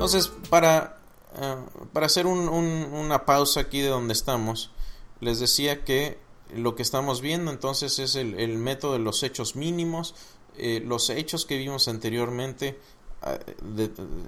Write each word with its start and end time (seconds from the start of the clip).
Entonces, 0.00 0.32
para, 0.48 0.96
eh, 1.38 1.56
para 1.92 2.06
hacer 2.06 2.26
una 2.26 3.26
pausa 3.26 3.60
aquí 3.60 3.82
de 3.82 3.88
donde 3.88 4.14
estamos, 4.14 4.70
les 5.20 5.40
decía 5.40 5.84
que 5.84 6.18
lo 6.54 6.74
que 6.74 6.80
estamos 6.80 7.20
viendo 7.20 7.50
entonces 7.50 7.98
es 7.98 8.14
el, 8.14 8.56
método 8.56 8.94
de 8.94 9.00
los 9.00 9.22
hechos 9.22 9.56
mínimos, 9.56 10.14
eh, 10.56 10.82
los 10.82 11.10
hechos 11.10 11.44
que 11.44 11.58
vimos 11.58 11.86
anteriormente, 11.86 12.80
ah, 13.20 13.38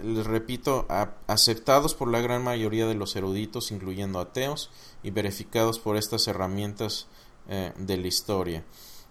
les 0.04 0.26
repito, 0.26 0.86
aceptados 1.26 1.94
por 1.94 2.08
la 2.08 2.20
gran 2.20 2.44
mayoría 2.44 2.86
de 2.86 2.94
los 2.94 3.16
eruditos, 3.16 3.70
incluyendo 3.70 4.20
ateos, 4.20 4.68
y 5.02 5.10
verificados 5.10 5.78
por 5.78 5.96
estas 5.96 6.28
herramientas 6.28 7.06
eh, 7.48 7.72
de 7.78 7.96
la 7.96 8.08
historia. 8.08 8.62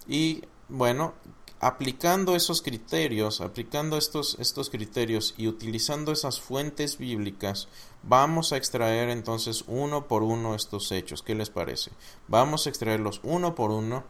Y 0.08 0.44
bueno, 0.70 1.16
aplicando 1.62 2.36
esos 2.36 2.64
criterios, 2.64 3.40
aplicando 3.40 3.96
estos, 3.96 4.36
estos 4.40 4.72
criterios 4.72 5.36
y 5.38 5.48
utilizando 5.48 6.12
esas 6.12 6.42
fuentes 6.42 6.98
bíblicas, 6.98 7.68
vamos 8.02 8.52
a 8.52 8.58
extraer 8.58 9.10
entonces 9.10 9.64
uno 9.68 10.08
por 10.08 10.24
uno 10.24 10.56
estos 10.56 10.92
hechos. 10.92 11.22
¿Qué 11.22 11.36
les 11.36 11.52
parece? 11.52 11.92
Vamos 12.28 12.66
a 12.66 12.70
extraerlos 12.70 13.22
uno 13.24 13.54
por 13.54 13.70
uno, 13.70 14.06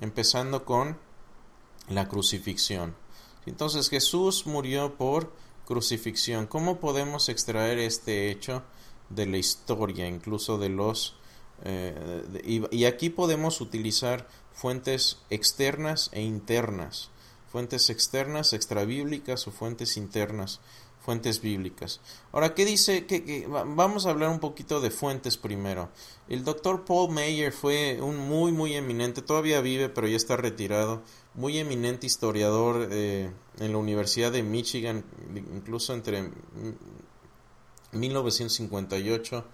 empezando 0.00 0.64
con 0.64 0.96
la 1.88 2.06
crucifixión. 2.08 2.94
Entonces 3.46 3.90
Jesús 3.90 4.46
murió 4.46 4.94
por 4.94 5.32
crucifixión. 5.66 6.46
¿Cómo 6.46 6.78
podemos 6.78 7.28
extraer 7.28 7.78
este 7.78 8.30
hecho 8.30 8.62
de 9.10 9.26
la 9.26 9.38
historia, 9.38 10.06
incluso 10.06 10.56
de 10.56 10.68
los... 10.68 11.16
Eh, 11.64 12.68
y 12.70 12.84
aquí 12.84 13.10
podemos 13.10 13.60
utilizar 13.60 14.28
fuentes 14.52 15.18
externas 15.30 16.10
e 16.12 16.22
internas, 16.22 17.10
fuentes 17.50 17.90
externas 17.90 18.52
extrabíblicas 18.52 19.46
o 19.46 19.50
fuentes 19.52 19.96
internas, 19.96 20.60
fuentes 21.02 21.40
bíblicas. 21.40 22.00
Ahora, 22.30 22.54
¿qué 22.54 22.64
dice? 22.64 23.06
Que, 23.06 23.46
vamos 23.48 24.06
a 24.06 24.10
hablar 24.10 24.30
un 24.30 24.38
poquito 24.38 24.80
de 24.80 24.90
fuentes 24.90 25.36
primero. 25.36 25.90
El 26.28 26.44
doctor 26.44 26.84
Paul 26.84 27.12
Mayer 27.12 27.52
fue 27.52 28.00
un 28.00 28.16
muy, 28.16 28.52
muy 28.52 28.74
eminente, 28.74 29.20
todavía 29.20 29.60
vive, 29.60 29.88
pero 29.88 30.06
ya 30.06 30.16
está 30.16 30.36
retirado, 30.36 31.02
muy 31.34 31.58
eminente 31.58 32.06
historiador 32.06 32.88
eh, 32.90 33.30
en 33.58 33.72
la 33.72 33.78
Universidad 33.78 34.32
de 34.32 34.42
Michigan, 34.42 35.04
incluso 35.34 35.92
entre 35.92 36.30
1958 37.92 39.44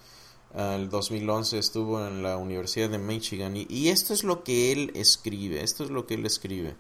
el 0.55 0.89
2011 0.89 1.59
estuvo 1.59 2.07
en 2.07 2.23
la 2.23 2.37
Universidad 2.37 2.89
de 2.89 2.99
Michigan 2.99 3.55
y, 3.57 3.89
esto 3.89 4.15
es 4.15 4.25
lo 4.25 4.45
que 4.45 4.73
él 4.73 4.93
escribe, 4.95 5.63
esto 5.63 5.85
es 5.85 5.91
lo 5.91 6.07
que 6.07 6.15
él 6.15 6.27
escribe 6.27 6.77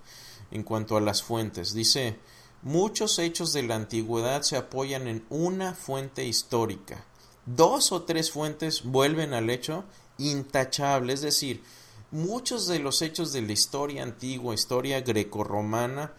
en 0.50 0.62
cuanto 0.62 0.96
a 0.96 1.00
las 1.00 1.22
fuentes. 1.22 1.74
Dice, 1.74 2.18
muchos 2.62 3.18
hechos 3.18 3.52
de 3.52 3.62
la 3.62 3.76
antigüedad 3.76 4.42
se 4.42 4.56
apoyan 4.56 5.06
en 5.06 5.24
una 5.28 5.74
fuente 5.74 6.24
histórica. 6.24 7.04
Dos 7.44 7.92
o 7.92 8.02
tres 8.02 8.30
fuentes 8.30 8.84
vuelven 8.84 9.34
al 9.34 9.50
hecho 9.50 9.84
intachable, 10.18 11.12
es 11.12 11.20
decir, 11.20 11.62
muchos 12.10 12.66
de 12.66 12.78
los 12.78 13.02
hechos 13.02 13.32
de 13.32 13.42
la 13.42 13.52
historia 13.52 14.02
antigua, 14.02 14.54
historia 14.54 15.00
grecorromana, 15.00 16.14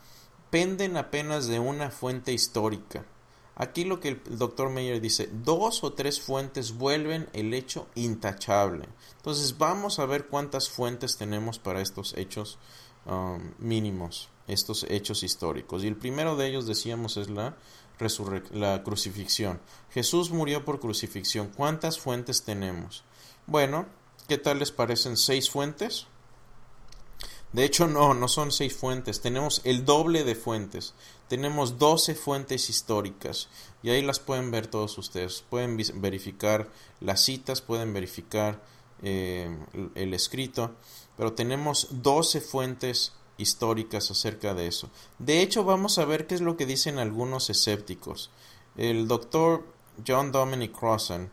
penden 0.50 0.98
apenas 0.98 1.48
de 1.48 1.60
una 1.60 1.92
fuente 1.92 2.32
histórica. 2.32 3.06
Aquí 3.60 3.84
lo 3.84 4.00
que 4.00 4.08
el 4.08 4.22
doctor 4.38 4.70
Meyer 4.70 5.02
dice, 5.02 5.30
dos 5.32 5.84
o 5.84 5.92
tres 5.92 6.22
fuentes 6.22 6.78
vuelven 6.78 7.28
el 7.34 7.54
hecho 7.54 7.88
intachable. 7.94 8.88
Entonces 9.18 9.58
vamos 9.58 10.00
a 10.00 10.06
ver 10.06 10.28
cuántas 10.28 10.70
fuentes 10.70 11.18
tenemos 11.18 11.60
para 11.60 11.82
estos 11.82 12.16
hechos 12.16 12.58
um, 13.06 13.52
mínimos, 13.60 14.30
estos 14.48 14.86
hechos 14.90 15.24
históricos. 15.24 15.84
Y 15.84 15.88
el 15.88 15.98
primero 15.98 16.38
de 16.38 16.48
ellos, 16.48 16.68
decíamos, 16.68 17.18
es 17.18 17.30
la, 17.30 17.58
la 18.52 18.82
crucifixión. 18.82 19.60
Jesús 19.92 20.32
murió 20.32 20.64
por 20.64 20.80
crucifixión. 20.80 21.52
¿Cuántas 21.54 22.00
fuentes 22.00 22.44
tenemos? 22.44 23.04
Bueno, 23.46 23.88
¿qué 24.30 24.38
tal 24.38 24.60
les 24.60 24.72
parecen 24.72 25.18
seis 25.18 25.50
fuentes? 25.50 26.08
De 27.54 27.66
hecho, 27.66 27.88
no, 27.88 28.14
no 28.14 28.28
son 28.28 28.52
seis 28.52 28.76
fuentes, 28.76 29.22
tenemos 29.22 29.62
el 29.64 29.86
doble 29.86 30.24
de 30.24 30.36
fuentes. 30.36 30.94
Tenemos 31.30 31.78
12 31.78 32.16
fuentes 32.16 32.72
históricas 32.72 33.50
y 33.84 33.92
ahí 33.92 34.02
las 34.02 34.20
pueden 34.20 34.50
ver 34.50 34.66
todos 34.66 34.98
ustedes. 34.98 35.44
Pueden 35.48 35.78
verificar 36.02 36.70
las 37.02 37.22
citas, 37.24 37.62
pueden 37.62 37.94
verificar 37.94 38.60
eh, 39.04 39.56
el 39.94 40.14
escrito, 40.16 40.72
pero 41.16 41.34
tenemos 41.34 41.88
12 41.92 42.42
fuentes 42.42 43.14
históricas 43.38 44.10
acerca 44.10 44.56
de 44.56 44.66
eso. 44.66 44.90
De 45.20 45.42
hecho, 45.42 45.64
vamos 45.64 46.00
a 46.00 46.06
ver 46.06 46.26
qué 46.26 46.34
es 46.34 46.42
lo 46.42 46.58
que 46.58 46.66
dicen 46.66 46.98
algunos 46.98 47.52
escépticos. 47.52 48.32
El 48.76 49.08
doctor 49.08 49.66
John 50.06 50.32
Dominic 50.32 50.78
Crossan 50.78 51.30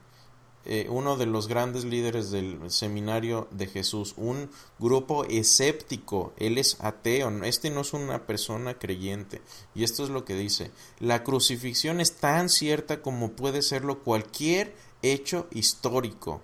eh, 0.68 0.88
uno 0.90 1.16
de 1.16 1.26
los 1.26 1.48
grandes 1.48 1.84
líderes 1.84 2.30
del 2.30 2.70
seminario 2.70 3.48
de 3.50 3.66
Jesús, 3.66 4.14
un 4.16 4.50
grupo 4.78 5.24
escéptico, 5.24 6.32
él 6.36 6.58
es 6.58 6.76
ateo, 6.80 7.30
este 7.44 7.70
no 7.70 7.82
es 7.82 7.92
una 7.92 8.26
persona 8.26 8.78
creyente. 8.78 9.42
Y 9.74 9.84
esto 9.84 10.04
es 10.04 10.10
lo 10.10 10.24
que 10.24 10.34
dice, 10.34 10.70
la 10.98 11.22
crucifixión 11.22 12.00
es 12.00 12.16
tan 12.16 12.48
cierta 12.48 13.02
como 13.02 13.32
puede 13.32 13.62
serlo 13.62 14.02
cualquier 14.02 14.74
hecho 15.02 15.46
histórico, 15.52 16.42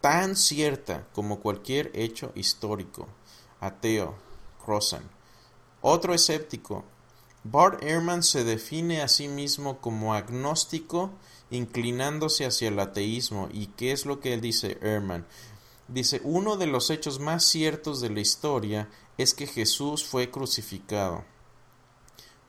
tan 0.00 0.36
cierta 0.36 1.06
como 1.12 1.40
cualquier 1.40 1.90
hecho 1.94 2.32
histórico. 2.34 3.08
Ateo, 3.60 4.14
Crossan. 4.64 5.02
Otro 5.82 6.14
escéptico, 6.14 6.84
Bart 7.44 7.82
Ehrman 7.82 8.22
se 8.22 8.44
define 8.44 9.00
a 9.00 9.08
sí 9.08 9.28
mismo 9.28 9.78
como 9.78 10.14
agnóstico 10.14 11.10
inclinándose 11.50 12.46
hacia 12.46 12.68
el 12.68 12.78
ateísmo. 12.78 13.48
¿Y 13.52 13.66
qué 13.68 13.92
es 13.92 14.06
lo 14.06 14.20
que 14.20 14.34
él 14.34 14.40
dice, 14.40 14.78
Herman? 14.80 15.26
Dice, 15.88 16.20
uno 16.24 16.56
de 16.56 16.66
los 16.66 16.90
hechos 16.90 17.18
más 17.18 17.44
ciertos 17.44 18.00
de 18.00 18.10
la 18.10 18.20
historia 18.20 18.88
es 19.18 19.34
que 19.34 19.46
Jesús 19.46 20.04
fue 20.04 20.30
crucificado. 20.30 21.24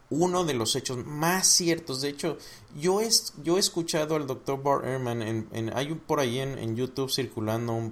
Uno 0.09 0.43
de 0.43 0.53
los 0.53 0.75
hechos 0.75 1.05
más 1.05 1.47
ciertos. 1.47 2.01
De 2.01 2.09
hecho, 2.09 2.37
yo 2.75 3.01
he, 3.01 3.09
yo 3.43 3.57
he 3.57 3.59
escuchado 3.59 4.15
al 4.15 4.27
doctor 4.27 4.61
Bart 4.61 4.85
Ehrman, 4.85 5.49
hay 5.73 5.95
por 5.95 6.19
ahí 6.19 6.39
en, 6.39 6.75
YouTube 6.75 7.09
circulando 7.09 7.91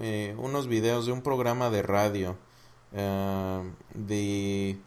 eh, 0.00 0.36
unos 0.38 0.68
videos 0.68 1.06
de 1.06 1.12
un 1.12 1.22
programa 1.22 1.70
de 1.70 1.82
radio 1.82 2.36
eh, 2.92 3.72
de 3.94 4.78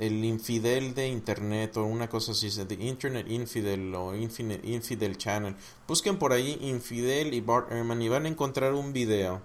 el 0.00 0.24
infidel 0.24 0.94
de 0.94 1.08
internet 1.08 1.76
o 1.76 1.84
una 1.84 2.08
cosa 2.08 2.32
así, 2.32 2.48
de 2.64 2.74
Internet 2.74 3.26
Infidel 3.28 3.94
o 3.94 4.14
Infidel 4.16 5.18
Channel. 5.18 5.54
Busquen 5.86 6.18
por 6.18 6.32
ahí 6.32 6.56
Infidel 6.62 7.34
y 7.34 7.42
Bart 7.42 7.70
Ehrman 7.70 8.00
y 8.00 8.08
van 8.08 8.24
a 8.24 8.28
encontrar 8.28 8.72
un 8.72 8.94
video. 8.94 9.42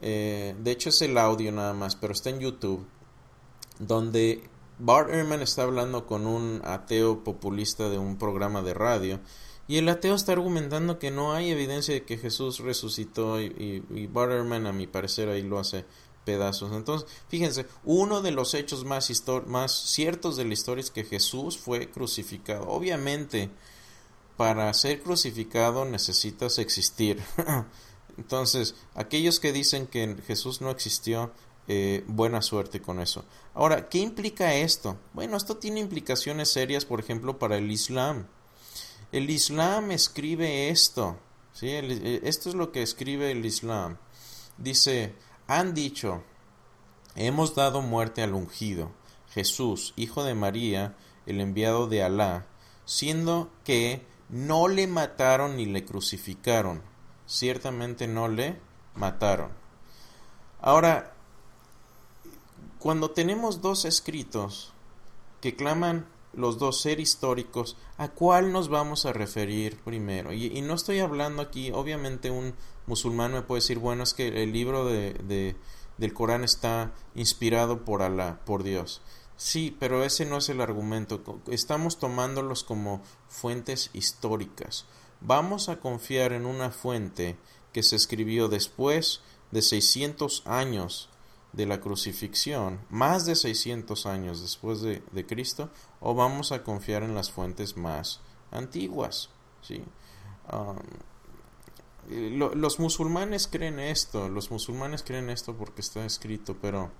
Eh, 0.00 0.54
de 0.62 0.70
hecho 0.70 0.90
es 0.90 1.02
el 1.02 1.18
audio 1.18 1.50
nada 1.50 1.74
más, 1.74 1.96
pero 1.96 2.12
está 2.12 2.30
en 2.30 2.38
YouTube. 2.38 2.86
Donde 3.80 4.44
Bart 4.78 5.10
Ehrman 5.10 5.42
está 5.42 5.64
hablando 5.64 6.06
con 6.06 6.24
un 6.24 6.62
ateo 6.64 7.24
populista 7.24 7.88
de 7.88 7.98
un 7.98 8.16
programa 8.16 8.62
de 8.62 8.74
radio. 8.74 9.18
Y 9.66 9.78
el 9.78 9.88
ateo 9.88 10.14
está 10.14 10.32
argumentando 10.32 11.00
que 11.00 11.10
no 11.10 11.32
hay 11.32 11.50
evidencia 11.50 11.94
de 11.94 12.04
que 12.04 12.16
Jesús 12.16 12.60
resucitó 12.60 13.40
y, 13.40 13.84
y 13.90 14.06
Bart 14.06 14.30
Ehrman 14.30 14.68
a 14.68 14.72
mi 14.72 14.86
parecer 14.86 15.28
ahí 15.28 15.42
lo 15.42 15.58
hace 15.58 15.84
pedazos. 16.30 16.72
Entonces, 16.72 17.08
fíjense, 17.28 17.66
uno 17.84 18.22
de 18.22 18.30
los 18.30 18.54
hechos 18.54 18.84
más, 18.84 19.10
más 19.46 19.72
ciertos 19.72 20.36
de 20.36 20.44
la 20.44 20.52
historia 20.52 20.82
es 20.82 20.90
que 20.92 21.02
Jesús 21.02 21.58
fue 21.58 21.90
crucificado. 21.90 22.68
Obviamente, 22.68 23.50
para 24.36 24.72
ser 24.74 25.02
crucificado 25.02 25.84
necesitas 25.84 26.58
existir. 26.58 27.20
Entonces, 28.16 28.76
aquellos 28.94 29.40
que 29.40 29.52
dicen 29.52 29.88
que 29.88 30.16
Jesús 30.26 30.60
no 30.60 30.70
existió, 30.70 31.32
eh, 31.66 32.04
buena 32.06 32.42
suerte 32.42 32.80
con 32.80 33.00
eso. 33.00 33.24
Ahora, 33.54 33.88
¿qué 33.88 33.98
implica 33.98 34.54
esto? 34.54 34.96
Bueno, 35.12 35.36
esto 35.36 35.56
tiene 35.56 35.80
implicaciones 35.80 36.50
serias, 36.50 36.84
por 36.84 37.00
ejemplo, 37.00 37.38
para 37.38 37.56
el 37.56 37.70
Islam. 37.70 38.26
El 39.10 39.30
Islam 39.30 39.90
escribe 39.90 40.68
esto. 40.68 41.16
¿sí? 41.52 41.68
Eh, 41.70 42.20
esto 42.22 42.48
es 42.48 42.54
lo 42.54 42.70
que 42.70 42.82
escribe 42.82 43.32
el 43.32 43.44
Islam. 43.44 43.98
Dice, 44.58 45.14
han 45.50 45.74
dicho, 45.74 46.22
hemos 47.16 47.56
dado 47.56 47.82
muerte 47.82 48.22
al 48.22 48.34
ungido, 48.34 48.92
Jesús, 49.30 49.94
hijo 49.96 50.22
de 50.22 50.36
María, 50.36 50.94
el 51.26 51.40
enviado 51.40 51.88
de 51.88 52.04
Alá, 52.04 52.46
siendo 52.84 53.50
que 53.64 54.06
no 54.28 54.68
le 54.68 54.86
mataron 54.86 55.56
ni 55.56 55.66
le 55.66 55.84
crucificaron, 55.84 56.82
ciertamente 57.26 58.06
no 58.06 58.28
le 58.28 58.60
mataron. 58.94 59.50
Ahora, 60.60 61.14
cuando 62.78 63.10
tenemos 63.10 63.60
dos 63.60 63.84
escritos 63.84 64.72
que 65.40 65.56
claman 65.56 66.06
los 66.32 66.58
dos 66.58 66.80
ser 66.80 67.00
históricos, 67.00 67.76
¿a 67.98 68.06
cuál 68.06 68.52
nos 68.52 68.68
vamos 68.68 69.04
a 69.04 69.12
referir 69.12 69.80
primero? 69.80 70.32
Y, 70.32 70.60
no 70.62 70.74
estoy 70.74 71.00
hablando 71.00 71.42
aquí, 71.42 71.72
obviamente 71.72 72.30
un 72.30 72.54
musulmán 72.90 73.32
me 73.32 73.42
puede 73.42 73.60
decir, 73.60 73.78
bueno, 73.78 74.02
es 74.02 74.14
que 74.14 74.42
el 74.42 74.52
libro 74.52 74.84
de, 74.84 75.56
del 75.96 76.12
Corán 76.12 76.42
está 76.42 76.92
inspirado 77.14 77.84
por 77.84 78.02
Alá, 78.02 78.40
por 78.44 78.64
Dios. 78.64 79.00
Sí, 79.36 79.74
pero 79.78 80.04
ese 80.04 80.26
no 80.26 80.38
es 80.38 80.48
el 80.48 80.60
argumento. 80.60 81.22
Estamos 81.46 81.98
tomándolos 81.98 82.64
como 82.64 83.00
fuentes 83.28 83.90
históricas. 83.92 84.86
Vamos 85.20 85.68
a 85.68 85.78
confiar 85.78 86.32
en 86.32 86.46
una 86.46 86.70
fuente 86.70 87.38
que 87.72 87.84
se 87.84 87.94
escribió 87.94 88.48
después 88.48 89.20
de 89.52 89.62
600 89.62 90.42
años 90.46 91.08
de 91.52 91.66
la 91.66 91.80
crucifixión, 91.80 92.80
más 92.90 93.24
de 93.24 93.36
600 93.36 94.06
años 94.06 94.42
después 94.42 94.82
de, 94.82 95.26
Cristo, 95.26 95.70
o 96.00 96.14
vamos 96.14 96.52
a 96.52 96.64
confiar 96.64 97.04
en 97.04 97.14
las 97.14 97.30
fuentes 97.30 97.76
más 97.76 98.20
antiguas. 98.50 99.30
¿sí? 99.62 99.82
Um, 100.52 100.76
los 102.10 102.80
musulmanes 102.80 103.46
creen 103.46 103.78
esto, 103.78 104.28
los 104.28 104.50
musulmanes 104.50 105.02
creen 105.02 105.30
esto 105.30 105.54
porque 105.54 105.80
está 105.80 106.04
escrito, 106.04 106.56
pero 106.60 106.90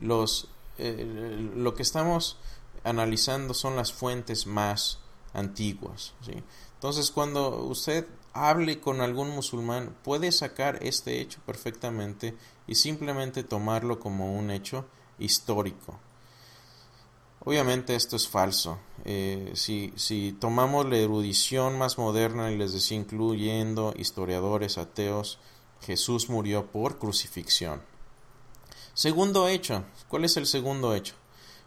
los 0.00 0.48
eh, 0.78 1.50
lo 1.54 1.74
que 1.74 1.82
estamos 1.82 2.38
analizando 2.84 3.52
son 3.52 3.76
las 3.76 3.92
fuentes 3.92 4.46
más 4.46 4.98
antiguas. 5.34 6.14
Entonces, 6.74 7.10
cuando 7.10 7.64
usted 7.64 8.06
hable 8.32 8.80
con 8.80 9.02
algún 9.02 9.28
musulmán, 9.30 9.94
puede 10.02 10.32
sacar 10.32 10.78
este 10.82 11.20
hecho 11.20 11.40
perfectamente 11.44 12.34
y 12.66 12.76
simplemente 12.76 13.44
tomarlo 13.44 14.00
como 14.00 14.34
un 14.34 14.50
hecho 14.50 14.86
histórico. 15.18 15.98
Obviamente 17.40 17.94
esto 17.94 18.16
es 18.16 18.28
falso. 18.28 18.78
Eh, 19.04 19.52
si, 19.54 19.92
si 19.96 20.32
tomamos 20.38 20.86
la 20.86 20.98
erudición 20.98 21.78
más 21.78 21.96
moderna 21.96 22.52
y 22.52 22.56
les 22.56 22.72
decía 22.72 22.98
incluyendo 22.98 23.94
historiadores 23.96 24.76
ateos, 24.76 25.38
Jesús 25.80 26.28
murió 26.28 26.70
por 26.70 26.98
crucifixión. 26.98 27.82
Segundo 28.94 29.48
hecho. 29.48 29.84
¿Cuál 30.08 30.24
es 30.24 30.36
el 30.36 30.46
segundo 30.46 30.94
hecho? 30.94 31.14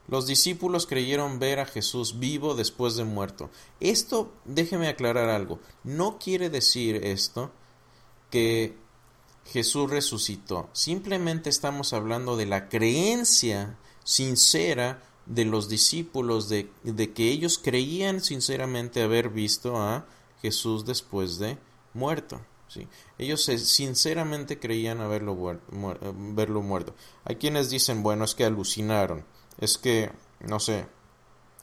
Los 0.08 0.28
discípulos 0.28 0.86
creyeron 0.86 1.40
ver 1.40 1.60
a 1.60 1.66
Jesús 1.66 2.20
vivo 2.20 2.56
después 2.56 2.96
de 2.96 3.06
muerto. 3.06 3.50
Esto, 3.80 4.34
déjeme 4.46 4.90
aclarar 4.90 5.30
algo, 5.30 5.60
no 5.84 6.20
quiere 6.20 6.50
decir 6.50 6.98
esto 7.06 7.52
que 8.30 8.76
Jesús 9.46 9.90
resucitó. 9.90 10.70
Simplemente 10.74 11.50
estamos 11.50 11.94
hablando 11.94 12.36
de 12.36 12.46
la 12.46 12.68
creencia 12.68 13.78
sincera 14.04 15.02
de 15.26 15.46
los 15.46 15.70
discípulos, 15.70 16.50
de, 16.50 16.70
de 16.84 17.14
que 17.14 17.30
ellos 17.30 17.58
creían 17.58 18.22
sinceramente 18.22 19.02
haber 19.02 19.30
visto 19.30 19.78
a 19.78 20.06
Jesús 20.42 20.86
después 20.86 21.40
de 21.40 21.58
muerto. 21.94 22.42
Ellos 23.18 23.44
sinceramente 23.44 24.60
creían 24.60 25.00
haberlo 25.00 25.60
verlo 26.12 26.62
muerto. 26.62 26.96
Hay 27.24 27.36
quienes 27.36 27.70
dicen, 27.70 28.04
bueno, 28.04 28.26
es 28.26 28.34
que 28.34 28.46
alucinaron, 28.46 29.26
es 29.60 29.78
que, 29.78 30.12
no 30.40 30.60
sé, 30.60 30.88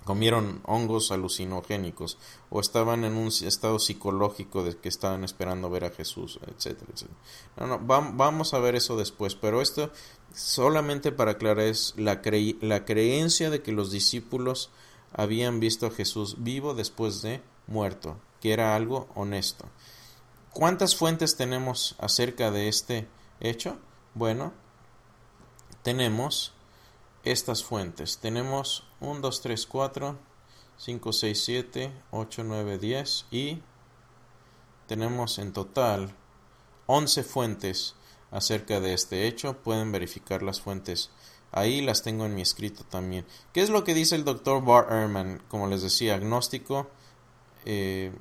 comieron 0.05 0.61
hongos 0.65 1.13
alucinogénicos 1.13 2.19
o 2.49 2.61
estaban 2.61 3.05
en 3.05 3.17
un 3.17 3.29
estado 3.29 3.79
psicológico 3.79 4.65
de 4.65 4.77
que 4.77 4.89
estaban 4.89 5.25
esperando 5.25 5.71
ver 5.71 5.85
a 5.85 5.91
Jesús, 5.91 6.41
etcétera, 6.47 6.93
No, 7.57 7.67
no, 7.67 7.79
vamos 7.81 8.55
a 8.55 8.59
ver 8.59 8.75
eso 8.75 8.97
después, 8.97 9.35
pero 9.35 9.61
esto 9.61 9.91
solamente 10.35 11.13
para 11.13 11.33
aclarar 11.33 11.67
es 11.67 11.95
la 11.97 12.23
creencia 12.23 13.51
de 13.51 13.63
que 13.63 13.73
los 13.73 13.91
discípulos 13.91 14.71
habían 15.13 15.61
visto 15.61 15.87
a 15.87 15.91
Jesús 15.91 16.37
vivo 16.39 16.75
después 16.75 17.23
de 17.23 17.43
muerto, 17.67 18.17
que 18.41 18.53
era 18.53 18.75
algo 18.77 19.09
honesto. 19.15 19.67
¿Cuántas 20.53 20.97
fuentes 20.97 21.37
tenemos 21.37 21.95
acerca 21.99 22.51
de 22.51 22.69
este 22.69 23.07
hecho? 23.41 23.79
Bueno, 24.15 24.53
tenemos 25.83 26.53
estas 27.25 27.65
fuentes. 27.65 28.19
Tenemos 28.19 28.85
1, 29.01 29.21
2, 29.21 29.41
3, 29.41 29.67
4, 29.67 30.19
5, 30.77 31.13
6, 31.13 31.45
7, 31.45 31.93
8, 32.11 32.45
9, 32.45 32.79
10 32.79 33.27
y 33.31 33.63
tenemos 34.87 35.39
en 35.39 35.53
total 35.53 36.15
11 36.87 37.23
fuentes 37.23 37.95
acerca 38.31 38.81
de 38.81 38.95
este 38.95 39.27
hecho. 39.27 39.59
Pueden 39.63 39.93
verificar 39.93 40.43
las 40.43 40.61
fuentes. 40.61 41.11
Ahí 41.53 41.81
las 41.81 42.03
tengo 42.03 42.27
en 42.27 42.35
mi 42.35 42.43
escrito 42.43 42.85
también. 42.85 43.27
¿Qué 43.53 43.61
es 43.61 43.71
lo 43.71 43.85
que 43.85 43.95
dice 43.95 44.15
el 44.15 44.25
doctor 44.25 44.65
Bar 44.65 44.87
Ehrman? 44.91 45.43
Como 45.49 45.67
les 45.67 45.83
decía, 45.83 46.15
agnóstico, 46.15 46.89
eh, 47.65 48.13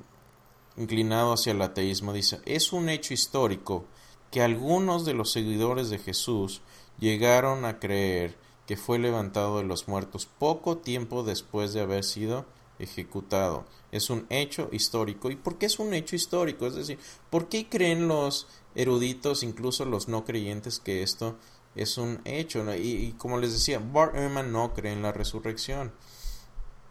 inclinado 0.76 1.32
hacia 1.32 1.52
el 1.52 1.62
ateísmo, 1.62 2.12
dice, 2.12 2.40
es 2.44 2.72
un 2.72 2.88
hecho 2.88 3.14
histórico 3.14 3.84
que 4.30 4.42
algunos 4.42 5.04
de 5.04 5.14
los 5.14 5.32
seguidores 5.32 5.90
de 5.90 5.98
Jesús 5.98 6.60
llegaron 6.98 7.64
a 7.64 7.78
creer 7.78 8.36
que 8.70 8.76
fue 8.76 9.00
levantado 9.00 9.58
de 9.58 9.64
los 9.64 9.88
muertos 9.88 10.28
poco 10.38 10.78
tiempo 10.78 11.24
después 11.24 11.72
de 11.72 11.80
haber 11.80 12.04
sido 12.04 12.46
ejecutado. 12.78 13.64
Es 13.90 14.10
un 14.10 14.26
hecho 14.30 14.68
histórico. 14.70 15.28
¿Y 15.28 15.34
por 15.34 15.58
qué 15.58 15.66
es 15.66 15.80
un 15.80 15.92
hecho 15.92 16.14
histórico? 16.14 16.68
Es 16.68 16.76
decir, 16.76 16.96
¿por 17.30 17.48
qué 17.48 17.68
creen 17.68 18.06
los 18.06 18.46
eruditos, 18.76 19.42
incluso 19.42 19.86
los 19.86 20.06
no 20.06 20.24
creyentes, 20.24 20.78
que 20.78 21.02
esto 21.02 21.36
es 21.74 21.98
un 21.98 22.20
hecho? 22.24 22.64
Y, 22.76 23.12
como 23.18 23.38
les 23.38 23.54
decía, 23.54 23.80
Bart 23.80 24.14
Ehrman 24.14 24.52
no 24.52 24.72
cree 24.72 24.92
en 24.92 25.02
la 25.02 25.10
resurrección, 25.10 25.92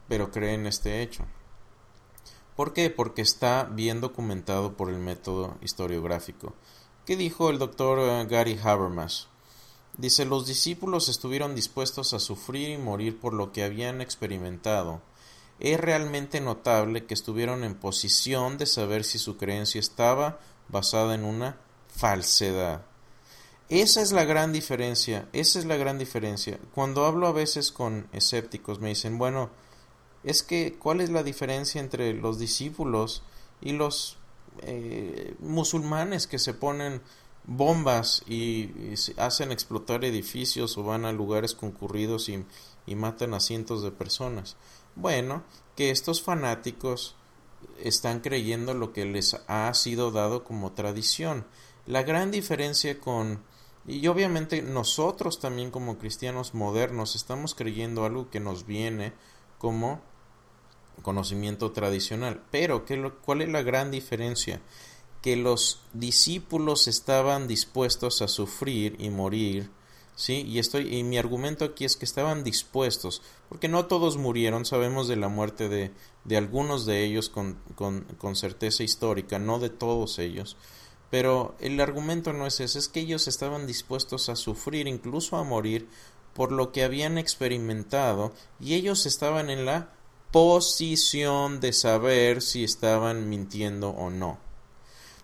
pero 0.09 0.31
cree 0.31 0.55
en 0.55 0.67
este 0.67 1.01
hecho. 1.01 1.23
¿Por 2.57 2.73
qué? 2.73 2.89
Porque 2.89 3.21
está 3.21 3.63
bien 3.71 4.01
documentado 4.01 4.75
por 4.75 4.89
el 4.89 4.99
método 4.99 5.57
historiográfico. 5.61 6.55
¿Qué 7.05 7.15
dijo 7.15 7.49
el 7.49 7.57
doctor 7.57 7.99
eh, 7.99 8.25
Gary 8.29 8.59
Habermas? 8.61 9.29
Dice, 9.97 10.25
los 10.25 10.47
discípulos 10.47 11.09
estuvieron 11.09 11.55
dispuestos 11.55 12.13
a 12.13 12.19
sufrir 12.19 12.69
y 12.69 12.77
morir 12.77 13.19
por 13.19 13.33
lo 13.33 13.51
que 13.51 13.63
habían 13.63 14.01
experimentado. 14.01 15.01
Es 15.59 15.79
realmente 15.79 16.39
notable 16.39 17.05
que 17.05 17.13
estuvieron 17.13 17.63
en 17.63 17.75
posición 17.75 18.57
de 18.57 18.65
saber 18.65 19.03
si 19.03 19.19
su 19.19 19.35
creencia 19.35 19.79
estaba 19.79 20.39
basada 20.69 21.15
en 21.15 21.25
una 21.25 21.57
falsedad. 21.93 22.85
Esa 23.67 24.01
es 24.01 24.11
la 24.11 24.23
gran 24.23 24.51
diferencia, 24.51 25.27
esa 25.31 25.59
es 25.59 25.65
la 25.65 25.77
gran 25.77 25.99
diferencia. 25.99 26.59
Cuando 26.73 27.05
hablo 27.05 27.27
a 27.27 27.33
veces 27.33 27.71
con 27.71 28.07
escépticos 28.13 28.79
me 28.79 28.89
dicen, 28.89 29.17
bueno, 29.17 29.51
es 30.23 30.43
que 30.43 30.73
cuál 30.79 31.01
es 31.01 31.09
la 31.09 31.23
diferencia 31.23 31.79
entre 31.79 32.13
los 32.13 32.39
discípulos 32.39 33.21
y 33.61 33.73
los 33.73 34.17
eh, 34.61 35.35
musulmanes 35.39 36.25
que 36.25 36.39
se 36.39 36.53
ponen 36.53 37.01
bombas 37.49 38.23
y, 38.27 38.71
hacen 39.17 39.51
explotar 39.51 40.05
edificios 40.05 40.77
o 40.77 40.83
van 40.83 41.05
a 41.05 41.11
lugares 41.11 41.55
concurridos 41.55 42.29
y, 42.29 42.45
y 42.85 42.95
matan 42.95 43.33
a 43.33 43.39
cientos 43.39 43.81
de 43.81 43.91
personas. 43.91 44.55
Bueno, 44.95 45.43
que 45.75 45.89
estos 45.89 46.21
fanáticos 46.21 47.15
están 47.81 48.19
creyendo 48.19 48.73
lo 48.73 48.93
que 48.93 49.05
les 49.05 49.35
ha 49.47 49.73
sido 49.73 50.11
dado 50.11 50.43
como 50.43 50.71
tradición. 50.73 51.45
La 51.85 52.03
gran 52.03 52.31
diferencia 52.31 52.99
con 52.99 53.41
y 53.87 54.05
obviamente 54.05 54.61
nosotros 54.61 55.39
también 55.39 55.71
como 55.71 55.97
cristianos 55.97 56.53
modernos 56.53 57.15
estamos 57.15 57.55
creyendo 57.55 58.05
algo 58.05 58.29
que 58.29 58.39
nos 58.39 58.67
viene 58.67 59.13
como 59.57 59.99
conocimiento 61.01 61.71
tradicional. 61.71 62.43
Pero, 62.51 62.85
¿qué 62.85 63.11
¿cuál 63.25 63.41
es 63.41 63.49
la 63.49 63.63
gran 63.63 63.89
diferencia? 63.89 64.61
Que 65.21 65.35
los 65.35 65.81
discípulos 65.93 66.87
estaban 66.87 67.47
dispuestos 67.47 68.21
a 68.21 68.27
sufrir 68.27 68.95
y 68.99 69.09
morir, 69.09 69.69
¿sí? 70.15 70.45
Y, 70.47 70.59
estoy, 70.59 70.95
y 70.95 71.03
mi 71.03 71.17
argumento 71.17 71.65
aquí 71.65 71.85
es 71.85 71.97
que 71.97 72.05
estaban 72.05 72.43
dispuestos, 72.43 73.21
porque 73.49 73.67
no 73.67 73.85
todos 73.85 74.17
murieron, 74.17 74.65
sabemos 74.65 75.07
de 75.07 75.15
la 75.17 75.27
muerte 75.27 75.69
de, 75.69 75.91
de 76.23 76.37
algunos 76.37 76.85
de 76.85 77.03
ellos 77.03 77.29
con, 77.29 77.57
con, 77.75 78.01
con 78.17 78.35
certeza 78.35 78.83
histórica, 78.83 79.39
no 79.39 79.59
de 79.59 79.69
todos 79.69 80.19
ellos. 80.19 80.57
Pero 81.09 81.55
el 81.59 81.79
argumento 81.79 82.33
no 82.33 82.45
es 82.45 82.59
ese, 82.59 82.79
es 82.79 82.87
que 82.87 82.99
ellos 82.99 83.27
estaban 83.27 83.65
dispuestos 83.65 84.29
a 84.29 84.35
sufrir, 84.35 84.87
incluso 84.87 85.37
a 85.37 85.43
morir, 85.43 85.87
por 86.33 86.51
lo 86.51 86.71
que 86.71 86.83
habían 86.83 87.17
experimentado, 87.17 88.31
y 88.59 88.75
ellos 88.75 89.05
estaban 89.05 89.49
en 89.49 89.65
la 89.65 89.89
posición 90.31 91.59
de 91.59 91.73
saber 91.73 92.41
si 92.41 92.63
estaban 92.63 93.29
mintiendo 93.29 93.89
o 93.89 94.09
no. 94.09 94.37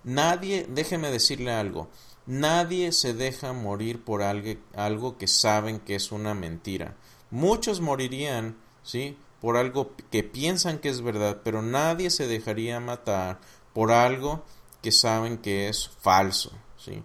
Nadie, 0.06 0.68
déjeme 0.70 1.10
decirle 1.10 1.52
algo, 1.52 1.90
nadie 2.28 2.92
se 2.92 3.16
deja 3.16 3.54
morir 3.54 4.04
por 4.04 4.22
algo, 4.22 5.18
que 5.18 5.28
saben 5.28 5.80
que 5.80 5.96
es 5.96 6.12
una 6.12 6.36
mentira. 6.36 6.96
Muchos 7.32 7.82
morirían, 7.82 8.56
¿sí? 8.84 9.18
Por 9.42 9.58
algo 9.58 9.94
que 10.12 10.24
piensan 10.24 10.78
que 10.78 10.90
es 10.90 11.02
verdad, 11.02 11.42
pero 11.44 11.64
nadie 11.64 12.12
se 12.12 12.28
dejaría 12.28 12.80
matar 12.80 13.40
por 13.74 13.92
algo 13.92 14.44
que 14.84 14.92
saben 14.92 15.40
que 15.40 15.70
es 15.70 15.90
falso, 15.90 16.52
¿sí? 16.78 17.02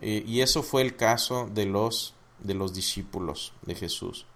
Eh, 0.00 0.22
y 0.24 0.40
eso 0.40 0.62
fue 0.62 0.82
el 0.82 0.94
caso 0.94 1.50
de 1.52 1.66
los, 1.66 2.14
de 2.38 2.54
los 2.54 2.72
discípulos 2.72 3.52
de 3.62 3.74
Jesús. 3.74 4.26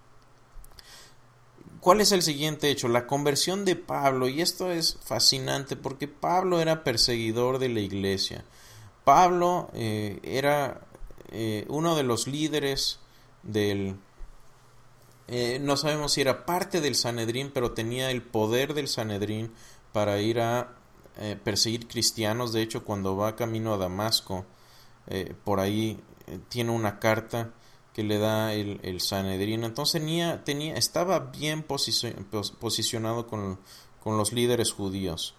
¿Cuál 1.81 2.01
es 2.01 2.13
el 2.13 2.23
siguiente 2.23 2.71
hecho? 2.71 2.89
La 2.89 3.07
conversión 3.07 3.65
de 3.65 3.77
Pablo, 3.77 4.29
y 4.29 4.41
esto 4.43 4.71
es 4.73 4.99
fascinante 5.05 5.77
porque 5.77 6.09
Pablo 6.09 6.61
era 6.61 6.83
perseguidor 6.83 7.59
de 7.59 7.69
la 7.69 7.81
iglesia. 7.81 8.45
Pablo 9.05 9.71
eh, 9.75 10.19
era 10.23 10.81
eh, 11.31 11.65
uno 11.69 11.97
de 11.97 12.03
los 12.03 12.27
líderes 12.27 12.99
del, 13.43 13.97
Eh, 15.29 15.59
no 15.61 15.77
sabemos 15.77 16.13
si 16.13 16.23
era 16.23 16.47
parte 16.47 16.81
del 16.81 16.95
Sanedrín, 16.95 17.51
pero 17.53 17.73
tenía 17.73 18.11
el 18.11 18.23
poder 18.23 18.73
del 18.73 18.89
Sanedrín 18.89 19.53
para 19.93 20.21
ir 20.21 20.41
a 20.41 20.75
perseguir 21.45 21.87
cristianos. 21.87 22.53
De 22.53 22.63
hecho, 22.63 22.85
cuando 22.85 23.17
va 23.17 23.37
camino 23.37 23.75
a 23.75 23.77
Damasco, 23.77 24.47
por 25.45 25.61
ahí 25.61 26.01
tiene 26.49 26.71
una 26.71 26.99
carta 26.99 27.51
que 27.99 28.05
le 28.05 28.19
da 28.19 28.55
el, 28.55 28.79
el 28.85 29.01
Sanedrín. 29.01 29.65
Entonces 29.65 30.01
tenía, 30.01 30.45
tenía, 30.45 30.77
estaba 30.77 31.19
bien 31.19 31.65
posicionado 31.65 33.27
con, 33.27 33.59
con 34.05 34.17
los 34.17 34.33
líderes 34.33 34.71
judíos. 34.71 35.35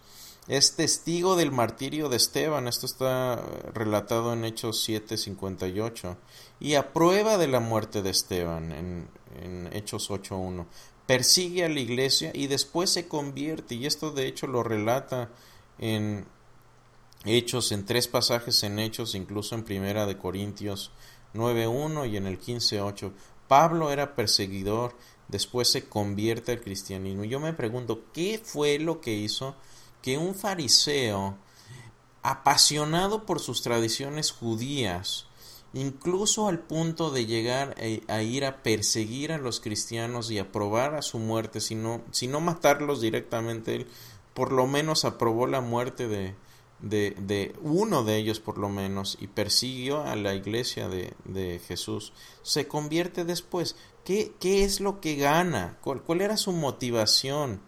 Es 0.46 0.76
testigo 0.76 1.36
del 1.36 1.52
martirio 1.52 2.10
de 2.10 2.18
Esteban, 2.18 2.68
esto 2.68 2.84
está 2.84 3.42
relatado 3.72 4.34
en 4.34 4.44
Hechos 4.44 4.86
7:58, 4.86 6.18
y 6.60 6.74
aprueba 6.74 7.38
de 7.38 7.48
la 7.48 7.60
muerte 7.60 8.02
de 8.02 8.10
Esteban 8.10 8.72
en, 8.72 9.08
en 9.42 9.70
Hechos 9.72 10.10
8.1. 10.10 10.66
Persigue 11.06 11.64
a 11.64 11.70
la 11.70 11.80
iglesia 11.80 12.30
y 12.34 12.46
después 12.46 12.90
se 12.90 13.08
convierte, 13.08 13.74
y 13.74 13.86
esto 13.86 14.10
de 14.10 14.26
hecho 14.26 14.46
lo 14.46 14.62
relata 14.62 15.30
en 15.78 16.26
Hechos, 17.24 17.72
en 17.72 17.86
tres 17.86 18.06
pasajes 18.06 18.62
en 18.64 18.78
Hechos, 18.78 19.14
incluso 19.14 19.54
en 19.54 19.64
Primera 19.64 20.04
de 20.04 20.18
Corintios 20.18 20.92
9.1 21.34 22.10
y 22.10 22.16
en 22.16 22.26
el 22.26 22.40
15.8. 22.40 23.12
Pablo 23.48 23.90
era 23.90 24.14
perseguidor, 24.14 24.96
después 25.28 25.70
se 25.70 25.88
convierte 25.88 26.52
al 26.52 26.60
cristianismo. 26.60 27.24
Yo 27.24 27.40
me 27.40 27.52
pregunto, 27.52 28.04
¿qué 28.12 28.40
fue 28.42 28.78
lo 28.78 29.00
que 29.00 29.14
hizo 29.14 29.56
que 30.02 30.18
un 30.18 30.34
fariseo, 30.34 31.36
apasionado 32.22 33.26
por 33.26 33.40
sus 33.40 33.62
tradiciones 33.62 34.30
judías, 34.30 35.26
incluso 35.72 36.48
al 36.48 36.58
punto 36.58 37.10
de 37.10 37.26
llegar 37.26 37.76
a, 38.08 38.22
ir 38.22 38.44
a 38.44 38.62
perseguir 38.62 39.32
a 39.32 39.38
los 39.38 39.60
cristianos 39.60 40.30
y 40.30 40.38
a 40.38 40.50
probar 40.50 40.94
a 40.94 41.02
su 41.02 41.18
muerte, 41.18 41.60
si 41.60 41.76
si 42.12 42.28
no 42.28 42.40
matarlos 42.40 43.00
directamente, 43.00 43.76
él 43.76 43.86
por 44.34 44.52
lo 44.52 44.66
menos 44.66 45.04
aprobó 45.04 45.46
la 45.46 45.60
muerte 45.60 46.08
de, 46.08 46.34
de, 46.82 47.14
de, 47.18 47.54
uno 47.62 48.04
de 48.04 48.16
ellos 48.16 48.40
por 48.40 48.58
lo 48.58 48.68
menos 48.68 49.18
y 49.20 49.26
persiguió 49.26 50.02
a 50.02 50.16
la 50.16 50.34
iglesia 50.34 50.88
de, 50.88 51.14
de 51.24 51.60
Jesús, 51.66 52.12
se 52.42 52.68
convierte 52.68 53.24
después. 53.24 53.76
¿Qué, 54.04 54.32
¿Qué, 54.40 54.64
es 54.64 54.80
lo 54.80 55.00
que 55.00 55.16
gana? 55.16 55.78
¿Cuál, 55.82 56.02
cuál 56.02 56.20
era 56.20 56.36
su 56.36 56.52
motivación? 56.52 57.60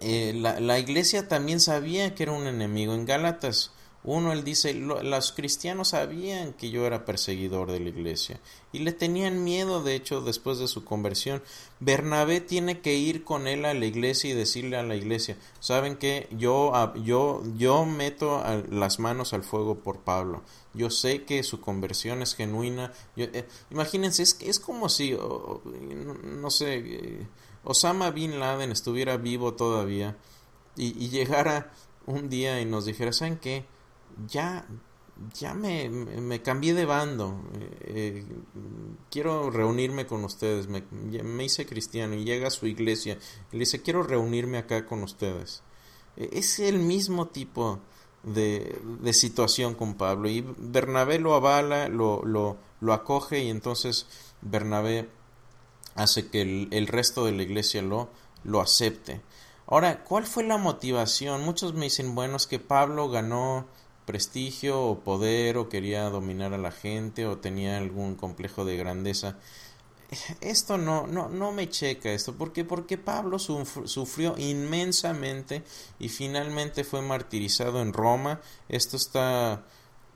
Eh, 0.00 0.32
la, 0.34 0.58
la, 0.58 0.80
iglesia 0.80 1.28
también 1.28 1.60
sabía 1.60 2.14
que 2.14 2.24
era 2.24 2.32
un 2.32 2.46
enemigo. 2.46 2.94
En 2.94 3.06
Gálatas 3.06 3.72
uno, 4.04 4.32
él 4.32 4.42
dice, 4.42 4.74
los 4.74 5.32
cristianos 5.32 5.88
sabían 5.88 6.54
que 6.54 6.70
yo 6.70 6.86
era 6.86 7.04
perseguidor 7.04 7.70
de 7.70 7.78
la 7.78 7.88
iglesia 7.88 8.40
y 8.72 8.80
le 8.80 8.92
tenían 8.92 9.44
miedo, 9.44 9.80
de 9.80 9.94
hecho, 9.94 10.20
después 10.20 10.58
de 10.58 10.66
su 10.66 10.84
conversión. 10.84 11.40
Bernabé 11.78 12.40
tiene 12.40 12.80
que 12.80 12.94
ir 12.94 13.22
con 13.22 13.46
él 13.46 13.64
a 13.64 13.74
la 13.74 13.86
iglesia 13.86 14.30
y 14.30 14.34
decirle 14.34 14.76
a 14.76 14.82
la 14.82 14.96
iglesia, 14.96 15.36
saben 15.60 15.96
que 15.96 16.26
yo, 16.32 16.72
yo, 17.04 17.42
yo 17.56 17.84
meto 17.84 18.42
las 18.70 18.98
manos 18.98 19.34
al 19.34 19.44
fuego 19.44 19.78
por 19.78 20.00
Pablo. 20.00 20.42
Yo 20.74 20.90
sé 20.90 21.22
que 21.22 21.44
su 21.44 21.60
conversión 21.60 22.22
es 22.22 22.34
genuina. 22.34 22.92
Eh, 23.16 23.46
imagínense, 23.70 24.24
es, 24.24 24.36
es 24.40 24.58
como 24.58 24.88
si, 24.88 25.16
no, 25.16 26.50
sé, 26.50 26.78
eh, 26.78 27.26
Osama 27.62 28.10
Bin 28.10 28.40
Laden 28.40 28.72
estuviera 28.72 29.16
vivo 29.16 29.54
todavía 29.54 30.16
y, 30.76 31.04
y 31.04 31.10
llegara 31.10 31.70
un 32.06 32.28
día 32.28 32.60
y 32.60 32.64
nos 32.64 32.84
dijera, 32.86 33.12
¿saben 33.12 33.36
qué? 33.36 33.64
Ya, 34.26 34.66
ya 35.34 35.54
me, 35.54 35.88
me 35.88 36.42
cambié 36.42 36.74
de 36.74 36.84
bando, 36.84 37.40
eh, 37.82 38.24
quiero 39.10 39.50
reunirme 39.50 40.06
con 40.06 40.24
ustedes, 40.24 40.68
me, 40.68 41.44
hice 41.44 41.66
cristiano 41.66 42.14
y 42.14 42.24
llega 42.24 42.48
a 42.48 42.50
su 42.50 42.66
iglesia 42.66 43.18
y 43.50 43.56
le 43.56 43.60
dice, 43.60 43.82
quiero 43.82 44.02
reunirme 44.02 44.58
acá 44.58 44.86
con 44.86 45.02
ustedes. 45.02 45.62
E, 46.16 46.30
es 46.32 46.58
el 46.58 46.78
mismo 46.78 47.28
tipo 47.28 47.80
de, 48.22 48.80
de 49.00 49.12
situación 49.12 49.74
con 49.74 49.94
Pablo 49.94 50.28
y 50.28 50.44
Bernabé 50.58 51.18
lo 51.18 51.34
avala, 51.34 51.88
lo, 51.88 52.22
lo, 52.24 52.56
lo 52.80 52.92
acoge 52.92 53.42
y 53.44 53.50
entonces 53.50 54.06
Bernabé 54.40 55.08
hace 55.94 56.28
que 56.28 56.42
el, 56.42 56.68
el 56.70 56.86
resto 56.86 57.24
de 57.26 57.32
la 57.32 57.42
iglesia 57.42 57.82
lo, 57.82 58.08
lo 58.44 58.60
acepte. 58.60 59.20
Ahora, 59.66 60.04
¿cuál 60.04 60.26
fue 60.26 60.44
la 60.44 60.58
motivación? 60.58 61.42
Muchos 61.44 61.74
me 61.74 61.84
dicen, 61.84 62.14
bueno, 62.14 62.36
es 62.36 62.46
que 62.46 62.58
Pablo 62.58 63.08
ganó 63.08 63.66
prestigio 64.04 64.80
o 64.82 65.00
poder 65.00 65.56
o 65.56 65.68
quería 65.68 66.08
dominar 66.10 66.52
a 66.54 66.58
la 66.58 66.72
gente 66.72 67.26
o 67.26 67.38
tenía 67.38 67.78
algún 67.78 68.16
complejo 68.16 68.64
de 68.64 68.76
grandeza. 68.76 69.38
Esto 70.40 70.78
no, 70.78 71.06
no, 71.06 71.28
no 71.28 71.52
me 71.52 71.68
checa 71.68 72.10
esto. 72.12 72.34
¿Por 72.34 72.52
Porque 72.66 72.98
Pablo 72.98 73.38
sufrió 73.38 74.34
inmensamente 74.36 75.62
y 75.98 76.08
finalmente 76.08 76.84
fue 76.84 77.02
martirizado 77.02 77.80
en 77.80 77.92
Roma. 77.92 78.40
Esto 78.68 78.96
está 78.96 79.64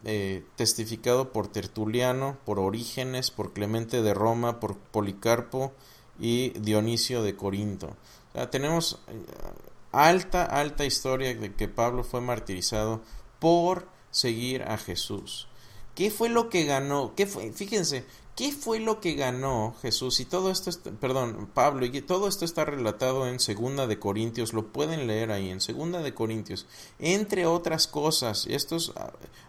eh, 0.04 0.44
testificado 0.56 1.32
por 1.32 1.48
Tertuliano, 1.48 2.36
por 2.44 2.58
Orígenes, 2.58 3.30
por 3.30 3.52
Clemente 3.52 4.02
de 4.02 4.14
Roma, 4.14 4.60
por 4.60 4.76
Policarpo 4.76 5.72
y 6.18 6.50
Dionisio 6.50 7.22
de 7.22 7.36
Corinto. 7.36 7.96
tenemos 8.50 9.00
eh, 9.08 9.24
alta, 9.92 10.44
alta 10.44 10.84
historia 10.84 11.34
de 11.34 11.54
que 11.54 11.68
Pablo 11.68 12.04
fue 12.04 12.20
martirizado 12.20 13.00
por 13.38 13.88
seguir 14.10 14.62
a 14.62 14.78
Jesús. 14.78 15.48
¿Qué 15.94 16.10
fue 16.10 16.28
lo 16.28 16.50
que 16.50 16.64
ganó? 16.64 17.14
¿Qué 17.16 17.26
fue? 17.26 17.52
Fíjense, 17.52 18.04
¿qué 18.36 18.52
fue 18.52 18.80
lo 18.80 19.00
que 19.00 19.14
ganó 19.14 19.74
Jesús? 19.80 20.20
Y 20.20 20.26
todo 20.26 20.50
esto, 20.50 20.70
perdón, 21.00 21.48
Pablo, 21.54 21.86
y 21.86 22.02
todo 22.02 22.28
esto 22.28 22.44
está 22.44 22.66
relatado 22.66 23.26
en 23.26 23.40
Segunda 23.40 23.86
de 23.86 23.98
Corintios, 23.98 24.52
lo 24.52 24.72
pueden 24.72 25.06
leer 25.06 25.32
ahí, 25.32 25.48
en 25.48 25.62
Segunda 25.62 26.02
de 26.02 26.12
Corintios. 26.12 26.66
Entre 26.98 27.46
otras 27.46 27.86
cosas, 27.86 28.46
esto 28.46 28.76
es 28.76 28.92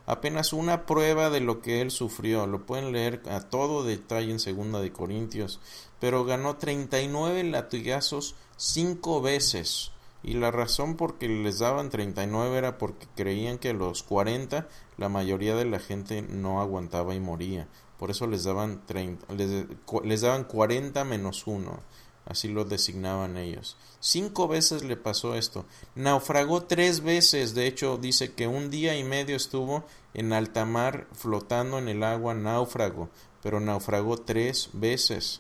apenas 0.06 0.54
una 0.54 0.86
prueba 0.86 1.30
de 1.30 1.42
lo 1.42 1.62
que 1.62 1.82
él 1.82 1.92
sufrió, 1.92 2.48
lo 2.48 2.66
pueden 2.66 2.94
leer 2.94 3.22
a 3.30 3.42
todo 3.42 3.84
detalle 3.84 4.32
en 4.32 4.40
Segunda 4.40 4.80
de 4.80 4.94
Corintios, 4.94 5.60
pero 6.00 6.24
ganó 6.24 6.56
39 6.56 7.44
latigazos 7.44 8.36
cinco 8.56 9.22
veces 9.22 9.92
y 10.28 10.34
la 10.34 10.52
razón 10.52 10.98
por 10.98 11.18
que 11.18 11.30
les 11.30 11.60
daban 11.60 11.90
39 11.90 12.58
era 12.58 12.78
porque 12.78 13.08
creían 13.16 13.58
que 13.58 13.70
a 13.70 13.74
los 13.74 14.04
40 14.04 14.68
la 14.98 15.08
mayoría 15.08 15.56
de 15.56 15.64
la 15.64 15.80
gente 15.80 16.22
no 16.22 16.60
aguantaba 16.60 17.16
y 17.16 17.22
moría. 17.22 17.70
Por 17.98 18.12
eso 18.12 18.28
les 18.28 18.44
daban, 18.44 18.86
30, 18.86 19.26
les, 19.34 20.22
daban 20.22 20.44
40 20.44 21.06
menos 21.06 21.48
1. 21.48 21.80
Así 22.26 22.50
lo 22.50 22.66
designaban 22.66 23.38
ellos. 23.38 23.78
Cinco 24.02 24.50
veces 24.50 24.84
le 24.84 24.98
pasó 24.98 25.34
esto. 25.34 25.66
Naufragó 25.96 26.64
tres 26.64 27.00
veces. 27.00 27.56
De 27.56 27.66
hecho, 27.66 27.98
dice 27.98 28.34
que 28.34 28.48
un 28.48 28.70
día 28.70 28.98
y 28.98 29.06
medio 29.06 29.38
estuvo 29.38 29.86
en 30.14 30.34
alta 30.34 30.66
mar 30.66 31.08
flotando 31.14 31.78
en 31.78 31.88
el 31.88 32.04
agua 32.04 32.34
náufrago. 32.34 33.08
Pero 33.42 33.62
naufragó 33.62 34.18
tres 34.18 34.72
veces. 34.74 35.40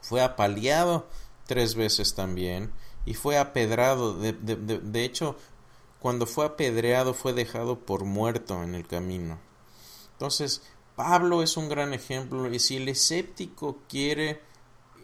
Fue 0.00 0.22
apaleado 0.22 1.06
tres 1.46 1.74
veces 1.74 2.14
también 2.14 2.72
y 3.08 3.14
fue 3.14 3.38
apedrado. 3.38 4.12
De, 4.12 4.34
de, 4.34 4.56
de, 4.56 5.04
hecho, 5.04 5.34
cuando 5.98 6.26
fue 6.26 6.44
apedreado 6.44 7.14
fue 7.14 7.32
dejado 7.32 7.80
por 7.80 8.04
muerto 8.04 8.62
en 8.62 8.74
el 8.74 8.86
camino. 8.86 9.38
Entonces, 10.12 10.60
Pablo 10.94 11.42
es 11.42 11.56
un 11.56 11.70
gran 11.70 11.94
ejemplo 11.94 12.52
y 12.52 12.58
si 12.58 12.76
el 12.76 12.86
escéptico 12.88 13.78
quiere 13.88 14.42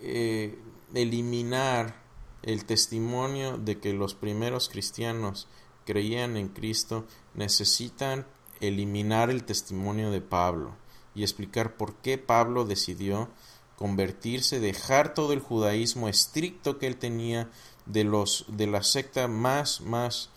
eh, 0.03 0.59
eliminar 0.93 2.03
el 2.43 2.67
testimonio 2.67 3.57
de 3.57 3.79
que 3.79 3.95
los 3.95 4.15
primeros 4.15 4.69
cristianos 4.69 5.49
creían 5.87 6.37
en 6.37 6.49
Cristo, 6.49 7.07
necesitan 7.33 8.27
eliminar 8.61 9.31
el 9.31 9.45
testimonio 9.45 10.11
de 10.11 10.21
Pablo 10.21 10.77
y 11.15 11.23
explicar 11.23 11.79
por 11.79 11.95
qué 11.97 12.19
Pablo 12.19 12.67
decidió 12.67 13.31
convertirse, 13.77 14.61
dejar 14.61 15.15
todo 15.15 15.33
el 15.33 15.41
judaísmo 15.41 16.09
estricto 16.09 16.79
que 16.79 16.87
él 16.87 16.97
tenía, 16.97 17.51
de 17.87 18.05
los 18.05 18.47
de 18.49 18.67
la 18.67 18.83
secta 18.83 19.29
más 19.29 19.81
más 19.81 20.31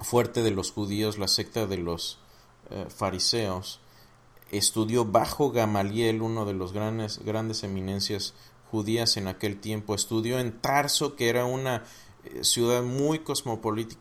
fuerte 0.00 0.42
de 0.42 0.50
los 0.50 0.72
judíos, 0.72 1.18
la 1.18 1.28
secta 1.28 1.66
de 1.66 1.78
los 1.78 2.18
eh, 2.70 2.86
fariseos, 2.88 3.80
estudió 4.50 5.04
bajo 5.04 5.50
Gamaliel, 5.50 6.22
uno 6.22 6.44
de 6.44 6.54
los 6.54 6.72
grandes 6.72 7.20
grandes 7.24 7.62
eminencias 7.62 8.34
judías 8.70 9.16
en 9.16 9.28
aquel 9.28 9.60
tiempo, 9.60 9.94
estudió 9.94 10.38
en 10.38 10.52
Tarso, 10.60 11.16
que 11.16 11.28
era 11.28 11.44
una 11.44 11.84
eh, 12.24 12.44
ciudad 12.44 12.82
muy 12.82 13.20
cosmopolita, 13.20 13.96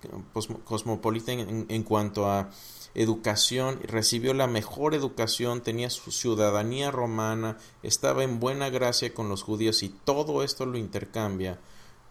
cosmopolita 0.65 1.31
en, 1.31 1.65
en 1.69 1.83
cuanto 1.83 2.29
a 2.29 2.49
educación, 2.95 3.79
recibió 3.83 4.33
la 4.33 4.47
mejor 4.47 4.93
educación, 4.93 5.61
tenía 5.61 5.89
su 5.89 6.11
ciudadanía 6.11 6.91
romana, 6.91 7.57
estaba 7.81 8.23
en 8.23 8.39
buena 8.39 8.69
gracia 8.69 9.13
con 9.13 9.29
los 9.29 9.41
judíos 9.41 9.81
y 9.81 9.89
todo 9.89 10.43
esto 10.43 10.65
lo 10.65 10.77
intercambia 10.77 11.59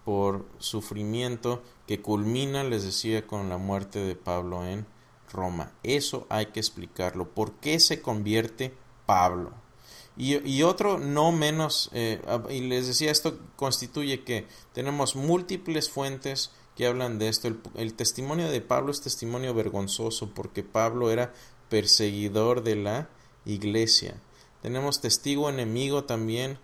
por 0.04 0.46
sufrimiento 0.58 1.62
que 1.86 2.00
culmina, 2.00 2.64
les 2.64 2.84
decía, 2.84 3.26
con 3.26 3.48
la 3.48 3.58
muerte 3.58 4.00
de 4.00 4.14
Pablo 4.14 4.64
en 4.64 4.86
Roma. 5.32 5.72
Eso 5.82 6.26
hay 6.28 6.46
que 6.46 6.60
explicarlo. 6.60 7.28
¿Por 7.28 7.54
qué 7.54 7.80
se 7.80 8.02
convierte 8.02 8.74
Pablo? 9.06 9.52
Y, 10.14 10.62
otro 10.62 10.98
no 10.98 11.32
menos, 11.32 11.88
eh, 11.94 12.20
y 12.50 12.60
les 12.60 12.86
decía, 12.86 13.10
esto 13.10 13.38
constituye 13.56 14.24
que 14.24 14.46
tenemos 14.74 15.16
múltiples 15.16 15.88
fuentes 15.88 16.50
que 16.76 16.86
hablan 16.86 17.18
de 17.18 17.28
esto. 17.28 17.48
El, 17.74 17.94
testimonio 17.94 18.50
de 18.50 18.60
Pablo 18.60 18.92
es 18.92 19.00
testimonio 19.00 19.54
vergonzoso 19.54 20.30
porque 20.34 20.62
Pablo 20.62 21.10
era 21.10 21.32
perseguidor 21.70 22.62
de 22.62 22.76
la 22.76 23.08
iglesia. 23.46 24.20
Tenemos 24.60 25.00
testigo 25.00 25.48
enemigo 25.48 26.04
también, 26.04 26.58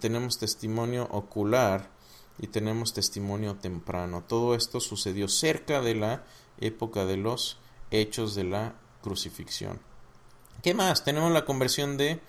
tenemos 0.00 0.38
testimonio 0.38 1.08
ocular 1.10 1.90
y 2.38 2.48
tenemos 2.48 2.92
testimonio 2.92 3.56
temprano. 3.56 4.24
Todo 4.26 4.54
esto 4.54 4.80
sucedió 4.80 5.28
cerca 5.28 5.80
de 5.80 5.94
la 5.94 6.24
época 6.60 7.04
de 7.04 7.16
los 7.16 7.58
hechos 7.90 8.34
de 8.34 8.44
la 8.44 8.74
crucifixión. 9.02 9.80
¿Qué 10.62 10.74
más? 10.74 11.04
Tenemos 11.04 11.32
la 11.32 11.44
conversión 11.44 11.96
de 11.96 12.20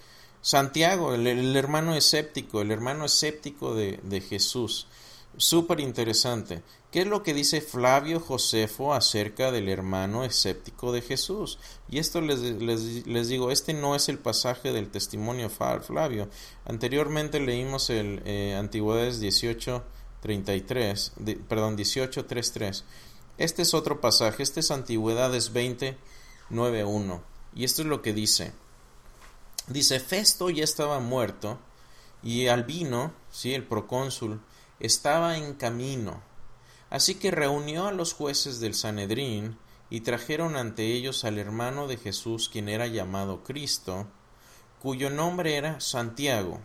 Santiago, 0.41 1.13
el, 1.13 1.55
hermano 1.55 1.95
escéptico, 1.95 2.61
el 2.61 2.71
hermano 2.71 3.05
escéptico 3.05 3.73
de, 3.73 3.99
de 4.03 4.21
Jesús. 4.21 4.87
Súper 5.37 5.79
interesante. 5.79 6.61
¿Qué 6.91 7.01
es 7.01 7.07
lo 7.07 7.21
que 7.21 7.35
dice 7.35 7.61
Flavio 7.61 8.19
Josefo 8.19 8.95
acerca 8.95 9.51
del 9.51 9.69
hermano 9.69 10.23
escéptico 10.23 10.91
de 10.91 11.03
Jesús? 11.03 11.59
Y 11.87 11.99
esto 11.99 12.21
les, 12.21 12.39
les, 12.41 13.27
digo, 13.27 13.51
este 13.51 13.75
no 13.75 13.95
es 13.95 14.09
el 14.09 14.17
pasaje 14.17 14.73
del 14.73 14.89
testimonio 14.89 15.49
Flavio. 15.49 16.27
Anteriormente 16.65 17.39
leímos 17.39 17.91
el 17.91 18.23
eh, 18.25 18.55
Antigüedades 18.55 19.21
18.33, 19.21 21.37
perdón, 21.47 21.77
18.33. 21.77 22.83
Este 23.37 23.61
es 23.61 23.75
otro 23.75 24.01
pasaje, 24.01 24.41
este 24.41 24.61
es 24.61 24.71
Antigüedades 24.71 25.53
20.9.1. 25.53 27.21
Y 27.53 27.63
esto 27.63 27.83
es 27.83 27.87
lo 27.87 28.01
que 28.01 28.13
dice. 28.13 28.53
Dice, 29.67 29.99
Festo 29.99 30.49
ya 30.49 30.63
estaba 30.63 30.99
muerto 30.99 31.59
y 32.23 32.47
Albino, 32.47 33.13
sí, 33.29 33.53
el 33.53 33.63
procónsul, 33.63 34.41
estaba 34.79 35.37
en 35.37 35.53
camino. 35.53 36.21
Así 36.89 37.15
que 37.15 37.31
reunió 37.31 37.87
a 37.87 37.91
los 37.91 38.13
jueces 38.13 38.59
del 38.59 38.73
Sanedrín 38.73 39.57
y 39.89 40.01
trajeron 40.01 40.55
ante 40.55 40.93
ellos 40.93 41.23
al 41.23 41.37
hermano 41.37 41.87
de 41.87 41.97
Jesús, 41.97 42.49
quien 42.49 42.69
era 42.69 42.87
llamado 42.87 43.43
Cristo, 43.43 44.07
cuyo 44.81 45.09
nombre 45.09 45.55
era 45.55 45.79
Santiago, 45.79 46.59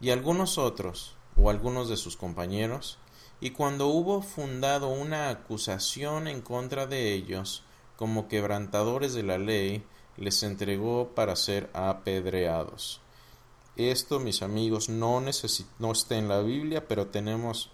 y 0.00 0.10
algunos 0.10 0.58
otros, 0.58 1.16
o 1.36 1.50
algunos 1.50 1.88
de 1.88 1.96
sus 1.96 2.16
compañeros, 2.16 2.98
y 3.40 3.50
cuando 3.50 3.88
hubo 3.88 4.22
fundado 4.22 4.88
una 4.88 5.28
acusación 5.28 6.28
en 6.28 6.40
contra 6.40 6.86
de 6.86 7.12
ellos, 7.12 7.62
como 7.96 8.28
quebrantadores 8.28 9.12
de 9.14 9.22
la 9.22 9.38
ley, 9.38 9.84
les 10.16 10.42
entregó 10.42 11.14
para 11.14 11.36
ser 11.36 11.68
apedreados. 11.72 13.00
Esto, 13.76 14.20
mis 14.20 14.42
amigos, 14.42 14.88
no, 14.88 15.20
no 15.20 15.92
está 15.92 16.16
en 16.16 16.28
la 16.28 16.40
Biblia, 16.40 16.86
pero 16.86 17.08
tenemos 17.08 17.70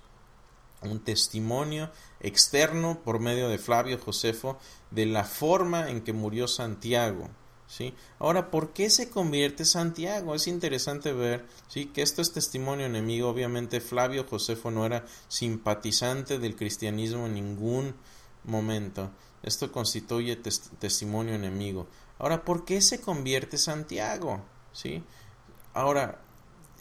un 0.83 1.01
testimonio 1.01 1.91
externo 2.21 3.01
por 3.05 3.21
medio 3.21 3.49
de 3.49 3.59
Flavio 3.59 3.99
Josefo 3.99 4.59
de 4.91 5.07
la 5.07 5.25
forma 5.25 5.91
en 5.91 6.03
que 6.03 6.13
murió 6.13 6.49
Santiago. 6.49 7.29
¿sí? 7.67 7.95
Ahora, 8.19 8.51
¿por 8.51 8.73
qué 8.73 8.91
se 8.91 9.11
convierte 9.11 9.65
Santiago? 9.65 10.35
Es 10.35 10.47
interesante 10.47 11.13
ver 11.13 11.47
¿sí? 11.69 11.87
que 11.87 12.03
esto 12.03 12.23
es 12.23 12.33
testimonio 12.33 12.87
enemigo. 12.87 13.29
Obviamente 13.29 13.81
Flavio 13.81 14.27
Josefo 14.29 14.71
no 14.71 14.87
era 14.87 15.05
simpatizante 15.29 16.39
del 16.39 16.57
cristianismo 16.57 17.27
en 17.27 17.35
ningún 17.35 17.95
momento. 18.45 19.11
Esto 19.43 19.71
constituye 19.73 20.37
testimonio 20.37 21.35
enemigo. 21.35 21.87
Ahora, 22.19 22.45
¿por 22.45 22.65
qué 22.65 22.83
se 22.83 23.01
convierte 23.01 23.57
Santiago? 23.57 24.43
¿Sí? 24.73 25.03
Ahora, 25.73 26.21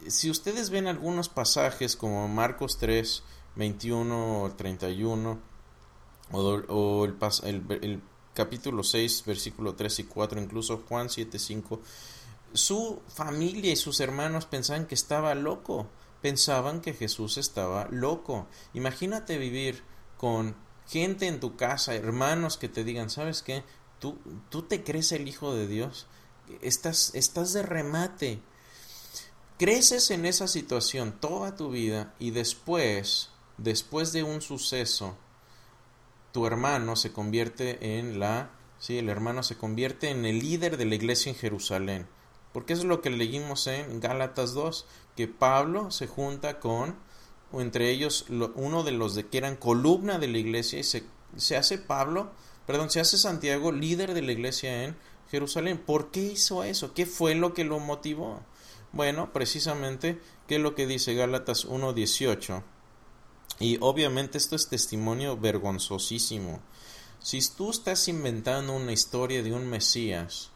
si 0.07 0.29
ustedes 0.29 0.69
ven 0.69 0.87
algunos 0.87 1.29
pasajes 1.29 1.95
como 1.95 2.27
Marcos 2.27 2.77
3, 2.77 3.23
21 3.55 4.43
o 4.43 4.51
31, 4.51 5.39
o, 6.31 7.05
el, 7.05 7.65
el, 7.81 8.01
capítulo 8.33 8.83
6, 8.83 9.23
versículo 9.25 9.75
3 9.75 9.99
y 9.99 10.03
4, 10.05 10.41
incluso 10.41 10.83
Juan 10.87 11.09
7, 11.09 11.37
5, 11.37 11.81
su 12.53 13.01
familia 13.07 13.71
y 13.71 13.75
sus 13.75 13.99
hermanos 13.99 14.45
pensaban 14.45 14.85
que 14.85 14.95
estaba 14.95 15.35
loco, 15.35 15.87
pensaban 16.21 16.81
que 16.81 16.93
Jesús 16.93 17.37
estaba 17.37 17.87
loco. 17.91 18.47
Imagínate 18.73 19.37
vivir 19.37 19.83
con 20.17 20.55
gente 20.87 21.27
en 21.27 21.39
tu 21.39 21.55
casa, 21.55 21.93
hermanos 21.93 22.57
que 22.57 22.69
te 22.69 22.83
digan, 22.83 23.09
¿sabes 23.09 23.43
qué? 23.43 23.63
¿Tú, 23.99 24.17
tú 24.49 24.63
te 24.63 24.83
crees 24.83 25.11
el 25.11 25.27
Hijo 25.27 25.53
de 25.53 25.67
Dios? 25.67 26.07
Estás, 26.61 27.13
estás 27.13 27.53
de 27.53 27.61
remate. 27.61 28.41
Creces 29.59 30.09
en 30.09 30.25
esa 30.25 30.47
situación 30.47 31.11
toda 31.19 31.57
tu 31.57 31.69
vida 31.69 32.13
y 32.17 32.31
después, 32.31 33.27
después 33.57 34.13
de 34.13 34.23
un 34.23 34.41
suceso, 34.41 35.17
tu 36.31 36.45
hermano 36.45 36.95
se 36.95 37.11
convierte 37.11 37.99
en 37.99 38.21
la, 38.21 38.51
sí, 38.79 38.97
el 38.97 39.09
hermano 39.09 39.43
se 39.43 39.57
convierte 39.57 40.11
en 40.11 40.23
el 40.23 40.39
líder 40.39 40.77
de 40.77 40.85
la 40.85 40.95
iglesia 40.95 41.29
en 41.29 41.37
Jerusalén. 41.37 42.07
Porque 42.53 42.71
es 42.71 42.85
lo 42.85 43.01
que 43.01 43.09
leímos 43.09 43.67
en 43.67 43.99
Gálatas 43.99 44.53
2, 44.53 44.85
que 45.17 45.27
Pablo 45.27 45.91
se 45.91 46.07
junta 46.07 46.61
con 46.61 46.95
o 47.51 47.59
entre 47.59 47.89
ellos 47.89 48.27
uno 48.29 48.83
de 48.83 48.91
los 48.91 49.13
de 49.13 49.27
que 49.27 49.39
eran 49.39 49.57
columna 49.57 50.19
de 50.19 50.29
la 50.29 50.37
iglesia 50.37 50.79
y 50.79 50.85
se, 50.85 51.03
se 51.35 51.57
hace 51.57 51.77
Pablo, 51.77 52.31
perdón, 52.65 52.89
se 52.91 53.01
hace 53.01 53.17
Santiago 53.17 53.73
líder 53.73 54.13
de 54.13 54.21
la 54.21 54.31
iglesia 54.31 54.85
en 54.85 54.95
Jerusalén. 55.29 55.79
¿Por 55.85 56.11
qué 56.11 56.21
hizo 56.21 56.63
eso? 56.63 56.93
¿Qué 56.93 57.05
fue 57.05 57.35
lo 57.35 57.53
que 57.53 57.65
lo 57.65 57.79
motivó? 57.79 58.39
Bueno, 58.91 59.31
precisamente, 59.31 60.21
¿qué 60.47 60.55
es 60.55 60.61
lo 60.61 60.75
que 60.75 60.87
dice 60.87 61.13
Gálatas 61.13 61.67
1.18? 61.67 62.63
Y 63.59 63.77
obviamente 63.81 64.37
esto 64.37 64.55
es 64.55 64.69
testimonio 64.69 65.37
vergonzosísimo. 65.37 66.61
Si 67.19 67.39
tú 67.49 67.71
estás 67.71 68.07
inventando 68.07 68.73
una 68.73 68.93
historia 68.93 69.43
de 69.43 69.53
un 69.53 69.67
Mesías, 69.69 70.51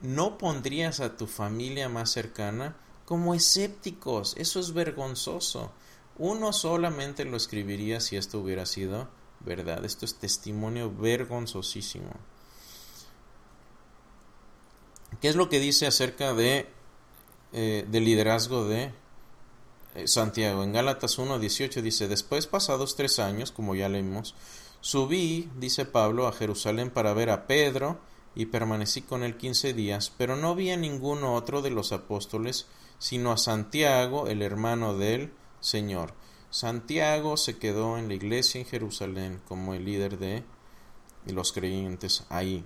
¿no 0.00 0.38
pondrías 0.38 1.00
a 1.00 1.16
tu 1.16 1.26
familia 1.26 1.88
más 1.88 2.10
cercana 2.10 2.76
como 3.12 3.34
escépticos. 3.34 4.34
Eso 4.38 4.60
es 4.60 4.72
vergonzoso. 4.72 5.70
Uno 6.16 6.52
solamente 6.52 7.24
lo 7.24 7.36
escribiría 7.36 8.00
si 8.00 8.16
esto 8.16 8.38
hubiera 8.38 8.66
sido 8.66 9.08
verdad. 9.40 9.84
Esto 9.84 10.04
es 10.04 10.14
testimonio 10.14 10.90
vergonzosísimo. 10.90 12.12
¿Qué 15.20 15.28
es 15.28 15.36
lo 15.36 15.48
que 15.48 15.60
dice 15.60 15.86
acerca 15.86 16.32
de 16.32 16.68
eh, 17.52 17.86
del 17.88 18.04
liderazgo 18.04 18.66
de 18.66 18.92
eh, 19.94 20.08
Santiago? 20.08 20.62
En 20.62 20.72
Gálatas 20.72 21.18
1.18 21.18 21.80
dice, 21.82 22.08
después 22.08 22.46
pasados 22.46 22.96
tres 22.96 23.18
años, 23.18 23.52
como 23.52 23.74
ya 23.74 23.88
leímos, 23.88 24.34
subí, 24.80 25.50
dice 25.58 25.84
Pablo, 25.84 26.26
a 26.26 26.32
Jerusalén 26.32 26.90
para 26.90 27.14
ver 27.14 27.30
a 27.30 27.46
Pedro 27.46 27.98
y 28.34 28.46
permanecí 28.46 29.02
con 29.02 29.22
él 29.22 29.36
quince 29.36 29.74
días, 29.74 30.12
pero 30.16 30.36
no 30.36 30.54
vi 30.54 30.70
a 30.70 30.76
ninguno 30.76 31.34
otro 31.34 31.62
de 31.62 31.70
los 31.70 31.92
apóstoles 31.92 32.66
sino 33.02 33.32
a 33.32 33.36
Santiago, 33.36 34.28
el 34.28 34.42
hermano 34.42 34.96
del 34.96 35.32
Señor. 35.58 36.14
Santiago 36.50 37.36
se 37.36 37.58
quedó 37.58 37.98
en 37.98 38.06
la 38.06 38.14
iglesia 38.14 38.60
en 38.60 38.66
Jerusalén 38.66 39.42
como 39.48 39.74
el 39.74 39.84
líder 39.84 40.18
de 40.18 40.44
los 41.26 41.52
creyentes 41.52 42.24
ahí. 42.28 42.64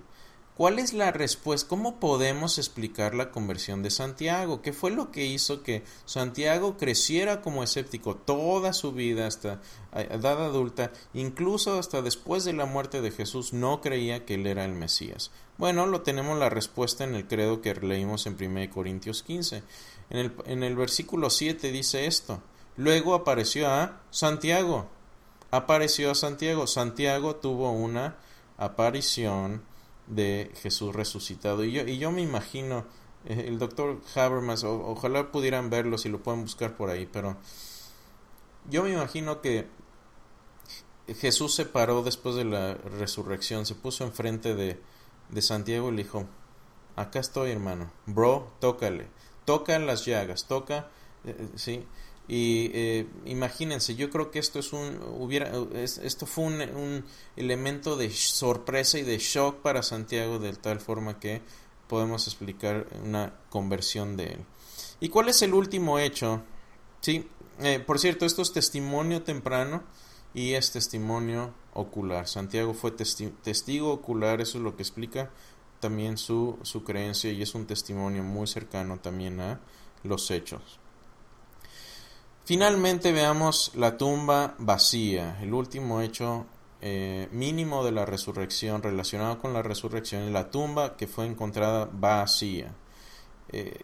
¿Cuál 0.57 0.79
es 0.79 0.93
la 0.93 1.11
respuesta? 1.11 1.69
¿Cómo 1.69 1.99
podemos 1.99 2.57
explicar 2.57 3.13
la 3.13 3.29
conversión 3.29 3.83
de 3.83 3.91
Santiago? 3.91 4.63
¿Qué 4.63 4.73
fue 4.73 4.89
lo 4.89 5.11
que 5.11 5.23
hizo 5.23 5.61
que 5.61 5.83
Santiago 6.05 6.77
creciera 6.77 7.41
como 7.43 7.61
escéptico 7.61 8.15
toda 8.15 8.73
su 8.73 8.91
vida 8.91 9.27
hasta 9.27 9.61
edad 9.93 10.43
adulta, 10.43 10.91
incluso 11.13 11.77
hasta 11.77 12.01
después 12.01 12.43
de 12.43 12.53
la 12.53 12.65
muerte 12.65 13.01
de 13.01 13.11
Jesús 13.11 13.53
no 13.53 13.81
creía 13.81 14.25
que 14.25 14.33
él 14.33 14.47
era 14.47 14.65
el 14.65 14.73
Mesías? 14.73 15.29
Bueno, 15.59 15.85
lo 15.85 16.01
tenemos 16.01 16.39
la 16.39 16.49
respuesta 16.49 17.03
en 17.03 17.13
el 17.13 17.27
credo 17.27 17.61
que 17.61 17.75
leímos 17.75 18.25
en 18.25 18.35
1 18.41 18.73
Corintios 18.73 19.21
15. 19.21 19.61
En 20.09 20.17
el, 20.17 20.33
en 20.47 20.63
el 20.63 20.75
versículo 20.75 21.29
7 21.29 21.71
dice 21.71 22.07
esto. 22.07 22.41
Luego 22.77 23.13
apareció 23.13 23.69
a 23.69 24.01
Santiago. 24.09 24.89
Apareció 25.51 26.09
a 26.09 26.15
Santiago. 26.15 26.65
Santiago 26.65 27.35
tuvo 27.35 27.69
una 27.69 28.15
aparición 28.57 29.61
de 30.07 30.51
Jesús 30.61 30.95
resucitado. 30.95 31.63
Y 31.63 31.71
yo, 31.71 31.87
y 31.87 31.97
yo 31.97 32.11
me 32.11 32.21
imagino, 32.21 32.85
eh, 33.25 33.45
el 33.47 33.59
doctor 33.59 34.01
Habermas, 34.15 34.63
ojalá 34.63 35.31
pudieran 35.31 35.69
verlo 35.69 35.97
si 35.97 36.09
lo 36.09 36.21
pueden 36.23 36.41
buscar 36.41 36.75
por 36.75 36.89
ahí, 36.89 37.05
pero 37.05 37.37
yo 38.69 38.83
me 38.83 38.91
imagino 38.91 39.41
que 39.41 39.67
Jesús 41.07 41.55
se 41.55 41.65
paró 41.65 42.03
después 42.03 42.35
de 42.35 42.45
la 42.45 42.73
resurrección, 42.73 43.65
se 43.65 43.75
puso 43.75 44.03
enfrente 44.03 44.55
de, 44.55 44.79
de 45.29 45.41
Santiago 45.41 45.89
y 45.89 45.95
le 45.95 46.03
dijo, 46.03 46.25
acá 46.95 47.19
estoy 47.19 47.51
hermano, 47.51 47.91
bro, 48.05 48.51
tócale 48.59 49.07
toca 49.47 49.79
las 49.79 50.03
llagas, 50.05 50.45
toca, 50.45 50.89
eh, 51.23 51.33
eh, 51.39 51.47
sí. 51.55 51.87
Y 52.27 52.71
eh, 52.73 53.07
imagínense, 53.25 53.95
yo 53.95 54.09
creo 54.09 54.31
que 54.31 54.39
esto 54.39 54.59
es 54.59 54.73
un 54.73 54.99
hubiera 55.17 55.49
esto 55.81 56.25
fue 56.25 56.43
un, 56.45 57.05
elemento 57.37 57.95
de 57.95 58.09
sorpresa 58.11 58.99
y 58.99 59.03
de 59.03 59.17
shock 59.17 59.61
para 59.61 59.81
Santiago 59.81 60.37
de 60.37 60.53
tal 60.53 60.81
forma 60.81 61.19
que 61.19 61.41
podemos 61.87 62.27
explicar 62.27 62.87
una 63.03 63.33
conversión 63.49 64.17
de 64.17 64.25
él. 64.25 64.45
¿Y 64.99 65.07
cuál 65.07 65.29
es 65.29 65.41
el 65.41 65.53
último 65.53 65.99
hecho? 65.99 66.43
Sí, 66.99 67.29
eh, 67.59 67.79
por 67.79 67.97
cierto, 67.97 68.25
esto 68.25 68.41
es 68.41 68.51
testimonio 68.51 69.23
temprano 69.23 69.83
y 70.33 70.53
es 70.53 70.71
testimonio 70.71 71.53
ocular. 71.73 72.27
Santiago 72.27 72.73
fue 72.73 72.91
testigo 72.91 73.93
ocular, 73.93 74.41
eso 74.41 74.57
es 74.57 74.63
lo 74.65 74.75
que 74.75 74.83
explica 74.83 75.31
también 75.79 76.17
su, 76.17 76.59
su 76.63 76.83
creencia 76.83 77.31
y 77.31 77.41
es 77.41 77.55
un 77.55 77.67
testimonio 77.67 78.23
muy 78.23 78.47
cercano 78.47 78.99
también 78.99 79.39
a 79.39 79.61
los 80.03 80.29
hechos. 80.31 80.79
Finalmente 82.47 83.11
veamos 83.11 83.73
la 83.75 83.97
tumba 83.97 84.55
vacía, 84.57 85.37
el 85.41 85.53
último 85.53 85.99
hecho 85.99 86.45
eh, 86.79 87.27
mínimo 87.33 87.83
de 87.83 87.91
la 87.91 88.05
resurrección 88.05 88.81
relacionado 88.81 89.37
con 89.39 89.51
la 89.51 89.61
resurrección 89.61 90.23
es 90.23 90.31
la 90.31 90.49
tumba 90.49 90.95
que 90.95 91.07
fue 91.07 91.25
encontrada 91.25 91.89
vacía. 91.91 92.73
Eh, 93.49 93.81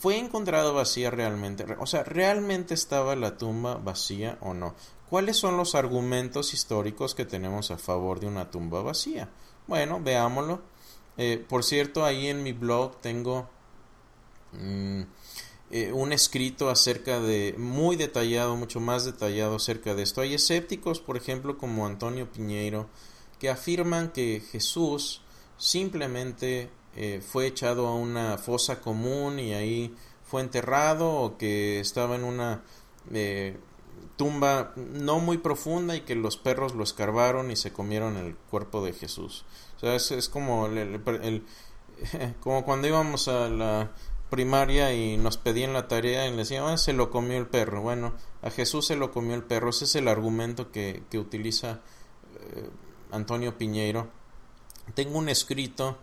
fue 0.00 0.16
encontrada 0.16 0.72
vacía 0.72 1.10
realmente, 1.10 1.66
o 1.78 1.84
sea, 1.84 2.02
¿realmente 2.02 2.72
estaba 2.72 3.14
la 3.14 3.36
tumba 3.36 3.74
vacía 3.74 4.38
o 4.40 4.54
no? 4.54 4.74
¿Cuáles 5.10 5.36
son 5.36 5.58
los 5.58 5.74
argumentos 5.74 6.54
históricos 6.54 7.14
que 7.14 7.26
tenemos 7.26 7.70
a 7.70 7.76
favor 7.76 8.20
de 8.20 8.26
una 8.28 8.50
tumba 8.50 8.80
vacía? 8.80 9.28
Bueno, 9.66 10.00
veámoslo. 10.02 10.62
Eh, 11.18 11.44
por 11.46 11.62
cierto, 11.62 12.06
ahí 12.06 12.28
en 12.28 12.42
mi 12.42 12.54
blog 12.54 12.96
tengo 13.02 13.50
mm, 14.52 15.02
eh, 15.70 15.92
un 15.92 16.12
escrito 16.12 16.70
acerca 16.70 17.20
de, 17.20 17.54
muy 17.58 17.96
detallado, 17.96 18.56
mucho 18.56 18.80
más 18.80 19.04
detallado 19.04 19.56
acerca 19.56 19.94
de 19.94 20.02
esto. 20.02 20.22
Hay 20.22 20.34
escépticos, 20.34 21.00
por 21.00 21.16
ejemplo, 21.16 21.58
como 21.58 21.86
Antonio 21.86 22.30
Piñeiro, 22.30 22.88
que 23.38 23.50
afirman 23.50 24.10
que 24.10 24.42
Jesús 24.50 25.20
simplemente 25.58 26.70
eh, 26.96 27.20
fue 27.20 27.46
echado 27.46 27.86
a 27.86 27.94
una 27.94 28.38
fosa 28.38 28.80
común 28.80 29.38
y 29.38 29.52
ahí 29.52 29.94
fue 30.24 30.40
enterrado 30.40 31.10
o 31.10 31.36
que 31.36 31.80
estaba 31.80 32.16
en 32.16 32.24
una 32.24 32.62
eh, 33.12 33.58
tumba 34.16 34.72
no 34.76 35.20
muy 35.20 35.38
profunda 35.38 35.96
y 35.96 36.00
que 36.00 36.14
los 36.14 36.36
perros 36.36 36.74
lo 36.74 36.82
escarbaron 36.82 37.50
y 37.50 37.56
se 37.56 37.72
comieron 37.72 38.16
el 38.16 38.36
cuerpo 38.36 38.84
de 38.84 38.92
Jesús. 38.92 39.44
O 39.76 39.80
sea, 39.80 39.94
es, 39.94 40.28
como, 40.28 40.66
el, 40.66 41.44
como 42.40 42.64
cuando 42.64 42.88
íbamos 42.88 43.28
a 43.28 43.48
la 43.48 43.92
primaria 44.30 44.92
y 44.92 45.16
nos 45.16 45.36
pedían 45.36 45.72
la 45.72 45.88
tarea 45.88 46.26
y 46.26 46.30
le 46.30 46.38
decían, 46.38 46.64
ah, 46.64 46.76
se 46.76 46.92
lo 46.92 47.10
comió 47.10 47.38
el 47.38 47.46
perro. 47.46 47.82
Bueno, 47.82 48.14
a 48.42 48.50
Jesús 48.50 48.86
se 48.86 48.96
lo 48.96 49.10
comió 49.10 49.34
el 49.34 49.44
perro. 49.44 49.70
Ese 49.70 49.84
es 49.84 49.94
el 49.96 50.08
argumento 50.08 50.70
que, 50.70 51.02
que 51.10 51.18
utiliza 51.18 51.80
eh, 52.54 52.70
Antonio 53.10 53.56
Piñeiro. 53.56 54.08
Tengo 54.94 55.18
un 55.18 55.28
escrito 55.28 55.98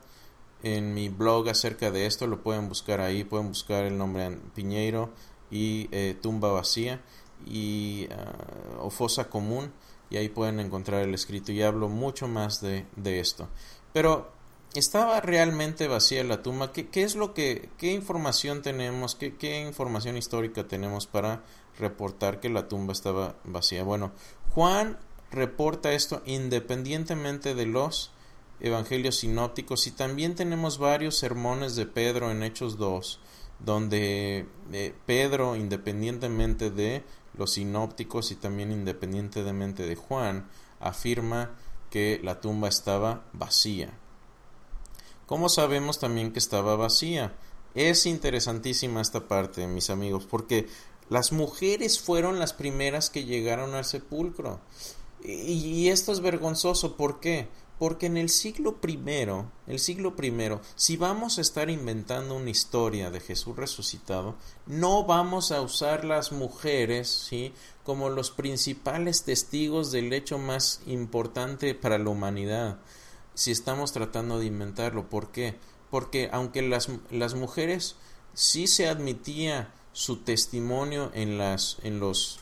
en 0.64 0.94
mi 0.94 1.10
blog 1.10 1.50
acerca 1.50 1.92
de 1.92 2.06
esto, 2.08 2.28
lo 2.28 2.42
pueden 2.42 2.68
buscar 2.70 3.02
ahí, 3.02 3.24
pueden 3.24 3.50
buscar 3.50 3.86
el 3.86 3.98
nombre 3.98 4.38
Piñeiro 4.56 5.12
y 5.52 5.88
eh, 5.92 6.18
Tumba 6.20 6.52
Vacía 6.52 7.02
y 7.46 8.08
uh, 8.10 8.86
o 8.86 8.90
Fosa 8.90 9.30
Común 9.30 9.72
y 10.10 10.18
ahí 10.18 10.30
pueden 10.30 10.60
encontrar 10.60 11.04
el 11.04 11.14
escrito 11.14 11.52
y 11.52 11.62
hablo 11.62 11.90
mucho 11.90 12.28
más 12.28 12.62
de, 12.62 12.86
de 12.96 13.20
esto. 13.20 13.48
Pero 13.94 14.32
¿Estaba 14.76 15.22
realmente 15.22 15.88
vacía 15.88 16.22
la 16.26 16.44
tumba? 16.44 16.74
¿Qué, 16.74 16.90
es 16.96 17.16
lo 17.16 17.34
que, 17.34 17.70
qué 17.78 17.94
información 17.94 18.62
tenemos, 18.62 19.16
qué, 19.16 19.38
qué, 19.38 19.62
información 19.62 20.18
histórica 20.18 20.68
tenemos 20.68 21.08
para 21.08 21.44
reportar 21.80 22.42
que 22.42 22.50
la 22.50 22.68
tumba 22.68 22.92
estaba 22.92 23.38
vacía? 23.46 23.84
Bueno, 23.84 24.12
Juan 24.50 24.98
reporta 25.32 25.94
esto 25.94 26.22
independientemente 26.26 27.56
de 27.56 27.66
los 27.66 28.12
evangelios 28.60 29.16
sinópticos 29.16 29.88
y 29.88 29.92
también 29.92 30.36
tenemos 30.36 30.78
varios 30.78 31.18
sermones 31.18 31.78
de 31.78 31.86
Pedro 31.86 32.30
en 32.30 32.44
Hechos 32.44 32.78
2, 32.78 33.22
donde 33.60 34.46
eh, 34.74 34.94
Pedro, 35.06 35.56
independientemente 35.56 36.70
de 36.70 37.02
los 37.38 37.54
sinópticos 37.54 38.30
y 38.32 38.36
también 38.36 38.74
independientemente 38.74 39.84
de 39.84 39.96
Juan, 39.96 40.50
afirma 40.82 41.52
que 41.90 42.20
la 42.22 42.42
tumba 42.42 42.68
estaba 42.68 43.24
vacía. 43.32 43.98
¿Cómo 45.26 45.50
sabemos 45.50 45.98
también 45.98 46.32
que 46.32 46.40
estaba 46.40 46.76
vacía? 46.76 47.34
Es 47.74 48.06
interesantísima 48.06 49.02
esta 49.02 49.28
parte, 49.28 49.66
mis 49.66 49.90
amigos, 49.90 50.28
porque 50.30 50.68
las 51.10 51.32
mujeres 51.32 52.00
fueron 52.00 52.38
las 52.38 52.54
primeras 52.54 53.10
que 53.10 53.26
llegaron 53.26 53.74
al 53.74 53.86
sepulcro. 53.86 54.60
Y, 55.24 55.88
esto 55.90 56.12
es 56.12 56.20
vergonzoso, 56.20 56.96
¿por 56.96 57.20
qué? 57.20 57.48
Porque 57.80 58.06
en 58.06 58.18
el 58.18 58.30
siglo 58.30 58.80
primero, 58.80 59.52
el 59.66 59.80
siglo 59.80 60.16
primero, 60.16 60.62
si 60.76 60.96
vamos 60.96 61.40
a 61.40 61.42
estar 61.42 61.72
inventando 61.72 62.36
una 62.36 62.52
historia 62.52 63.10
de 63.10 63.20
Jesús 63.20 63.56
resucitado, 63.56 64.36
no 64.68 65.06
vamos 65.06 65.52
a 65.52 65.62
usar 65.62 66.06
las 66.06 66.32
mujeres, 66.32 67.10
¿sí? 67.10 67.52
como 67.84 68.10
los 68.10 68.30
principales 68.30 69.24
testigos 69.24 69.92
del 69.92 70.14
hecho 70.14 70.38
más 70.38 70.82
importante 70.86 71.74
para 71.74 71.98
la 71.98 72.12
humanidad 72.12 72.78
si 73.36 73.52
estamos 73.52 73.92
tratando 73.92 74.40
de 74.40 74.48
inventarlo. 74.48 75.10
¿Por 75.10 75.32
qué? 75.32 75.56
Porque 75.92 76.30
aunque 76.32 76.62
las, 76.62 76.90
las 77.12 77.36
mujeres 77.36 77.96
sí 78.34 78.68
se 78.68 78.88
admitía 78.88 79.72
su 79.94 80.18
testimonio 80.18 81.12
en, 81.14 81.38
las, 81.38 81.78
en 81.84 82.00
los 82.00 82.40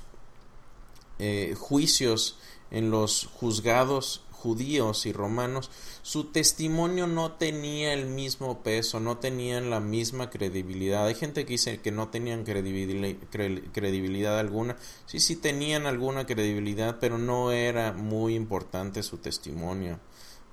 eh, 1.19 1.55
juicios, 1.57 2.37
en 2.71 2.89
los 2.89 3.29
juzgados 3.33 4.21
judíos 4.31 5.05
y 5.05 5.13
romanos, 5.13 5.71
su 6.01 6.25
testimonio 6.25 7.07
no 7.07 7.31
tenía 7.31 7.93
el 7.93 8.07
mismo 8.07 8.61
peso, 8.61 8.99
no 8.99 9.17
tenían 9.17 9.69
la 9.69 9.79
misma 9.79 10.29
credibilidad. 10.29 11.05
Hay 11.05 11.15
gente 11.15 11.45
que 11.45 11.53
dice 11.53 11.79
que 11.79 11.91
no 11.91 12.09
tenían 12.09 12.43
credibilidad, 12.43 14.37
alguna. 14.37 14.75
Sí, 15.05 15.21
sí 15.21 15.37
tenían 15.37 15.85
alguna 15.85 16.25
credibilidad, 16.25 16.97
pero 16.99 17.17
no 17.17 17.51
era 17.51 17.93
muy 17.93 18.35
importante 18.35 19.01
su 19.01 19.17
testimonio 19.17 19.99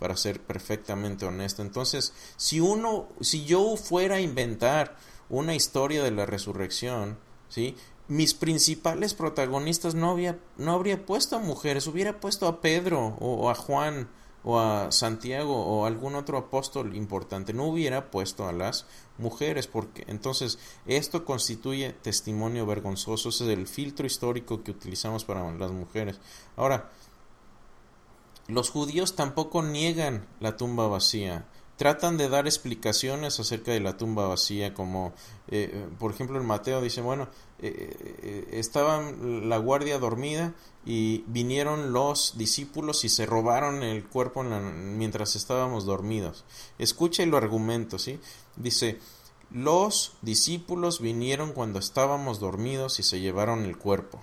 para 0.01 0.17
ser 0.17 0.41
perfectamente 0.41 1.27
honesto. 1.27 1.63
Entonces, 1.63 2.13
si 2.37 2.59
uno, 2.59 3.07
si 3.21 3.45
yo 3.45 3.77
fuera 3.77 4.17
a 4.17 4.21
inventar 4.21 4.97
una 5.29 5.55
historia 5.55 6.03
de 6.03 6.11
la 6.11 6.27
resurrección, 6.27 7.19
¿sí? 7.49 7.77
mis 8.09 8.35
principales 8.35 9.15
protagonistas 9.15 9.95
no, 9.95 10.11
había, 10.11 10.37
no 10.57 10.73
habría 10.73 11.07
puesto 11.07 11.37
a 11.37 11.39
mujeres, 11.39 11.87
hubiera 11.87 12.19
puesto 12.19 12.49
a 12.49 12.61
Pedro 12.61 13.17
o, 13.21 13.49
a 13.51 13.55
Juan 13.55 14.09
o 14.43 14.59
a 14.59 14.91
Santiago 14.91 15.55
o 15.55 15.87
algún 15.87 16.17
otro 16.17 16.37
apóstol 16.37 16.97
importante, 16.97 17.53
no 17.53 17.67
hubiera 17.67 18.11
puesto 18.11 18.49
a 18.49 18.53
las 18.53 18.87
mujeres, 19.17 19.69
porque 19.69 20.05
entonces 20.09 20.59
esto 20.87 21.25
constituye 21.25 21.93
testimonio 21.93 22.67
vergonzoso, 22.67 23.29
ese 23.29 23.45
es 23.45 23.51
el 23.51 23.69
filtro 23.69 24.07
histórico 24.07 24.65
que 24.65 24.73
utilizamos 24.73 25.25
para 25.25 25.49
las 25.53 25.71
mujeres. 25.71 26.19
Ahora, 26.57 26.91
los 28.51 28.71
judíos 28.71 29.17
tampoco 29.17 29.63
niegan 29.63 30.27
la 30.41 30.57
tumba 30.57 30.87
vacía. 30.89 31.47
Tratan 31.77 32.19
de 32.19 32.29
dar 32.29 32.47
explicaciones 32.47 33.41
acerca 33.41 33.73
de 33.73 33.81
la 33.81 33.97
tumba 33.97 34.27
vacía, 34.27 34.75
como 34.75 35.15
eh, 35.49 35.89
por 35.99 36.13
ejemplo 36.13 36.39
en 36.39 36.47
Mateo 36.47 36.83
dice, 36.83 37.01
bueno, 37.01 37.29
eh, 37.59 38.19
eh, 38.23 38.49
estaba 38.53 39.01
la 39.11 39.57
guardia 39.57 39.99
dormida 39.99 40.53
y 40.85 41.25
vinieron 41.27 41.93
los 41.93 42.37
discípulos 42.37 43.05
y 43.05 43.09
se 43.09 43.25
robaron 43.25 43.83
el 43.83 44.07
cuerpo 44.07 44.43
mientras 44.43 45.37
estábamos 45.37 45.87
dormidos. 45.87 46.45
Escucha 46.79 47.23
el 47.23 47.35
argumento, 47.35 47.99
¿sí? 47.99 48.21
Dice, 48.57 48.99
los 49.51 50.13
discípulos 50.21 51.01
vinieron 51.01 51.53
cuando 51.53 51.79
estábamos 51.79 52.41
dormidos 52.41 53.01
y 53.01 53.03
se 53.03 53.21
llevaron 53.21 53.65
el 53.65 53.79
cuerpo 53.79 54.21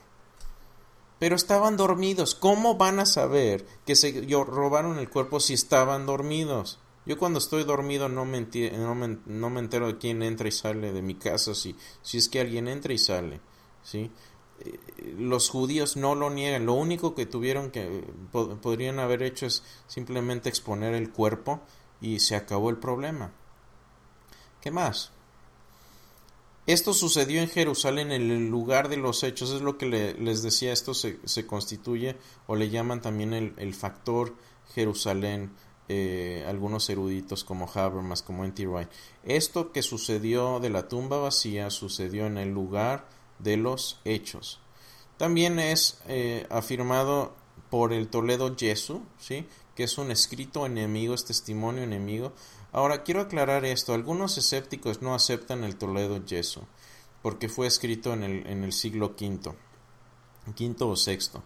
pero 1.20 1.36
estaban 1.36 1.78
dormidos. 1.78 2.36
¿Cómo 2.36 2.76
van 2.76 3.00
a 3.00 3.06
saber 3.06 3.66
que 3.86 3.96
se 3.96 4.26
robaron 4.46 5.00
el 5.00 5.10
cuerpo 5.10 5.40
si 5.40 5.54
estaban 5.54 6.06
dormidos? 6.06 6.80
Yo 7.06 7.18
cuando 7.18 7.40
estoy 7.40 7.64
dormido 7.64 8.10
no 8.10 8.26
me, 8.26 8.42
no 8.42 8.96
no 9.26 9.50
me 9.50 9.60
entero 9.60 9.88
de 9.88 9.98
quién 9.98 10.22
entra 10.22 10.48
y 10.48 10.52
sale 10.52 10.92
de 10.92 11.02
mi 11.02 11.16
casa, 11.16 11.56
si, 11.56 11.76
si 12.02 12.18
es 12.18 12.28
que 12.28 12.42
alguien 12.42 12.68
entra 12.68 12.94
y 12.94 12.98
sale. 12.98 13.40
¿sí? 13.82 14.12
Eh, 14.60 15.16
los 15.18 15.50
judíos 15.50 15.96
no 15.96 16.16
lo 16.16 16.30
niegan. 16.30 16.66
Lo 16.66 16.74
único 16.74 17.16
que 17.16 17.26
tuvieron 17.26 17.72
que 17.72 18.04
podrían 18.32 19.00
haber 19.00 19.24
hecho 19.24 19.46
es 19.46 19.64
simplemente 19.88 20.50
exponer 20.50 20.94
el 20.94 21.12
cuerpo 21.12 21.62
y 22.02 22.20
se 22.20 22.36
acabó 22.36 22.70
el 22.70 22.78
problema. 22.78 23.32
¿Qué 24.62 24.72
más? 24.72 25.12
Esto 26.68 26.94
sucedió 26.94 27.42
en 27.42 27.48
Jerusalén, 27.48 28.12
en 28.12 28.30
el 28.30 28.50
lugar 28.50 28.90
de 28.90 28.98
los 28.98 29.24
hechos, 29.24 29.52
es 29.52 29.62
lo 29.62 29.78
que 29.78 29.86
les 29.86 30.44
decía, 30.44 30.74
esto 30.74 30.94
se, 30.94 31.18
se, 31.24 31.48
constituye 31.48 32.18
o 32.46 32.58
le 32.58 32.70
llaman 32.70 33.02
también 33.02 33.34
el, 33.34 33.74
factor 33.74 34.36
Jerusalén, 34.76 35.54
eh, 35.88 36.44
algunos 36.46 36.90
eruditos 36.90 37.46
como 37.46 37.72
Habermas, 37.74 38.22
como 38.22 38.44
N.T. 38.44 38.68
Wright. 38.68 38.90
Esto 39.24 39.72
que 39.72 39.82
sucedió 39.82 40.60
de 40.60 40.70
la 40.70 40.90
tumba 40.90 41.18
vacía 41.20 41.70
sucedió 41.70 42.26
en 42.26 42.38
el 42.38 42.50
lugar 42.50 43.08
de 43.40 43.56
los 43.56 44.02
hechos. 44.04 44.60
También 45.16 45.60
es 45.60 46.02
eh, 46.10 46.48
afirmado 46.50 47.34
por 47.70 47.94
el 47.94 48.10
Toledo 48.10 48.54
Jesu, 48.58 49.04
¿sí? 49.18 49.46
que 49.74 49.84
es 49.84 49.98
un 49.98 50.12
escrito 50.12 50.66
enemigo, 50.66 51.14
es 51.14 51.24
testimonio 51.24 51.84
enemigo, 51.84 52.34
Ahora, 52.72 53.04
quiero 53.04 53.22
aclarar 53.22 53.66
esto. 53.66 53.94
Algunos 53.94 54.38
escépticos 54.38 55.02
no 55.02 55.16
aceptan 55.16 55.64
el 55.64 55.78
Toledo 55.78 56.24
Yeso, 56.26 56.68
porque 57.22 57.50
fue 57.50 57.68
escrito 57.68 58.14
en 58.14 58.24
el, 58.24 58.74
siglo 58.74 59.16
V, 59.20 59.54
quinto 60.56 60.90
o 60.90 60.96
sexto. 60.96 61.44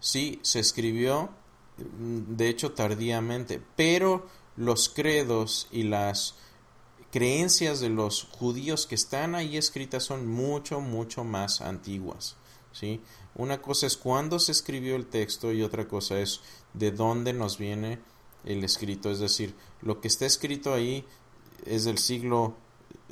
Sí, 0.00 0.40
se 0.42 0.60
escribió, 0.60 1.30
mm, 1.78 2.36
de 2.36 2.48
hecho, 2.48 2.72
tardíamente, 2.72 3.62
pero 3.76 4.26
los 4.56 4.88
credos 4.88 5.68
y 5.70 5.84
las 5.84 6.34
creencias 7.10 7.78
de 7.78 7.90
los 7.90 8.24
judíos 8.24 8.86
que 8.86 8.96
están 8.96 9.34
ahí 9.34 9.56
escritas 9.56 10.02
son 10.02 10.26
mucho, 10.26 10.80
mucho 10.80 11.22
más 11.22 11.60
antiguas. 11.60 12.36
¿sí? 12.72 13.00
Una 13.36 13.62
cosa 13.62 13.86
es 13.86 13.96
cuándo 13.96 14.38
se 14.38 14.52
escribió 14.52 14.96
el 14.96 15.06
texto 15.06 15.52
y 15.52 15.62
otra 15.62 15.86
cosa 15.86 16.18
es 16.18 16.40
de 16.72 16.90
dónde 16.90 17.32
nos 17.32 17.56
viene 17.56 18.00
el 18.44 18.64
escrito. 18.64 19.10
Es 19.10 19.20
decir, 19.20 19.54
lo 19.82 20.00
que 20.00 20.08
está 20.08 20.26
escrito 20.26 20.72
ahí 20.72 21.04
es 21.66 21.84
del 21.84 21.98
siglo 21.98 22.56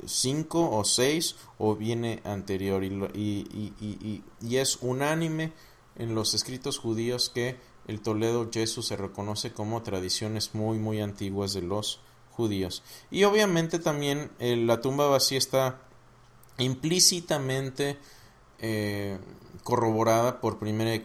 5 0.05 0.77
o 0.77 0.83
6 0.83 1.35
o 1.57 1.75
viene 1.75 2.21
anterior 2.23 2.83
y, 2.83 2.89
y, 3.13 3.73
y, 3.79 4.23
y, 4.41 4.57
es 4.57 4.77
unánime 4.81 5.53
en 5.95 6.15
los 6.15 6.33
escritos 6.33 6.77
judíos 6.77 7.29
que 7.29 7.57
el 7.87 8.01
Toledo 8.01 8.49
Jesús 8.51 8.87
se 8.87 8.95
reconoce 8.95 9.53
como 9.53 9.81
tradiciones 9.81 10.55
muy 10.55 10.77
muy 10.77 11.01
antiguas 11.01 11.53
de 11.53 11.61
los 11.61 11.99
judíos. 12.31 12.83
Y 13.11 13.23
obviamente 13.23 13.79
también 13.79 14.31
eh, 14.39 14.55
la 14.55 14.81
tumba 14.81 15.07
vacía 15.07 15.37
está 15.37 15.81
implícitamente 16.57 17.97
eh, 18.59 19.17
corroborada 19.63 20.41
por 20.41 20.57
1 20.61 21.03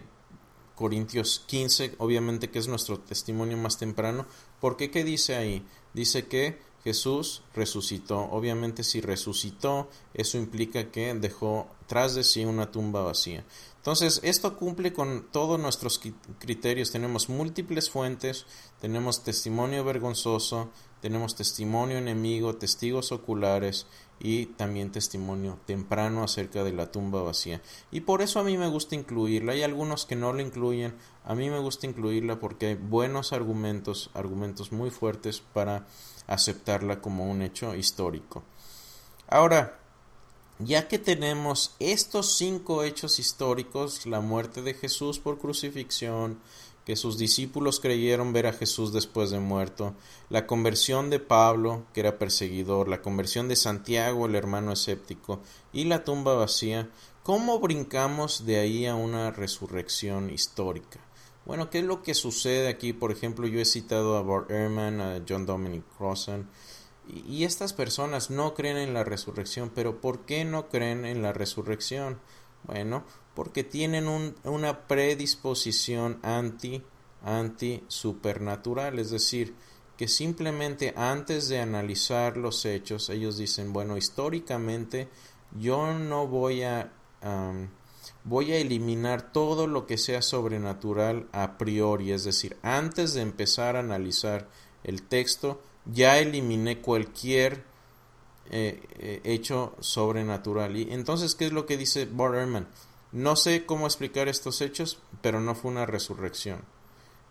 Corintios 0.79 1.43
15, 1.47 1.97
obviamente 1.99 2.51
que 2.51 2.61
es 2.61 2.69
nuestro 2.69 3.01
testimonio 3.01 3.57
más 3.57 3.79
temprano, 3.79 4.27
porque 4.61 4.93
¿qué 4.93 5.03
dice 5.03 5.35
ahí? 5.35 5.67
Dice 5.93 6.29
que 6.29 6.61
Jesús 6.85 7.43
resucitó. 7.53 8.21
Obviamente 8.31 8.85
si 8.85 9.01
resucitó, 9.01 9.91
eso 10.15 10.39
implica 10.39 10.93
que 10.93 11.13
dejó 11.15 11.67
tras 11.89 12.15
de 12.15 12.23
sí 12.23 12.45
una 12.45 12.71
tumba 12.71 13.03
vacía. 13.03 13.45
Entonces, 13.79 14.21
esto 14.23 14.57
cumple 14.57 14.93
con 14.93 15.27
todos 15.33 15.59
nuestros 15.59 16.01
criterios. 16.39 16.93
Tenemos 16.93 17.29
múltiples 17.29 17.91
fuentes, 17.91 18.47
tenemos 18.81 19.25
testimonio 19.25 19.83
vergonzoso, 19.83 20.71
tenemos 21.01 21.35
testimonio 21.35 21.99
enemigo, 21.99 22.55
testigos 22.55 23.11
oculares 23.11 23.87
y 24.21 24.47
también 24.47 24.91
testimonio 24.91 25.59
temprano 25.67 26.25
acerca 26.25 26.65
de 26.65 26.73
la 26.73 26.91
tumba 26.91 27.23
vacía. 27.23 27.63
Y 27.91 28.01
por 28.01 28.23
eso 28.23 28.41
a 28.41 28.45
mí 28.45 28.59
me 28.59 28.69
gusta 28.69 28.95
incluirla. 28.95 29.53
Hay 29.53 29.63
algunos 29.63 30.07
que 30.07 30.17
no 30.17 30.33
la 30.33 30.43
incluyen. 30.43 30.95
A 31.25 31.35
mí 31.35 31.51
me 31.51 31.59
gusta 31.59 31.87
incluirla 31.87 32.41
porque 32.41 32.67
hay 32.67 32.75
buenos 32.75 33.33
argumentos, 33.33 34.11
argumentos 34.15 34.73
muy 34.73 34.91
fuertes 34.91 35.41
para 35.41 35.87
aceptarla 36.27 37.01
como 37.01 37.31
un 37.31 37.43
hecho 37.43 37.75
histórico. 37.75 38.43
Ahora, 39.29 39.79
ya 40.59 40.89
que 40.89 40.99
tenemos 40.99 41.77
estos 41.79 42.37
cinco 42.37 42.83
hechos 42.83 43.19
históricos, 43.21 44.07
la 44.07 44.21
muerte 44.21 44.63
de 44.63 44.75
Jesús 44.75 45.21
por 45.21 45.39
crucifixión, 45.39 46.41
que 46.89 46.97
sus 46.97 47.19
discípulos 47.19 47.81
creyeron 47.81 48.33
ver 48.33 48.47
a 48.47 48.55
Jesús 48.55 48.95
después 48.95 49.29
de 49.29 49.41
muerto, 49.41 49.95
la 50.31 50.47
conversión 50.47 51.11
de 51.11 51.21
Pablo, 51.21 51.85
que 51.93 52.01
era 52.01 52.19
perseguidor, 52.19 52.89
la 52.89 53.03
conversión 53.03 53.47
de 53.47 53.57
Santiago, 53.57 54.25
el 54.25 54.35
hermano 54.35 54.73
escéptico, 54.73 55.43
y 55.71 55.85
la 55.85 56.03
tumba 56.03 56.33
vacía, 56.33 56.89
¿cómo 57.23 57.59
brincamos 57.59 58.47
de 58.47 58.61
ahí 58.61 58.87
a 58.87 58.95
una 58.95 59.31
resurrección 59.31 60.31
histórica? 60.31 60.99
Bueno, 61.45 61.69
¿qué 61.69 61.81
es 61.81 61.85
lo 61.85 62.03
que 62.03 62.15
sucede 62.15 62.69
aquí? 62.69 62.95
Por 62.95 63.13
ejemplo, 63.13 63.47
yo 63.47 63.61
he 63.61 63.67
citado 63.67 64.17
a 64.17 64.23
Bart 64.23 64.51
Ehrman, 64.51 65.03
a 65.03 65.23
John 65.29 65.45
Dominic 65.45 65.85
Crossan, 65.99 66.49
y 67.07 67.45
estas 67.45 67.75
personas 67.75 68.31
no 68.31 68.55
creen 68.55 68.79
en 68.79 68.95
la 68.95 69.05
resurrección, 69.05 69.71
pero 69.75 70.01
¿por 70.01 70.21
qué 70.21 70.47
no 70.47 70.71
creen 70.71 71.05
en 71.05 71.21
la 71.21 71.35
resurrección? 71.35 72.19
Bueno, 72.65 73.05
porque 73.39 73.63
tienen 73.63 74.09
un, 74.09 74.35
una 74.43 74.89
predisposición 74.89 76.19
anti, 76.25 76.83
anti 77.23 77.85
supernatural, 77.87 78.99
es 78.99 79.13
decir, 79.13 79.55
que 79.97 80.09
simplemente 80.09 80.93
antes 80.97 81.49
de 81.49 81.61
analizar 81.61 82.37
los 82.37 82.65
hechos, 82.65 83.09
ellos 83.11 83.37
dicen, 83.37 83.73
bueno, 83.73 83.97
históricamente 83.97 85.09
yo 85.57 85.95
no 85.95 86.27
voy 86.27 86.65
a 86.65 86.91
voy 88.25 88.51
a 88.51 88.57
eliminar 88.57 89.31
todo 89.31 89.69
lo 89.69 89.87
que 89.87 89.99
sea 89.99 90.21
sobrenatural 90.21 91.29
a 91.31 91.59
priori, 91.59 92.11
es 92.11 92.25
decir, 92.25 92.57
antes 92.63 93.15
de 93.15 93.21
empezar 93.21 93.77
a 93.77 93.81
analizar 93.81 94.49
el 94.83 95.05
texto, 95.05 95.63
ya 95.87 96.19
eliminé 96.19 96.81
cualquier 96.81 97.63
eh, 98.51 98.83
eh, 98.99 99.21
hecho 99.23 99.77
sobrenatural. 99.79 100.77
Y 100.77 100.93
entonces, 100.93 101.37
¿qué 101.37 101.47
es 101.47 101.53
lo 101.53 101.67
que 101.67 101.77
dice 101.77 102.09
Bart 102.11 102.35
no 103.13 103.37
sé 103.37 103.65
cómo 103.65 103.87
explicar 103.87 104.29
estos 104.29 104.61
hechos, 104.61 104.99
pero 105.23 105.41
no 105.41 105.55
fue 105.55 105.71
una 105.71 105.87
resurrección. 105.87 106.63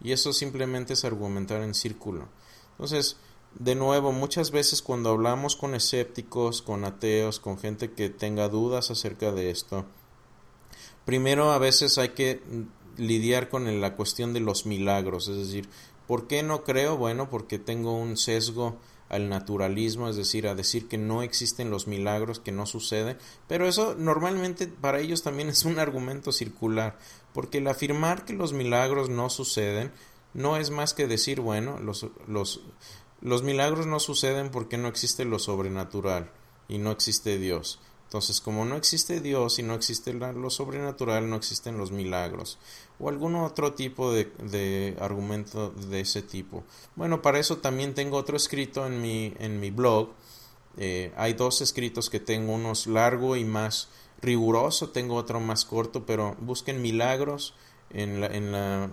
Y 0.01 0.11
eso 0.11 0.33
simplemente 0.33 0.93
es 0.93 1.05
argumentar 1.05 1.61
en 1.61 1.73
círculo. 1.73 2.27
Entonces, 2.71 3.17
de 3.59 3.75
nuevo, 3.75 4.11
muchas 4.11 4.51
veces 4.51 4.81
cuando 4.81 5.09
hablamos 5.09 5.55
con 5.55 5.73
escépticos, 5.73 6.61
con 6.61 6.85
ateos, 6.85 7.39
con 7.39 7.57
gente 7.57 7.91
que 7.91 8.09
tenga 8.09 8.49
dudas 8.49 8.91
acerca 8.91 9.31
de 9.31 9.49
esto, 9.49 9.85
primero 11.05 11.51
a 11.51 11.57
veces 11.57 11.97
hay 11.97 12.09
que 12.09 12.41
lidiar 12.97 13.49
con 13.49 13.79
la 13.81 13.95
cuestión 13.95 14.33
de 14.33 14.39
los 14.39 14.65
milagros, 14.65 15.27
es 15.27 15.37
decir, 15.37 15.69
¿por 16.07 16.27
qué 16.27 16.43
no 16.43 16.63
creo? 16.63 16.97
Bueno, 16.97 17.29
porque 17.29 17.59
tengo 17.59 17.97
un 17.97 18.17
sesgo 18.17 18.77
al 19.09 19.29
naturalismo, 19.29 20.09
es 20.09 20.15
decir, 20.15 20.47
a 20.47 20.55
decir 20.55 20.87
que 20.87 20.97
no 20.97 21.21
existen 21.21 21.69
los 21.69 21.87
milagros, 21.87 22.39
que 22.39 22.51
no 22.51 22.65
suceden, 22.65 23.17
pero 23.47 23.67
eso 23.67 23.95
normalmente 23.97 24.67
para 24.67 24.99
ellos 24.99 25.23
también 25.23 25.49
es 25.49 25.65
un 25.65 25.79
argumento 25.79 26.31
circular, 26.31 26.97
porque 27.33 27.59
el 27.59 27.67
afirmar 27.67 28.25
que 28.25 28.33
los 28.33 28.53
milagros 28.53 29.09
no 29.09 29.29
suceden 29.29 29.91
no 30.33 30.57
es 30.57 30.69
más 30.69 30.93
que 30.93 31.07
decir, 31.07 31.39
bueno, 31.39 31.79
los, 31.79 32.07
los, 32.27 32.61
los 33.21 33.43
milagros 33.43 33.87
no 33.87 33.99
suceden 33.99 34.51
porque 34.51 34.77
no 34.77 34.87
existe 34.87 35.25
lo 35.25 35.39
sobrenatural 35.39 36.29
y 36.67 36.77
no 36.77 36.91
existe 36.91 37.37
Dios. 37.37 37.79
Entonces, 38.07 38.39
como 38.39 38.63
no 38.63 38.77
existe 38.77 39.19
Dios 39.19 39.59
y 39.59 39.63
no 39.63 39.73
existe 39.73 40.13
lo 40.13 40.49
sobrenatural, 40.49 41.29
no 41.29 41.35
existen 41.35 41.77
los 41.77 41.91
milagros 41.91 42.57
o 42.99 43.09
algún 43.09 43.35
otro 43.35 43.73
tipo 43.73 44.13
de, 44.13 44.95
argumento 45.01 45.71
de 45.71 45.99
ese 45.99 46.21
tipo. 46.21 46.63
Bueno, 46.95 47.21
para 47.21 47.37
eso 47.37 47.57
también 47.57 47.93
tengo 47.93 48.15
otro 48.15 48.37
escrito 48.37 48.87
en 48.87 49.01
mi, 49.01 49.33
en 49.39 49.59
mi 49.59 49.71
blog. 49.71 50.11
Eh, 50.77 51.11
hay 51.17 51.33
dos 51.33 51.59
escritos 51.59 52.09
que 52.09 52.21
tengo, 52.21 52.53
unos 52.53 52.87
largo 52.87 53.35
y 53.35 53.43
más 53.43 53.89
riguroso, 54.21 54.89
tengo 54.89 55.15
otro 55.15 55.41
más 55.41 55.65
corto, 55.65 56.05
pero 56.05 56.37
busquen 56.39 56.81
milagros 56.81 57.55
en 57.89 58.21
la... 58.21 58.27
En 58.27 58.51
la 58.53 58.89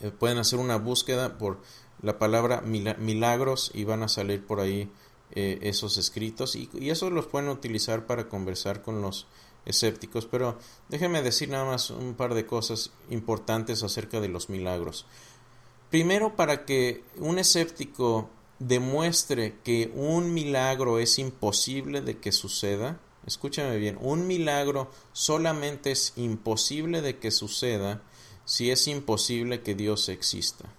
eh, 0.00 0.10
pueden 0.10 0.38
hacer 0.38 0.58
una 0.58 0.76
búsqueda 0.76 1.36
por 1.36 1.58
la 2.02 2.18
palabra 2.18 2.62
milagros 2.62 3.70
y 3.74 3.84
van 3.84 4.02
a 4.02 4.08
salir 4.08 4.46
por 4.46 4.60
ahí 4.60 4.90
eh, 5.32 5.58
esos 5.62 5.96
escritos 5.96 6.56
y, 6.56 6.68
y 6.74 6.90
eso 6.90 7.10
los 7.10 7.26
pueden 7.26 7.48
utilizar 7.48 8.06
para 8.06 8.28
conversar 8.28 8.82
con 8.82 9.02
los 9.02 9.26
escépticos, 9.66 10.26
pero 10.26 10.58
déjenme 10.88 11.22
decir 11.22 11.48
nada 11.48 11.64
más 11.64 11.90
un 11.90 12.14
par 12.14 12.34
de 12.34 12.46
cosas 12.46 12.92
importantes 13.10 13.82
acerca 13.82 14.20
de 14.20 14.28
los 14.28 14.48
milagros. 14.48 15.06
Primero, 15.90 16.36
para 16.36 16.64
que 16.64 17.04
un 17.16 17.38
escéptico 17.38 18.30
demuestre 18.58 19.56
que 19.62 19.92
un 19.94 20.32
milagro 20.32 20.98
es 20.98 21.18
imposible 21.18 22.00
de 22.00 22.18
que 22.18 22.32
suceda, 22.32 23.00
escúchame 23.26 23.76
bien, 23.76 23.98
un 24.00 24.26
milagro 24.26 24.90
solamente 25.12 25.90
es 25.90 26.12
imposible 26.16 27.02
de 27.02 27.18
que 27.18 27.30
suceda 27.30 28.02
si 28.44 28.70
es 28.70 28.86
imposible 28.86 29.62
que 29.62 29.74
Dios 29.74 30.08
exista. 30.08 30.72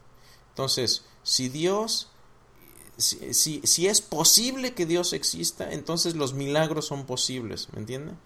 Entonces, 0.50 1.04
si 1.24 1.50
Dios 1.50 2.10
si, 2.98 3.62
si, 3.64 3.88
es 3.88 4.02
posible 4.02 4.74
que 4.74 4.86
Dios 4.86 5.14
exista, 5.14 5.72
entonces 5.72 6.16
los 6.16 6.34
milagros 6.34 6.86
son 6.86 7.06
posibles, 7.06 7.70
¿me 7.74 7.80
entienden? 7.80 8.18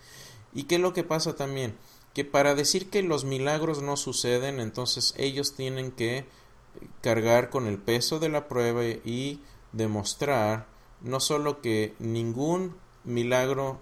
¿Y 0.54 0.64
qué 0.64 0.76
es 0.76 0.82
lo 0.82 0.94
que 0.94 1.04
pasa 1.04 1.36
también? 1.36 1.76
Que 2.14 2.26
para 2.26 2.56
decir 2.56 2.90
que 2.90 3.04
los 3.04 3.24
milagros 3.24 3.82
no 3.82 3.98
suceden, 3.98 4.60
entonces 4.60 5.14
ellos 5.18 5.56
tienen 5.56 5.92
que 5.92 6.26
cargar 7.02 7.50
con 7.50 7.68
el 7.68 7.78
peso 7.78 8.20
de 8.20 8.30
la 8.30 8.48
prueba 8.48 8.84
y 8.86 9.42
demostrar 9.72 10.68
no 11.02 11.20
solo 11.20 11.62
que 11.62 11.96
ningún 12.00 12.76
milagro 13.04 13.80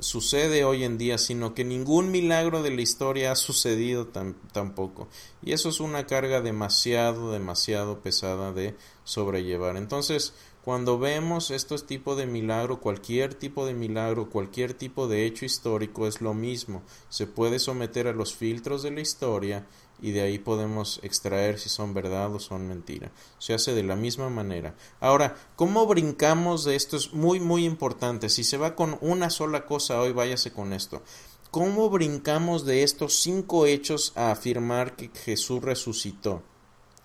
sucede 0.00 0.64
hoy 0.64 0.84
en 0.84 0.98
día, 0.98 1.18
sino 1.18 1.54
que 1.54 1.64
ningún 1.64 2.10
milagro 2.10 2.62
de 2.62 2.70
la 2.70 2.82
historia 2.82 3.32
ha 3.32 3.36
sucedido 3.36 4.08
tampoco. 4.52 5.08
Y 5.42 5.52
eso 5.52 5.68
es 5.68 5.80
una 5.80 6.06
carga 6.06 6.40
demasiado, 6.40 7.32
demasiado 7.32 8.00
pesada 8.00 8.52
de 8.52 8.76
sobrellevar. 9.04 9.76
Entonces, 9.76 10.34
cuando 10.64 10.98
vemos 10.98 11.50
estos 11.50 11.86
tipos 11.86 12.18
de 12.18 12.26
milagro, 12.26 12.80
cualquier 12.80 13.34
tipo 13.34 13.64
de 13.64 13.72
milagro, 13.72 14.28
cualquier 14.28 14.74
tipo 14.74 15.08
de 15.08 15.24
hecho 15.24 15.46
histórico 15.46 16.06
es 16.06 16.20
lo 16.20 16.34
mismo. 16.34 16.82
Se 17.08 17.26
puede 17.26 17.58
someter 17.58 18.06
a 18.06 18.12
los 18.12 18.34
filtros 18.34 18.82
de 18.82 18.90
la 18.90 19.00
historia 19.00 19.66
y 20.02 20.12
de 20.12 20.22
ahí 20.22 20.38
podemos 20.38 21.00
extraer 21.02 21.58
si 21.58 21.68
son 21.68 21.94
verdad 21.94 22.34
o 22.34 22.40
son 22.40 22.68
mentira. 22.68 23.10
Se 23.38 23.54
hace 23.54 23.74
de 23.74 23.82
la 23.82 23.96
misma 23.96 24.28
manera. 24.30 24.74
Ahora, 25.00 25.36
¿cómo 25.56 25.86
brincamos 25.86 26.64
de 26.64 26.76
esto? 26.76 26.96
Es 26.96 27.12
muy, 27.12 27.40
muy 27.40 27.64
importante. 27.64 28.28
Si 28.28 28.44
se 28.44 28.56
va 28.56 28.74
con 28.74 28.98
una 29.00 29.30
sola 29.30 29.66
cosa 29.66 30.00
hoy, 30.00 30.12
váyase 30.12 30.52
con 30.52 30.72
esto. 30.72 31.02
¿Cómo 31.50 31.90
brincamos 31.90 32.64
de 32.64 32.84
estos 32.84 33.14
cinco 33.14 33.66
hechos 33.66 34.12
a 34.14 34.30
afirmar 34.30 34.94
que 34.94 35.10
Jesús 35.12 35.60
resucitó? 35.62 36.42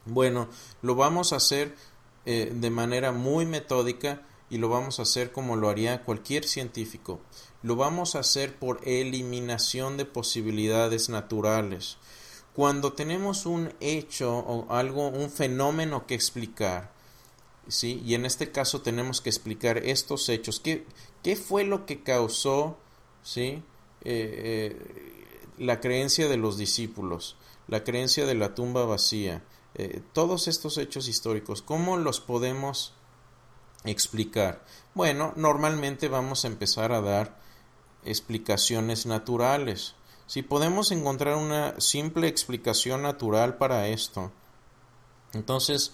Bueno, 0.06 0.50
lo 0.84 0.94
vamos 0.94 1.34
a 1.34 1.38
hacer 1.38 1.76
eh, 2.26 2.52
de 2.54 2.70
manera 2.70 3.12
muy 3.12 3.48
metódica 3.48 4.22
y 4.50 4.58
lo 4.58 4.70
vamos 4.70 5.00
a 5.00 5.02
hacer 5.02 5.32
como 5.32 5.56
lo 5.56 5.70
haría 5.70 6.04
cualquier 6.04 6.46
científico. 6.46 7.20
Lo 7.64 7.76
vamos 7.76 8.16
a 8.16 8.20
hacer 8.20 8.56
por 8.56 8.80
eliminación 8.84 9.98
de 9.98 10.06
posibilidades 10.06 11.10
naturales. 11.10 11.98
Cuando 12.56 12.94
tenemos 12.94 13.46
un 13.46 13.74
hecho 13.82 14.38
o 14.38 14.74
algo, 14.74 15.10
un 15.10 15.30
fenómeno 15.30 16.08
que 16.08 16.16
explicar, 16.16 16.92
¿sí? 17.68 18.02
y 18.06 18.14
en 18.14 18.26
este 18.26 18.52
caso 18.52 18.82
tenemos 18.82 19.20
que 19.20 19.30
explicar 19.30 19.78
estos 19.80 20.30
hechos, 20.30 20.62
¿qué, 20.62 21.36
fue 21.36 21.66
lo 21.66 21.86
que 21.86 22.02
causó 22.02 22.78
¿sí? 23.24 23.62
Eh, 24.02 24.72
eh, 24.74 25.16
la 25.58 25.82
creencia 25.82 26.30
de 26.30 26.38
los 26.38 26.58
discípulos, 26.58 27.36
la 27.68 27.84
creencia 27.84 28.26
de 28.26 28.36
la 28.36 28.56
tumba 28.56 28.86
vacía, 28.86 29.44
eh, 29.74 30.02
todos 30.14 30.48
estos 30.48 30.78
hechos 30.78 31.10
históricos, 31.10 31.62
¿cómo 31.62 31.98
los 31.98 32.22
podemos 32.22 32.94
explicar? 33.84 34.64
Bueno, 34.94 35.34
normalmente 35.36 36.08
vamos 36.08 36.46
a 36.46 36.48
empezar 36.48 36.94
a 36.94 37.02
dar 37.02 37.38
explicaciones 38.06 39.06
naturales. 39.06 39.96
Si 40.28 40.42
podemos 40.42 40.92
encontrar 40.92 41.38
una 41.38 41.80
simple 41.80 42.28
explicación 42.28 43.04
natural 43.04 43.58
para 43.58 43.88
esto, 43.88 44.32
entonces 45.34 45.94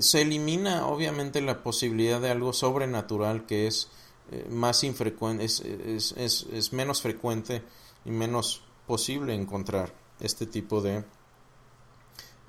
se 0.00 0.22
elimina 0.22 0.86
obviamente 0.86 1.40
la 1.40 1.62
posibilidad 1.62 2.20
de 2.20 2.30
algo 2.30 2.52
sobrenatural 2.52 3.46
que 3.46 3.66
es 3.66 3.88
eh, 4.30 4.46
más 4.50 4.84
infrecuente, 4.84 5.44
es, 5.44 6.72
menos 6.72 7.02
frecuente 7.02 7.62
y 8.04 8.10
menos 8.10 8.62
posible 8.86 9.34
encontrar 9.34 9.92
este 10.20 10.46
tipo 10.46 10.80
de, 10.80 11.04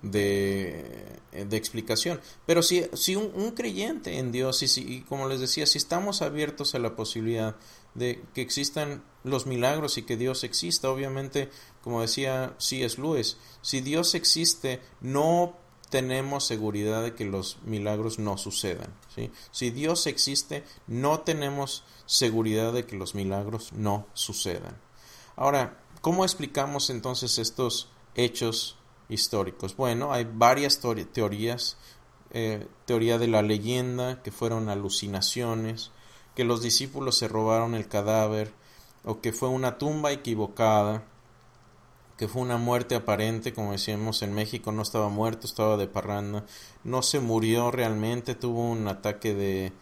de, 0.02 1.20
de 1.32 1.58
explicación. 1.58 2.20
Pero 2.46 2.62
si, 2.62 2.86
si 2.94 3.16
un, 3.16 3.52
creyente 3.52 4.18
en 4.18 4.32
Dios, 4.32 4.62
y, 4.64 4.68
si, 4.68 4.82
y 4.82 5.02
como 5.02 5.28
les 5.28 5.40
decía, 5.40 5.66
si 5.66 5.78
estamos 5.78 6.22
abiertos 6.22 6.76
a 6.76 6.80
la 6.80 6.96
posibilidad 6.96 7.56
de 7.96 8.24
que 8.34 8.42
existan 8.42 9.04
los 9.24 9.46
milagros 9.46 9.98
y 9.98 10.04
que 10.04 10.18
Dios 10.18 10.44
exista, 10.44 10.90
obviamente, 10.90 11.50
como 11.84 12.02
decía 12.02 12.56
C.S. 12.58 13.02
Lewis, 13.02 13.38
si 13.62 13.82
Dios 13.82 14.16
existe, 14.16 14.82
no 15.02 15.58
tenemos 15.90 16.46
seguridad 16.46 17.04
de 17.04 17.16
que 17.16 17.26
los 17.26 17.58
milagros 17.64 18.20
no 18.20 18.38
sucedan. 18.38 18.94
Si 19.52 19.72
Dios 19.72 20.08
existe, 20.08 20.64
no 20.88 21.22
tenemos 21.22 21.84
seguridad 22.06 22.74
de 22.74 22.86
que 22.86 22.96
los 22.96 23.16
milagros 23.16 23.74
no 23.74 24.08
sucedan. 24.14 24.78
Ahora, 25.36 25.82
¿cómo 26.02 26.24
explicamos 26.24 26.90
entonces 26.90 27.38
estos 27.38 27.90
hechos 28.16 28.78
históricos? 29.10 29.76
Bueno, 29.76 30.14
hay 30.14 30.28
varias 30.32 30.80
teorías. 31.12 31.78
Eh, 32.32 32.68
teoría 32.86 33.18
de 33.18 33.28
la 33.28 33.42
leyenda, 33.42 34.22
que 34.22 34.32
fueron 34.32 34.70
alucinaciones, 34.70 35.92
que 36.40 36.46
los 36.46 36.62
discípulos 36.62 37.18
se 37.18 37.28
robaron 37.28 37.76
el 37.76 37.90
cadáver, 37.90 38.54
o 39.04 39.20
que 39.20 39.34
fue 39.34 39.50
una 39.50 39.78
tumba 39.78 40.14
equivocada, 40.14 41.04
que 42.16 42.30
fue 42.30 42.42
una 42.42 42.56
muerte 42.56 42.96
aparente, 42.96 43.54
como 43.54 43.74
decíamos 43.74 44.22
en 44.22 44.34
México, 44.34 44.72
no 44.72 44.82
estaba 44.82 45.10
muerto, 45.10 45.46
estaba 45.46 45.76
de 45.76 45.88
parranda, 45.88 46.46
no 46.86 47.02
se 47.02 47.20
murió 47.20 47.72
realmente, 47.72 48.36
tuvo 48.36 48.72
un 48.72 48.88
ataque 48.88 49.34
de, 49.34 49.74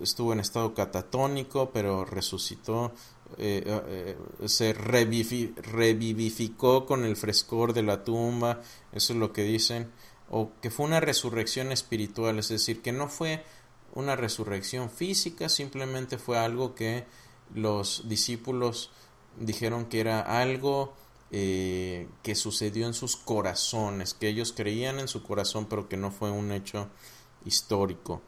estuvo 0.00 0.32
en 0.32 0.40
estado 0.40 0.72
catatónico, 0.72 1.70
pero 1.70 2.06
resucitó, 2.06 2.92
eh, 3.36 3.62
eh, 3.66 4.16
se 4.48 4.72
revivificó 4.72 6.86
con 6.86 7.04
el 7.04 7.14
frescor 7.14 7.74
de 7.74 7.82
la 7.82 8.04
tumba, 8.04 8.62
eso 8.92 9.12
es 9.12 9.18
lo 9.18 9.34
que 9.34 9.42
dicen, 9.42 9.92
o 10.30 10.52
que 10.62 10.70
fue 10.70 10.86
una 10.86 11.00
resurrección 11.00 11.72
espiritual, 11.72 12.38
es 12.38 12.48
decir, 12.48 12.80
que 12.80 12.92
no 12.92 13.10
fue 13.10 13.44
una 13.92 14.16
resurrección 14.16 14.90
física, 14.90 15.48
simplemente 15.48 16.18
fue 16.18 16.38
algo 16.38 16.74
que 16.74 17.04
los 17.54 18.08
discípulos 18.08 18.90
dijeron 19.38 19.86
que 19.86 20.00
era 20.00 20.20
algo 20.20 20.94
eh, 21.30 22.08
que 22.22 22.34
sucedió 22.34 22.86
en 22.86 22.94
sus 22.94 23.16
corazones, 23.16 24.14
que 24.14 24.28
ellos 24.28 24.52
creían 24.54 24.98
en 24.98 25.08
su 25.08 25.22
corazón, 25.22 25.66
pero 25.66 25.88
que 25.88 25.96
no 25.96 26.10
fue 26.10 26.30
un 26.30 26.52
hecho 26.52 26.88
histórico. 27.44 28.22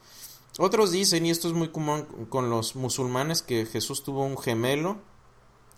Otros 0.59 0.93
dicen, 0.93 1.27
y 1.27 1.31
esto 1.31 1.49
es 1.49 1.55
muy 1.55 1.69
común 1.69 2.07
con 2.29 2.49
los 2.49 2.77
musulmanes, 2.77 3.43
que 3.43 3.67
Jesús 3.67 4.05
tuvo 4.05 4.25
un 4.25 4.39
gemelo 4.39 4.99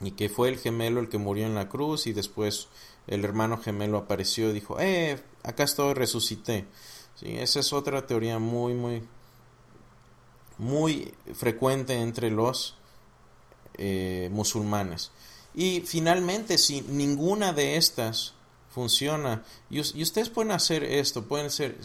y 0.01 0.13
que 0.13 0.29
fue 0.29 0.51
el 0.51 0.59
gemelo 0.59 1.01
el 1.01 1.09
que 1.09 1.19
murió 1.19 1.47
en 1.47 1.55
la 1.55 1.69
cruz 1.69 2.07
y 2.07 2.13
después 2.13 2.69
el 3.07 3.25
hermano 3.25 3.59
gemelo 3.59 3.99
apareció 3.99 4.51
y 4.51 4.53
dijo, 4.53 4.79
eh, 4.79 5.23
acá 5.43 5.65
estoy, 5.65 5.95
resucité. 5.95 6.67
Esa 7.23 7.61
es 7.61 7.73
otra 7.73 8.07
teoría 8.07 8.39
muy, 8.39 8.75
muy, 8.75 9.03
muy 10.59 11.15
frecuente 11.35 11.95
entre 11.95 12.31
los 12.31 12.77
eh, 13.75 14.29
musulmanes. 14.33 15.11
Y 15.55 15.81
finalmente, 15.81 16.59
si 16.59 16.83
ninguna 16.83 17.53
de 17.53 17.77
estas 17.77 18.35
funciona, 18.71 19.43
y, 19.71 19.81
ustedes 19.81 20.29
pueden 20.29 20.53
hacer 20.53 20.85
esto, 20.85 21.25
pueden 21.25 21.51
ser, 21.51 21.79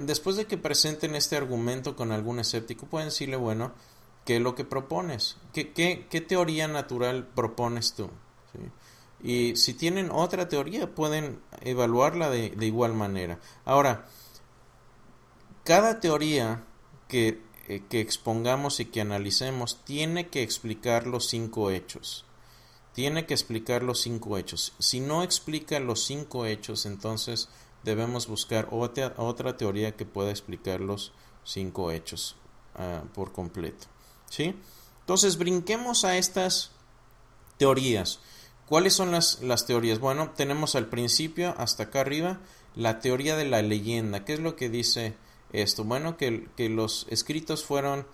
después 0.00 0.36
de 0.36 0.46
que 0.46 0.58
presenten 0.58 1.14
este 1.14 1.36
argumento 1.36 1.94
con 1.94 2.10
algún 2.10 2.40
escéptico, 2.40 2.86
pueden 2.86 3.08
decirle, 3.08 3.36
bueno, 3.36 3.72
¿qué 4.24 4.36
es 4.36 4.42
lo 4.42 4.54
que 4.54 4.64
propones? 4.64 5.36
¿Qué, 5.52 6.26
teoría 6.28 6.66
natural 6.66 7.26
propones 7.26 7.94
tú? 7.94 8.10
Y 9.22 9.56
si 9.56 9.74
tienen 9.74 10.10
otra 10.10 10.48
teoría, 10.48 10.92
pueden 10.94 11.40
evaluarla 11.60 12.30
de 12.30 12.66
igual 12.66 12.92
manera. 12.94 13.38
Ahora, 13.64 14.06
cada 15.64 16.00
teoría 16.00 16.64
que 17.08 17.46
eh, 17.68 17.82
que 17.88 18.00
expongamos 18.00 18.78
y 18.78 18.84
que 18.84 19.00
analicemos 19.00 19.80
tiene 19.84 20.28
que 20.28 20.44
explicar 20.44 21.06
los 21.06 21.26
cinco 21.26 21.72
hechos. 21.72 22.24
Tiene 22.92 23.26
que 23.26 23.34
explicar 23.34 23.82
los 23.82 24.00
cinco 24.00 24.38
hechos. 24.38 24.72
Si 24.78 25.00
no 25.00 25.24
explica 25.24 25.80
los 25.80 26.04
cinco 26.04 26.46
hechos, 26.46 26.86
entonces 26.86 27.48
debemos 27.82 28.28
buscar 28.28 28.68
otra, 28.70 29.14
otra 29.16 29.56
teoría 29.56 29.96
que 29.96 30.06
pueda 30.06 30.30
explicar 30.30 30.80
los 30.80 31.12
cinco 31.42 31.90
hechos 31.90 32.36
ah, 32.76 33.02
por 33.14 33.32
completo. 33.32 33.88
¿Sí? 34.30 34.54
Entonces 35.00 35.36
brinquemos 35.36 36.04
a 36.04 36.16
estas 36.18 36.70
teorías. 37.58 38.20
¿Cuáles 38.66 38.94
son 38.94 39.10
las, 39.10 39.42
las 39.42 39.66
teorías? 39.66 39.98
Bueno, 39.98 40.30
tenemos 40.36 40.76
al 40.76 40.86
principio, 40.86 41.54
hasta 41.58 41.84
acá 41.84 42.02
arriba, 42.02 42.38
la 42.76 43.00
teoría 43.00 43.36
de 43.36 43.44
la 43.44 43.60
leyenda. 43.62 44.24
¿Qué 44.24 44.34
es 44.34 44.40
lo 44.40 44.54
que 44.54 44.68
dice 44.68 45.16
esto? 45.52 45.84
Bueno, 45.84 46.16
que, 46.16 46.48
que 46.56 46.68
los 46.68 47.06
escritos 47.10 47.64
fueron 47.64 48.06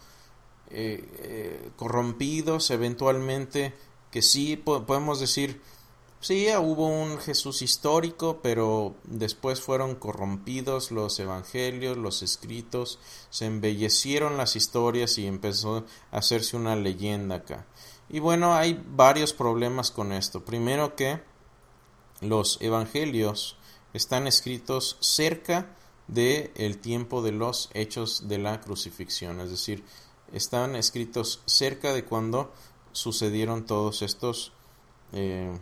eh, 0.74 1.06
eh, 1.18 1.70
corrompidos 1.76 2.70
eventualmente, 2.70 3.74
que 4.10 4.22
sí 4.22 4.56
podemos 4.56 5.20
decir, 5.20 5.60
sí, 6.20 6.46
hubo 6.58 6.86
un 6.86 7.18
Jesús 7.18 7.60
histórico, 7.60 8.40
pero 8.42 8.94
después 9.04 9.60
fueron 9.60 9.96
corrompidos 9.96 10.90
los 10.90 11.18
evangelios, 11.20 11.98
los 11.98 12.22
escritos, 12.22 12.98
se 13.28 13.44
embellecieron 13.44 14.38
las 14.38 14.56
historias 14.56 15.18
y 15.18 15.26
empezó 15.26 15.84
a 16.10 16.16
hacerse 16.16 16.56
una 16.56 16.74
leyenda 16.74 17.36
acá. 17.36 17.66
Y 18.08 18.20
bueno, 18.20 18.54
hay 18.54 18.82
varios 18.94 19.34
problemas 19.34 19.90
con 19.90 20.10
esto. 20.10 20.42
Primero 20.42 20.96
que 20.96 21.20
los 22.22 22.56
evangelios 22.62 23.56
están 23.92 24.26
escritos 24.26 24.96
cerca 25.00 25.76
de 26.08 26.52
el 26.56 26.78
tiempo 26.78 27.22
de 27.22 27.32
los 27.32 27.70
hechos 27.74 28.28
de 28.28 28.38
la 28.38 28.60
crucifixión, 28.60 29.40
es 29.40 29.50
decir, 29.50 29.84
están 30.32 30.76
escritos 30.76 31.42
cerca 31.46 31.92
de 31.92 32.04
cuando 32.04 32.52
sucedieron 32.92 33.66
todos 33.66 34.02
estos 34.02 34.52
eh, 35.12 35.52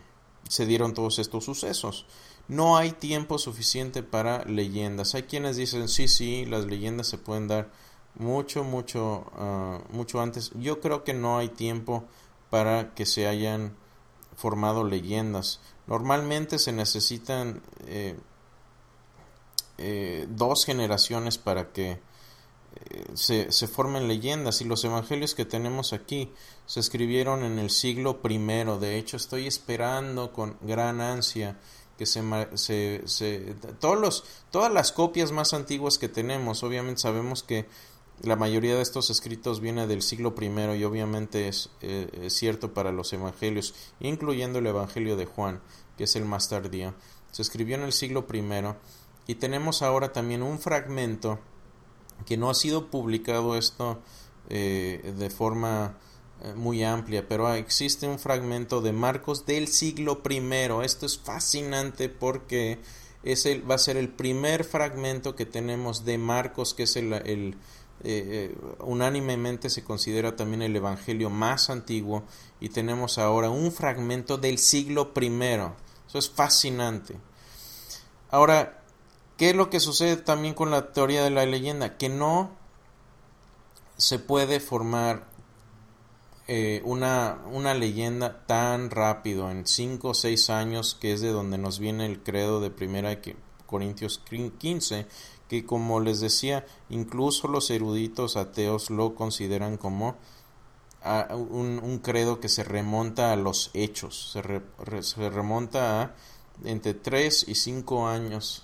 se 0.49 0.67
dieron 0.67 0.95
todos 0.95 1.19
estos 1.19 1.45
sucesos. 1.45 2.07
No 2.49 2.77
hay 2.77 2.91
tiempo 2.91 3.39
suficiente 3.39 4.03
para 4.03 4.45
leyendas. 4.45 5.15
Hay 5.15 5.23
quienes 5.25 5.57
dicen 5.57 5.89
sí, 5.89 6.09
sí, 6.09 6.45
las 6.45 6.65
leyendas 6.65 7.07
se 7.07 7.19
pueden 7.19 7.47
dar 7.47 7.71
mucho, 8.17 8.65
mucho, 8.65 9.31
ah, 9.37 9.81
mucho 9.91 10.21
antes. 10.21 10.51
Yo 10.57 10.81
creo 10.81 11.05
que 11.05 11.15
no 11.15 11.39
hay 11.39 11.49
tiempo 11.49 12.05
para 12.51 12.95
que 12.95 13.07
se 13.07 13.29
hayan 13.29 13.77
formado 14.35 14.83
leyendas. 14.83 15.61
Normalmente 15.87 16.59
se 16.59 16.73
necesitan 16.73 17.63
eh, 17.87 18.19
eh, 19.81 20.27
dos 20.29 20.65
generaciones 20.65 21.39
para 21.39 21.73
que 21.73 21.93
eh, 21.93 21.99
se, 23.15 23.51
se, 23.51 23.67
formen 23.67 24.09
leyendas. 24.09 24.61
Y 24.61 24.65
los 24.65 24.85
evangelios 24.85 25.35
que 25.35 25.45
tenemos 25.45 25.93
aquí 25.93 26.31
se 26.67 26.81
escribieron 26.81 27.43
en 27.43 27.59
el 27.59 27.71
siglo 27.71 28.23
primero. 28.23 28.79
De 28.79 28.99
hecho 28.99 29.17
estoy 29.17 29.47
esperando 29.47 30.33
con 30.33 30.57
gran 30.61 31.01
ansia 31.01 31.59
que 32.01 32.07
se, 32.07 32.23
se, 33.05 33.55
todos 33.79 34.01
los, 34.01 34.25
todas 34.51 34.73
las 34.73 34.91
copias 34.91 35.33
más 35.33 35.53
antiguas 35.53 35.99
que 35.99 36.09
tenemos, 36.09 36.63
obviamente 36.63 37.03
sabemos 37.03 37.43
que 37.43 37.67
la 38.23 38.37
mayoría 38.37 38.75
de 38.75 38.81
estos 38.81 39.11
escritos 39.11 39.61
viene 39.61 39.87
del 39.87 40.01
siglo 40.01 40.35
I 40.41 40.47
y 40.79 40.85
obviamente 40.85 41.47
es, 41.49 41.69
eh, 41.83 42.09
es, 42.23 42.33
cierto 42.33 42.73
para 42.73 42.91
los 42.91 43.13
evangelios, 43.13 43.75
incluyendo 44.01 44.61
el 44.61 44.67
Evangelio 44.69 45.17
de 45.17 45.27
Juan, 45.27 45.61
que 45.99 46.05
es 46.05 46.17
el 46.17 46.25
más 46.25 46.49
tardío. 46.49 46.95
Se 47.33 47.43
escribió 47.43 47.77
en 47.77 47.83
el 47.83 47.93
siglo 47.93 48.27
I 48.33 48.43
y 49.31 49.37
tenemos 49.37 49.83
ahora 49.83 50.13
también 50.13 50.43
un 50.43 50.59
fragmento 50.59 51.39
que 52.27 52.37
no 52.37 52.51
ha 52.51 52.55
sido 52.55 52.91
publicado 52.91 53.57
esto 53.57 54.01
eh, 54.49 55.15
de 55.17 55.31
forma 55.31 55.99
eh, 56.43 56.53
muy 56.55 56.83
amplia, 56.83 57.29
pero 57.29 57.55
existe 57.55 58.09
un 58.09 58.19
fragmento 58.19 58.81
de 58.81 58.91
Marcos 58.91 59.47
del 59.47 59.69
siglo 59.69 60.21
I. 60.29 60.41
Esto 60.85 61.07
es 61.07 61.17
fascinante 61.17 62.09
porque 62.09 62.81
es 63.23 63.47
el, 63.47 63.71
va 63.71 63.77
a 63.77 63.79
ser 63.79 63.97
el 63.97 64.09
primer 64.09 64.65
fragmento 64.65 65.37
que 65.37 65.47
tenemos 65.47 66.05
de 66.05 66.19
Marcos, 66.19 66.75
que 66.75 66.83
es 66.83 66.97
el 66.97 67.57
eh, 68.03 68.57
unánimemente 68.81 69.71
se 69.71 69.85
considera 69.85 70.35
también 70.35 70.63
el 70.63 70.75
Evangelio 70.75 71.31
más 71.31 71.71
antiguo 71.71 72.25
y 72.59 72.71
tenemos 72.71 73.17
ahora 73.17 73.49
un 73.49 73.71
fragmento 73.71 74.39
del 74.39 74.59
siglo 74.59 75.15
primero. 75.15 75.77
Eso 76.09 76.19
es 76.19 76.29
fascinante. 76.29 77.15
Ahora, 78.33 78.80
¿qué 79.41 79.49
es 79.49 79.57
lo 79.57 79.71
que 79.71 79.81
sucede 79.81 80.19
también 80.19 80.53
con 80.53 80.71
la 80.71 80.93
teoría 80.93 81.25
de 81.25 81.31
la 81.31 81.47
leyenda? 81.47 81.97
Que 81.97 82.11
no 82.11 82.51
se 83.97 84.19
puede 84.19 84.61
formar 84.61 85.31
eh, 86.47 86.83
una, 86.85 87.39
una, 87.51 87.73
leyenda 87.73 88.45
tan 88.45 88.91
rápido, 88.91 89.51
en 89.51 89.67
5 89.67 90.09
o 90.09 90.13
6 90.13 90.51
años, 90.51 90.95
que 90.95 91.15
es 91.15 91.23
de 91.23 91.31
donde 91.31 91.57
nos 91.57 91.79
viene 91.79 92.05
el 92.05 92.23
credo 92.23 92.61
de 92.61 92.71
Primera 92.71 93.19
Corintios 93.65 94.21
15, 94.59 95.07
que 95.49 95.65
como 95.65 96.01
les 96.01 96.21
decía, 96.21 96.67
incluso 96.91 97.49
los 97.49 97.71
eruditos 97.71 98.37
ateos 98.37 98.91
lo 98.91 99.15
consideran 99.15 99.79
como 99.79 100.17
ah, 101.03 101.29
un, 101.35 101.99
credo 102.05 102.41
que 102.41 102.51
se 102.51 102.63
remonta 102.63 103.33
a 103.33 103.37
los 103.37 103.71
hechos, 103.73 104.33
se, 104.33 105.03
se 105.03 105.31
remonta 105.31 106.03
a 106.03 106.15
entre 106.65 106.95
3 106.95 107.47
y 107.49 107.55
5 107.55 108.09
años, 108.09 108.63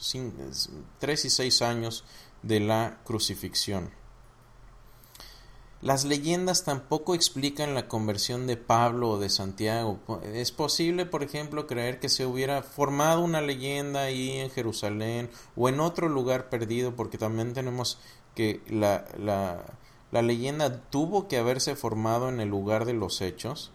3 0.98 1.24
y 1.24 1.30
6 1.30 1.62
años 1.62 2.04
de 2.42 2.60
la 2.60 3.00
crucifixión. 3.04 3.90
Las 5.82 6.04
leyendas 6.04 6.64
tampoco 6.64 7.14
explican 7.14 7.74
la 7.74 7.86
conversión 7.86 8.46
de 8.46 8.56
Pablo 8.56 9.10
o 9.10 9.18
de 9.18 9.28
Santiago. 9.28 10.00
Es 10.24 10.50
posible, 10.50 11.04
por 11.04 11.22
ejemplo, 11.22 11.66
creer 11.66 12.00
que 12.00 12.08
se 12.08 12.24
hubiera 12.24 12.62
formado 12.62 13.20
una 13.20 13.42
leyenda 13.42 14.02
ahí 14.02 14.30
en 14.38 14.50
Jerusalén 14.50 15.30
o 15.54 15.68
en 15.68 15.80
otro 15.80 16.08
lugar 16.08 16.48
perdido, 16.48 16.96
porque 16.96 17.18
también 17.18 17.52
tenemos 17.52 17.98
que 18.34 18.62
la, 18.68 19.04
la, 19.18 19.64
la 20.12 20.22
leyenda 20.22 20.82
tuvo 20.90 21.28
que 21.28 21.36
haberse 21.36 21.76
formado 21.76 22.30
en 22.30 22.40
el 22.40 22.48
lugar 22.48 22.84
de 22.86 22.94
los 22.94 23.20
hechos, 23.20 23.70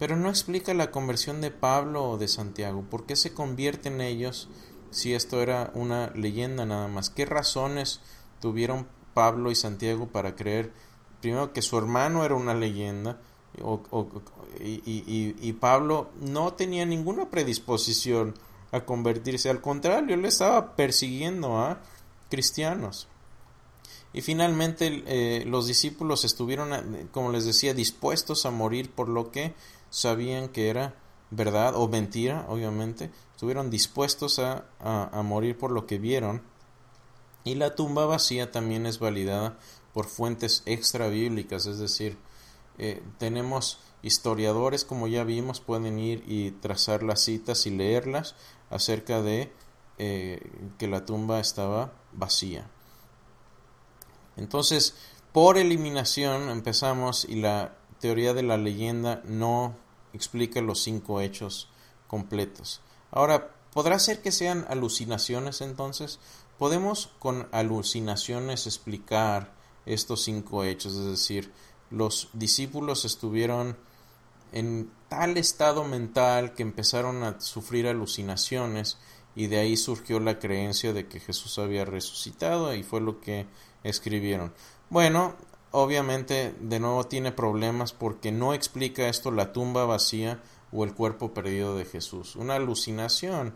pero 0.00 0.16
no 0.16 0.30
explica 0.30 0.72
la 0.72 0.90
conversión 0.90 1.42
de 1.42 1.50
Pablo 1.50 2.08
o 2.08 2.18
de 2.18 2.26
Santiago. 2.26 2.86
¿Por 2.88 3.04
qué 3.04 3.16
se 3.16 3.34
convierten 3.34 4.00
ellos 4.00 4.48
si 4.90 5.12
esto 5.12 5.42
era 5.42 5.70
una 5.74 6.08
leyenda 6.14 6.64
nada 6.64 6.88
más? 6.88 7.10
¿Qué 7.10 7.26
razones 7.26 8.00
tuvieron 8.40 8.88
Pablo 9.12 9.50
y 9.50 9.54
Santiago 9.54 10.08
para 10.08 10.36
creer 10.36 10.72
primero 11.20 11.52
que 11.52 11.60
su 11.60 11.76
hermano 11.76 12.24
era 12.24 12.34
una 12.34 12.54
leyenda 12.54 13.20
y, 14.58 15.52
Pablo 15.60 16.08
no 16.18 16.54
tenía 16.54 16.86
ninguna 16.86 17.28
predisposición 17.28 18.34
a 18.72 18.86
convertirse, 18.86 19.50
al 19.50 19.60
contrario, 19.60 20.14
él 20.14 20.24
estaba 20.24 20.76
persiguiendo 20.76 21.58
a 21.58 21.82
cristianos. 22.30 23.06
Y 24.14 24.22
finalmente 24.22 25.04
eh, 25.06 25.44
los 25.44 25.66
discípulos 25.66 26.24
estuvieron, 26.24 27.08
como 27.12 27.30
les 27.32 27.44
decía, 27.44 27.74
dispuestos 27.74 28.46
a 28.46 28.50
morir 28.50 28.90
por 28.90 29.08
lo 29.08 29.30
que 29.30 29.54
sabían 29.90 30.48
que 30.48 30.70
era 30.70 30.94
verdad 31.30 31.74
o 31.76 31.88
mentira, 31.88 32.46
obviamente. 32.48 33.10
Estuvieron 33.32 33.70
dispuestos 33.70 34.38
a, 34.38 34.64
a 34.80 35.22
morir 35.22 35.58
por 35.58 35.70
lo 35.70 35.86
que 35.86 35.98
vieron. 35.98 36.42
Y 37.44 37.54
la 37.54 37.74
tumba 37.74 38.06
vacía 38.06 38.50
también 38.50 38.86
es 38.86 38.98
validada 38.98 39.58
por 39.92 40.06
fuentes 40.06 40.62
extra 40.66 41.08
bíblicas, 41.08 41.66
es 41.66 41.78
decir, 41.78 42.18
eh, 42.78 43.02
tenemos 43.18 43.78
historiadores, 44.02 44.84
como 44.84 45.06
ya 45.06 45.24
vimos, 45.24 45.60
pueden 45.60 45.98
ir 45.98 46.24
y 46.26 46.52
trazar 46.52 47.02
las 47.02 47.20
citas 47.20 47.66
y 47.66 47.70
leerlas 47.70 48.34
acerca 48.70 49.20
de 49.20 49.52
eh, 49.98 50.40
que 50.78 50.88
la 50.88 51.04
tumba 51.04 51.40
estaba 51.40 51.92
vacía. 52.12 52.70
Entonces, 54.36 54.94
por 55.32 55.58
eliminación 55.58 56.48
empezamos 56.48 57.26
y 57.26 57.34
la 57.34 57.76
teoría 58.00 58.34
de 58.34 58.42
la 58.42 58.56
leyenda 58.56 59.22
no 59.24 59.76
explica 60.12 60.60
los 60.60 60.82
cinco 60.82 61.20
hechos 61.20 61.68
completos. 62.08 62.80
Ahora, 63.10 63.50
¿podrá 63.72 63.98
ser 63.98 64.22
que 64.22 64.32
sean 64.32 64.66
alucinaciones 64.68 65.60
entonces? 65.60 66.18
¿Podemos 66.58 67.10
con 67.18 67.48
alucinaciones 67.52 68.66
explicar 68.66 69.52
estos 69.86 70.22
cinco 70.22 70.64
hechos, 70.64 70.94
es 70.94 71.06
decir, 71.06 71.52
los 71.90 72.28
discípulos 72.32 73.04
estuvieron 73.04 73.76
en 74.52 74.90
tal 75.08 75.36
estado 75.36 75.84
mental 75.84 76.54
que 76.54 76.62
empezaron 76.62 77.22
a 77.22 77.40
sufrir 77.40 77.86
alucinaciones 77.86 78.98
y 79.34 79.46
de 79.46 79.58
ahí 79.58 79.76
surgió 79.76 80.20
la 80.20 80.38
creencia 80.38 80.92
de 80.92 81.06
que 81.06 81.20
Jesús 81.20 81.58
había 81.58 81.84
resucitado 81.84 82.74
y 82.74 82.82
fue 82.82 83.00
lo 83.00 83.20
que 83.20 83.46
escribieron. 83.84 84.52
Bueno, 84.88 85.34
obviamente 85.72 86.54
de 86.60 86.80
nuevo 86.80 87.04
tiene 87.04 87.32
problemas 87.32 87.92
porque 87.92 88.32
no 88.32 88.54
explica 88.54 89.08
esto 89.08 89.30
la 89.30 89.52
tumba 89.52 89.84
vacía 89.84 90.40
o 90.72 90.84
el 90.84 90.94
cuerpo 90.94 91.32
perdido 91.32 91.76
de 91.76 91.84
Jesús. 91.84 92.36
Una 92.36 92.56
alucinación 92.56 93.54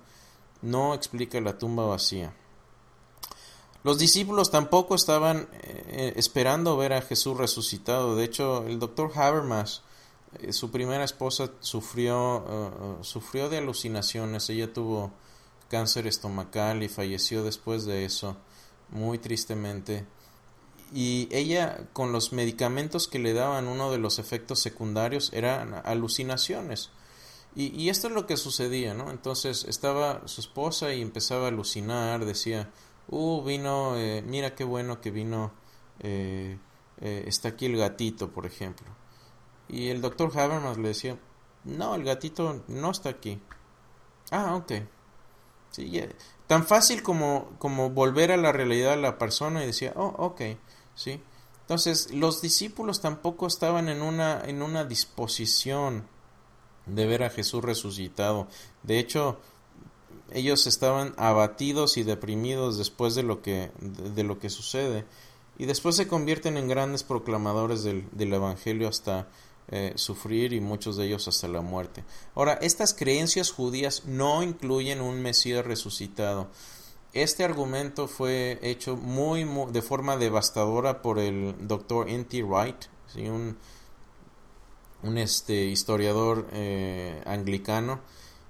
no 0.62 0.95
explica 0.95 1.41
la 1.41 1.59
tumba 1.59 1.85
vacía. 1.87 2.35
Los 3.85 3.99
discípulos 3.99 4.51
tampoco 4.51 4.95
estaban 4.95 5.47
eh, 5.62 6.15
esperando 6.17 6.77
ver 6.77 6.95
a 6.95 7.03
Jesús 7.03 7.37
resucitado. 7.37 8.17
De 8.17 8.25
hecho, 8.25 8.67
el 8.67 8.79
doctor 8.79 9.12
Habermas, 9.15 9.83
eh, 10.39 10.55
su 10.55 10.71
primera 10.71 11.05
esposa, 11.05 11.51
sufrió, 11.61 12.47
eh, 12.49 12.97
sufrió 13.03 13.51
de 13.51 13.59
alucinaciones. 13.59 14.49
Ella 14.49 14.73
tuvo 14.73 15.12
cáncer 15.69 16.07
estomacal 16.07 16.83
y 16.83 16.89
falleció 16.89 17.45
después 17.45 17.85
de 17.85 18.07
eso, 18.07 18.39
muy 18.89 19.19
tristemente. 19.19 20.07
Y 20.93 21.28
ella, 21.32 21.89
con 21.93 22.12
los 22.12 22.32
medicamentos 22.32 23.09
que 23.09 23.18
le 23.18 23.32
daban, 23.32 23.66
uno 23.66 23.91
de 23.91 23.99
los 23.99 24.18
efectos 24.18 24.61
secundarios 24.61 25.32
eran 25.32 25.74
alucinaciones. 25.85 26.91
Y, 27.57 27.89
esto 27.89 28.09
es 28.09 28.14
lo 28.14 28.26
que 28.26 28.37
sucedía, 28.37 28.95
¿no? 28.95 29.12
Entonces 29.12 29.64
estaba 29.64 30.26
su 30.26 30.41
esposa 30.41 30.93
y 30.93 31.01
empezaba 31.03 31.45
a 31.45 31.49
alucinar, 31.49 32.24
decía, 32.24 32.68
uh, 33.09 33.45
vino, 33.45 33.97
eh, 33.97 34.24
mira 34.26 34.57
qué 34.57 34.64
bueno 34.64 35.01
que 35.01 35.12
vino, 35.12 35.53
eh, 36.01 36.59
eh, 37.01 37.24
está 37.28 37.51
aquí 37.51 37.66
el 37.66 37.76
gatito, 37.76 38.32
por 38.32 38.47
ejemplo. 38.47 38.89
Y 39.68 39.89
el 39.91 40.01
doctor 40.01 40.37
Habermas 40.37 40.78
le 40.78 40.89
decía, 40.89 41.16
no, 41.62 41.95
el 41.95 42.03
gatito 42.03 42.64
no 42.66 42.91
está 42.91 43.11
aquí. 43.11 43.41
Ah, 44.32 44.57
ok. 44.57 44.72
Sí, 45.70 46.03
Tan 46.49 46.66
fácil 46.66 47.03
como, 47.03 47.53
como 47.59 47.91
volver 47.91 48.32
a 48.32 48.37
la 48.37 48.53
realidad 48.53 48.95
a 48.95 48.97
la 48.97 49.16
persona 49.16 49.62
y 49.62 49.66
decía, 49.66 49.93
oh, 49.97 50.14
ok, 50.18 50.41
sí. 50.95 51.20
Entonces, 51.62 52.12
los 52.12 52.42
discípulos 52.42 53.01
tampoco 53.01 53.47
estaban 53.47 53.88
en 53.88 54.03
una, 54.03 54.42
en 54.45 54.61
una 54.61 54.84
disposición 54.84 56.07
de 56.86 57.07
ver 57.07 57.22
a 57.22 57.30
Jesús 57.30 57.64
resucitado. 57.64 58.49
De 58.82 58.99
hecho, 58.99 59.38
ellos 60.32 60.66
estaban 60.66 61.14
abatidos 61.16 61.97
y 61.97 62.03
deprimidos 62.03 62.76
después 62.76 63.14
de 63.14 63.22
lo 63.22 63.40
que, 63.40 63.70
de, 63.80 64.24
lo 64.24 64.38
que 64.38 64.51
sucede 64.51 65.05
y 65.59 65.66
después 65.66 65.97
se 65.97 66.09
convierten 66.09 66.57
en 66.57 66.68
grandes 66.68 67.03
proclamadores 67.03 67.84
del, 67.84 68.32
Evangelio 68.32 68.88
hasta 68.88 69.28
eh, 69.68 69.92
sufrir 69.97 70.53
y 70.53 70.61
muchos 70.61 70.97
de 70.97 71.07
ellos 71.07 71.28
hasta 71.28 71.47
la 71.49 71.61
muerte. 71.61 72.05
Ahora, 72.34 72.55
estas 72.55 72.95
creencias 72.95 73.51
judías 73.51 74.05
no 74.07 74.42
incluyen 74.42 75.01
un 75.01 75.22
Mesías 75.22 75.64
resucitado. 75.64 76.49
Este 77.15 77.45
argumento 77.45 78.09
fue 78.09 78.59
hecho 78.61 78.97
muy, 78.97 79.49
de 79.71 79.83
forma 79.83 80.17
devastadora 80.17 81.01
por 81.01 81.21
el 81.21 81.55
doctor 81.61 82.09
N.T. 82.09 82.43
Wright, 82.43 82.87
un, 83.15 83.57
este, 85.17 85.67
historiador 85.67 86.49
eh, 86.53 87.23
anglicano, 87.25 88.01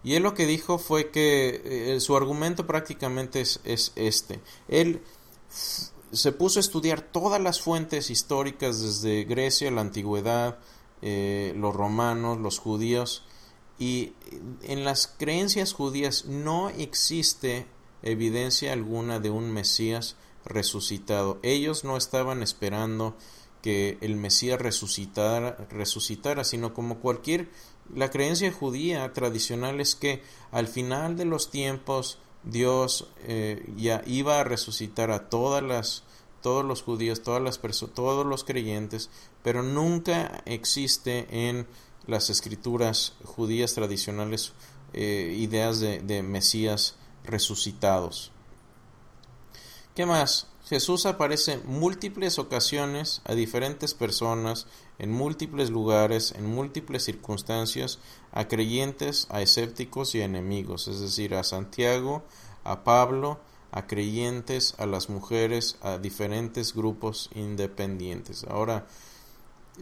y 0.03 0.15
él 0.15 0.23
lo 0.23 0.33
que 0.33 0.47
dijo 0.47 0.79
fue 0.79 1.11
que 1.11 1.95
eh, 1.95 2.01
su 2.01 2.17
argumento 2.17 2.67
prácticamente 2.67 3.43
es, 3.43 3.93
este. 3.97 4.41
Él 4.69 5.03
se 5.51 6.33
puso 6.33 6.59
a 6.59 6.63
estudiar 6.63 7.03
todas 7.03 7.43
las 7.43 7.61
fuentes 7.61 8.09
históricas 8.09 8.81
desde 8.81 9.25
Grecia, 9.25 9.71
la 9.73 9.83
antigüedad, 9.83 10.59
eh, 11.03 11.53
los 11.55 11.75
romanos, 11.75 12.39
los 12.39 12.59
judíos, 12.59 13.25
Y 13.79 14.15
en 14.63 14.85
las 14.85 15.07
creencias 15.07 15.73
judías 15.75 16.27
no 16.27 16.71
existe 16.71 17.67
evidencia 18.05 18.73
alguna 18.73 19.19
de 19.19 19.31
un 19.31 19.53
Mesías 19.53 20.17
resucitado. 20.45 21.41
Ellos 21.43 21.83
no 21.83 21.97
estaban 21.97 22.43
esperando 22.43 23.17
que 23.63 23.99
el 24.01 24.15
Mesías 24.15 24.61
resucitara, 24.61 25.67
resucitara, 25.71 26.45
sino 26.45 26.75
como 26.75 27.01
cualquier 27.01 27.49
la 27.93 28.11
creencia 28.11 28.51
judía 28.51 29.13
tradicional 29.13 29.81
es 29.81 29.95
que 29.95 30.23
al 30.51 30.69
final 30.69 31.17
de 31.17 31.25
los 31.25 31.51
tiempos 31.51 32.19
Dios 32.43 33.09
eh, 33.27 33.65
ya 33.77 34.03
iba 34.07 34.41
a 34.41 34.45
resucitar 34.45 35.11
a 35.11 35.29
todas 35.29 35.63
las 35.63 36.05
todos 36.41 36.65
los 36.65 36.83
judíos, 36.83 37.23
todas 37.23 37.43
las 37.43 37.59
todos 37.59 38.27
los 38.27 38.45
creyentes, 38.45 39.09
pero 39.43 39.63
nunca 39.63 40.43
existe 40.45 41.27
en 41.31 41.67
las 42.07 42.29
escrituras 42.29 43.15
judías 43.25 43.73
tradicionales 43.73 44.53
eh, 44.93 45.35
ideas 45.39 45.81
de, 45.81 46.01
de 46.01 46.23
Mesías 46.23 46.97
resucitados. 47.25 48.33
¿Qué 49.95 50.07
más? 50.07 50.49
Jesús 50.67 51.05
aparece 51.05 51.59
múltiples 51.59 52.39
ocasiones 52.39 53.21
a 53.25 53.35
diferentes 53.35 53.93
personas, 53.93 54.67
en 54.99 55.13
múltiples 55.13 55.71
lugares, 55.71 56.33
en 56.33 56.47
múltiples 56.47 57.05
circunstancias, 57.05 57.99
a 58.33 58.49
creyentes, 58.49 59.27
a 59.31 59.43
escépticos 59.43 60.15
y 60.15 60.23
a 60.23 60.25
enemigos, 60.25 60.89
es 60.89 61.01
decir, 61.01 61.35
a 61.35 61.45
Santiago, 61.45 62.23
a 62.65 62.83
Pablo, 62.83 63.41
a 63.73 63.87
creyentes, 63.87 64.75
a 64.79 64.87
las 64.87 65.11
mujeres, 65.11 65.77
a 65.83 65.99
diferentes 65.99 66.75
grupos 66.75 67.29
independientes. 67.35 68.45
Ahora, 68.45 68.87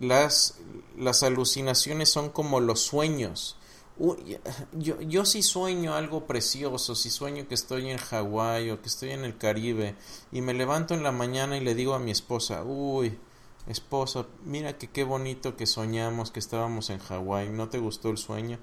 las, 0.01 0.59
las 0.99 1.23
alucinaciones 1.23 2.09
son 2.09 2.31
como 2.31 2.59
los 2.59 2.81
sueños 2.81 3.57
yo, 4.73 5.01
yo 5.01 5.25
sí 5.25 5.43
sueño 5.43 5.95
algo 5.95 6.27
precioso, 6.27 6.95
si 6.95 7.11
sueño 7.11 7.47
que 7.47 7.55
estoy 7.55 7.89
en 7.91 7.99
Hawái 7.99 8.71
o 8.71 8.83
que 8.83 8.89
estoy 8.89 9.11
en 9.11 9.25
el 9.25 9.39
Caribe 9.39 9.95
y 10.33 10.41
me 10.41 10.55
levanto 10.55 10.95
en 10.95 11.03
la 11.03 11.13
mañana 11.13 11.57
y 11.57 11.61
le 11.61 11.75
digo 11.75 11.95
a 11.95 12.01
mi 12.01 12.11
esposa, 12.11 12.65
uy, 12.65 13.19
esposa, 13.69 14.27
mira 14.45 14.77
que 14.77 14.91
qué 14.91 15.05
bonito 15.05 15.57
que 15.57 15.67
soñamos 15.67 16.33
que 16.33 16.41
estábamos 16.41 16.91
en 16.91 16.99
Hawái, 16.99 17.51
¿no 17.51 17.69
te 17.69 17.79
gustó 17.79 18.11
el 18.11 18.19
sueño? 18.19 18.59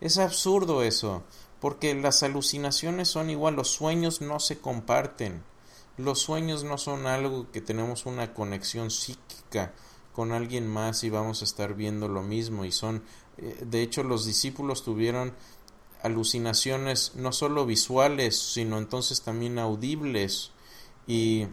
Es 0.00 0.18
absurdo 0.18 0.82
eso, 0.82 1.22
porque 1.60 1.94
las 1.94 2.22
alucinaciones 2.22 3.08
son 3.08 3.30
igual, 3.30 3.54
los 3.54 3.68
sueños 3.68 4.20
no 4.20 4.40
se 4.40 4.58
comparten, 4.58 5.42
los 5.96 6.18
sueños 6.18 6.64
no 6.64 6.76
son 6.76 7.06
algo 7.06 7.50
que 7.50 7.62
tenemos 7.62 8.04
una 8.04 8.34
conexión 8.34 8.90
psíquica 8.90 9.72
con 10.12 10.32
alguien 10.32 10.66
más 10.68 11.04
y 11.04 11.10
vamos 11.10 11.40
a 11.40 11.44
estar 11.44 11.74
viendo 11.74 12.08
lo 12.08 12.22
mismo 12.22 12.64
y 12.64 12.72
son 12.72 13.02
de 13.36 13.82
hecho, 13.82 14.02
los 14.02 14.24
discípulos 14.24 14.84
tuvieron 14.84 15.32
alucinaciones 16.02 17.12
no 17.14 17.32
solo 17.32 17.64
visuales, 17.64 18.38
sino 18.38 18.78
entonces 18.78 19.22
también 19.22 19.58
audibles 19.58 20.50
y, 21.06 21.46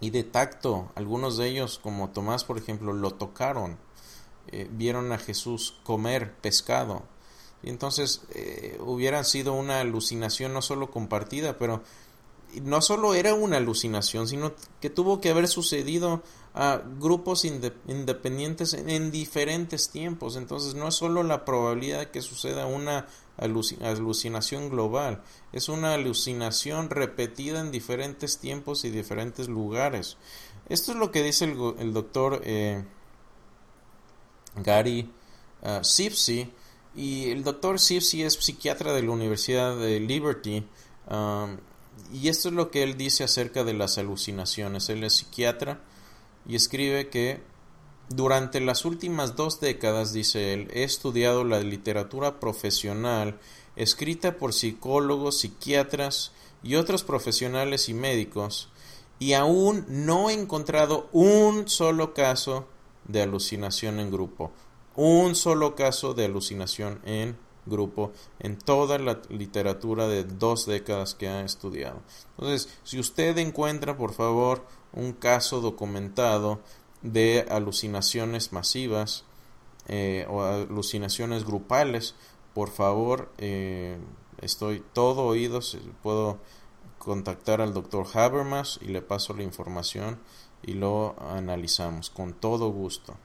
y 0.00 0.10
de 0.10 0.24
tacto. 0.24 0.90
Algunos 0.94 1.36
de 1.36 1.48
ellos, 1.48 1.78
como 1.82 2.10
Tomás, 2.10 2.44
por 2.44 2.58
ejemplo, 2.58 2.92
lo 2.92 3.12
tocaron, 3.12 3.78
eh, 4.48 4.68
vieron 4.70 5.12
a 5.12 5.18
Jesús 5.18 5.76
comer 5.84 6.34
pescado. 6.34 7.04
Y 7.62 7.70
entonces 7.70 8.22
eh, 8.34 8.78
hubieran 8.80 9.24
sido 9.24 9.52
una 9.52 9.80
alucinación 9.80 10.52
no 10.52 10.62
solo 10.62 10.90
compartida, 10.90 11.58
pero 11.58 11.82
no 12.62 12.80
solo 12.80 13.14
era 13.14 13.34
una 13.34 13.58
alucinación, 13.58 14.26
sino 14.28 14.52
que 14.80 14.90
tuvo 14.90 15.20
que 15.20 15.30
haber 15.30 15.48
sucedido 15.48 16.22
a 16.54 16.82
grupos 16.98 17.44
independientes 17.44 18.72
en, 18.74 19.10
diferentes 19.10 19.90
tiempos. 19.90 20.36
Entonces 20.36 20.74
no 20.74 20.88
es 20.88 20.94
solo 20.94 21.22
la 21.22 21.44
probabilidad 21.44 22.00
de 22.00 22.10
que 22.10 22.22
suceda 22.22 22.66
una 22.66 23.06
alucinación 23.36 24.68
global, 24.68 25.22
es 25.52 25.68
una 25.68 25.94
alucinación 25.94 26.90
repetida 26.90 27.60
en 27.60 27.70
diferentes 27.70 28.38
tiempos 28.38 28.84
y 28.84 28.90
diferentes 28.90 29.48
lugares. 29.48 30.16
Esto 30.68 30.92
es 30.92 30.98
lo 30.98 31.12
que 31.12 31.22
dice 31.22 31.44
el, 31.44 31.92
doctor 31.92 32.42
eh, 32.44 32.84
Gary 34.56 35.10
uh, 35.62 35.82
Sipsey. 35.84 36.52
Y 36.94 37.30
el 37.30 37.44
doctor 37.44 37.78
Sipsey 37.78 38.22
es 38.22 38.34
psiquiatra 38.34 38.92
de 38.92 39.02
la 39.02 39.12
Universidad 39.12 39.76
de 39.76 40.00
Liberty. 40.00 40.66
Um, 41.08 41.58
y 42.12 42.28
esto 42.28 42.48
es 42.48 42.54
lo 42.54 42.70
que 42.70 42.82
él 42.82 42.96
dice 42.96 43.24
acerca 43.24 43.64
de 43.64 43.74
las 43.74 43.98
alucinaciones. 43.98 44.88
Él 44.88 45.04
es 45.04 45.14
psiquiatra 45.14 45.80
y 46.46 46.56
escribe 46.56 47.08
que 47.08 47.40
durante 48.08 48.60
las 48.60 48.84
últimas 48.84 49.36
dos 49.36 49.60
décadas, 49.60 50.12
dice 50.12 50.54
él, 50.54 50.68
he 50.72 50.84
estudiado 50.84 51.44
la 51.44 51.60
literatura 51.60 52.40
profesional 52.40 53.38
escrita 53.76 54.36
por 54.36 54.52
psicólogos, 54.52 55.40
psiquiatras 55.40 56.32
y 56.62 56.74
otros 56.74 57.04
profesionales 57.04 57.88
y 57.88 57.94
médicos 57.94 58.70
y 59.18 59.34
aún 59.34 59.84
no 59.88 60.30
he 60.30 60.32
encontrado 60.32 61.08
un 61.12 61.68
solo 61.68 62.14
caso 62.14 62.66
de 63.06 63.22
alucinación 63.22 64.00
en 64.00 64.10
grupo. 64.10 64.52
Un 64.94 65.34
solo 65.34 65.74
caso 65.74 66.14
de 66.14 66.24
alucinación 66.24 67.00
en 67.04 67.36
grupo 67.68 68.12
en 68.38 68.56
toda 68.56 68.98
la 68.98 69.20
literatura 69.28 70.08
de 70.08 70.24
dos 70.24 70.66
décadas 70.66 71.14
que 71.14 71.28
ha 71.28 71.42
estudiado. 71.42 72.00
Entonces, 72.38 72.68
si 72.84 72.98
usted 72.98 73.36
encuentra, 73.38 73.96
por 73.96 74.12
favor, 74.12 74.64
un 74.92 75.12
caso 75.12 75.60
documentado 75.60 76.60
de 77.02 77.46
alucinaciones 77.48 78.52
masivas 78.52 79.24
eh, 79.86 80.26
o 80.28 80.42
alucinaciones 80.42 81.44
grupales, 81.44 82.14
por 82.54 82.70
favor, 82.70 83.30
eh, 83.38 83.98
estoy 84.40 84.82
todo 84.92 85.24
oídos, 85.24 85.78
puedo 86.02 86.38
contactar 86.98 87.60
al 87.60 87.72
doctor 87.72 88.06
Habermas 88.12 88.78
y 88.82 88.86
le 88.86 89.02
paso 89.02 89.34
la 89.34 89.42
información 89.42 90.18
y 90.62 90.72
lo 90.72 91.14
analizamos 91.20 92.10
con 92.10 92.34
todo 92.34 92.70
gusto. 92.70 93.16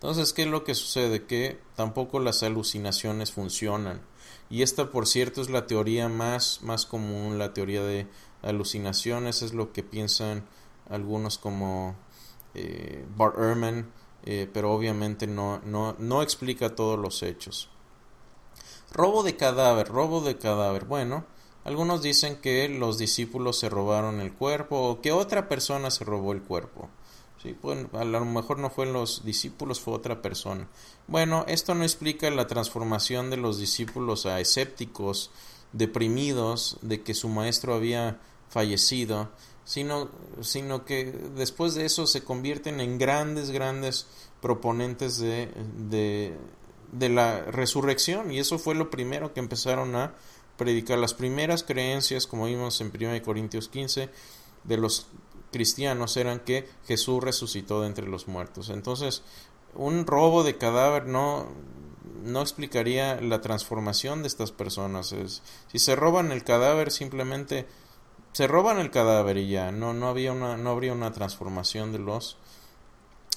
Entonces, 0.00 0.32
¿qué 0.32 0.44
es 0.44 0.48
lo 0.48 0.64
que 0.64 0.74
sucede? 0.74 1.26
Que 1.26 1.60
tampoco 1.76 2.20
las 2.20 2.42
alucinaciones 2.42 3.32
funcionan. 3.32 4.00
Y 4.48 4.62
esta, 4.62 4.90
por 4.90 5.06
cierto, 5.06 5.42
es 5.42 5.50
la 5.50 5.66
teoría 5.66 6.08
más, 6.08 6.62
más 6.62 6.86
común, 6.86 7.38
la 7.38 7.52
teoría 7.52 7.82
de 7.82 8.06
alucinaciones, 8.40 9.42
es 9.42 9.52
lo 9.52 9.74
que 9.74 9.82
piensan 9.82 10.46
algunos 10.88 11.36
como 11.36 11.96
eh, 12.54 13.04
Bart 13.14 13.36
Ehrman, 13.38 13.92
eh, 14.24 14.48
pero 14.50 14.72
obviamente 14.72 15.26
no, 15.26 15.60
no, 15.66 15.94
no 15.98 16.22
explica 16.22 16.74
todos 16.74 16.98
los 16.98 17.22
hechos. 17.22 17.68
Robo 18.94 19.22
de 19.22 19.36
cadáver, 19.36 19.88
robo 19.88 20.22
de 20.22 20.38
cadáver. 20.38 20.86
Bueno, 20.86 21.26
algunos 21.64 22.00
dicen 22.00 22.36
que 22.36 22.70
los 22.70 22.96
discípulos 22.96 23.58
se 23.58 23.68
robaron 23.68 24.20
el 24.20 24.32
cuerpo 24.32 24.80
o 24.80 25.02
que 25.02 25.12
otra 25.12 25.46
persona 25.46 25.90
se 25.90 26.04
robó 26.04 26.32
el 26.32 26.40
cuerpo. 26.40 26.88
Sí, 27.42 27.56
a 27.92 28.04
lo 28.04 28.24
mejor 28.26 28.58
no 28.58 28.68
fueron 28.68 28.92
los 28.92 29.24
discípulos, 29.24 29.80
fue 29.80 29.94
otra 29.94 30.20
persona. 30.20 30.68
Bueno, 31.06 31.46
esto 31.48 31.74
no 31.74 31.84
explica 31.84 32.30
la 32.30 32.46
transformación 32.46 33.30
de 33.30 33.38
los 33.38 33.58
discípulos 33.58 34.26
a 34.26 34.40
escépticos, 34.40 35.30
deprimidos, 35.72 36.76
de 36.82 37.02
que 37.02 37.14
su 37.14 37.30
maestro 37.30 37.74
había 37.74 38.20
fallecido, 38.50 39.30
sino, 39.64 40.10
sino 40.42 40.84
que 40.84 41.06
después 41.34 41.74
de 41.74 41.86
eso 41.86 42.06
se 42.06 42.24
convierten 42.24 42.78
en 42.78 42.98
grandes, 42.98 43.50
grandes 43.50 44.06
proponentes 44.42 45.18
de, 45.18 45.48
de, 45.88 46.36
de 46.92 47.08
la 47.08 47.40
resurrección. 47.44 48.32
Y 48.32 48.38
eso 48.38 48.58
fue 48.58 48.74
lo 48.74 48.90
primero 48.90 49.32
que 49.32 49.40
empezaron 49.40 49.96
a 49.96 50.14
predicar. 50.58 50.98
Las 50.98 51.14
primeras 51.14 51.62
creencias, 51.62 52.26
como 52.26 52.46
vimos 52.46 52.82
en 52.82 52.92
1 52.94 53.22
Corintios 53.22 53.68
15, 53.68 54.10
de 54.64 54.76
los 54.76 55.06
cristianos 55.50 56.16
eran 56.16 56.40
que 56.40 56.68
Jesús 56.86 57.22
resucitó 57.22 57.82
de 57.82 57.88
entre 57.88 58.06
los 58.06 58.28
muertos. 58.28 58.70
Entonces, 58.70 59.22
un 59.74 60.06
robo 60.06 60.42
de 60.42 60.56
cadáver 60.56 61.06
no, 61.06 61.46
no 62.24 62.40
explicaría 62.40 63.20
la 63.20 63.40
transformación 63.40 64.22
de 64.22 64.28
estas 64.28 64.52
personas. 64.52 65.12
Es, 65.12 65.42
si 65.68 65.78
se 65.78 65.96
roban 65.96 66.32
el 66.32 66.44
cadáver, 66.44 66.90
simplemente 66.90 67.66
se 68.32 68.46
roban 68.46 68.78
el 68.78 68.90
cadáver 68.90 69.36
y 69.36 69.48
ya, 69.48 69.72
no, 69.72 69.92
no, 69.92 70.08
había 70.08 70.32
una, 70.32 70.56
no 70.56 70.70
habría 70.70 70.92
una 70.92 71.12
transformación 71.12 71.92
de 71.92 71.98
los 71.98 72.36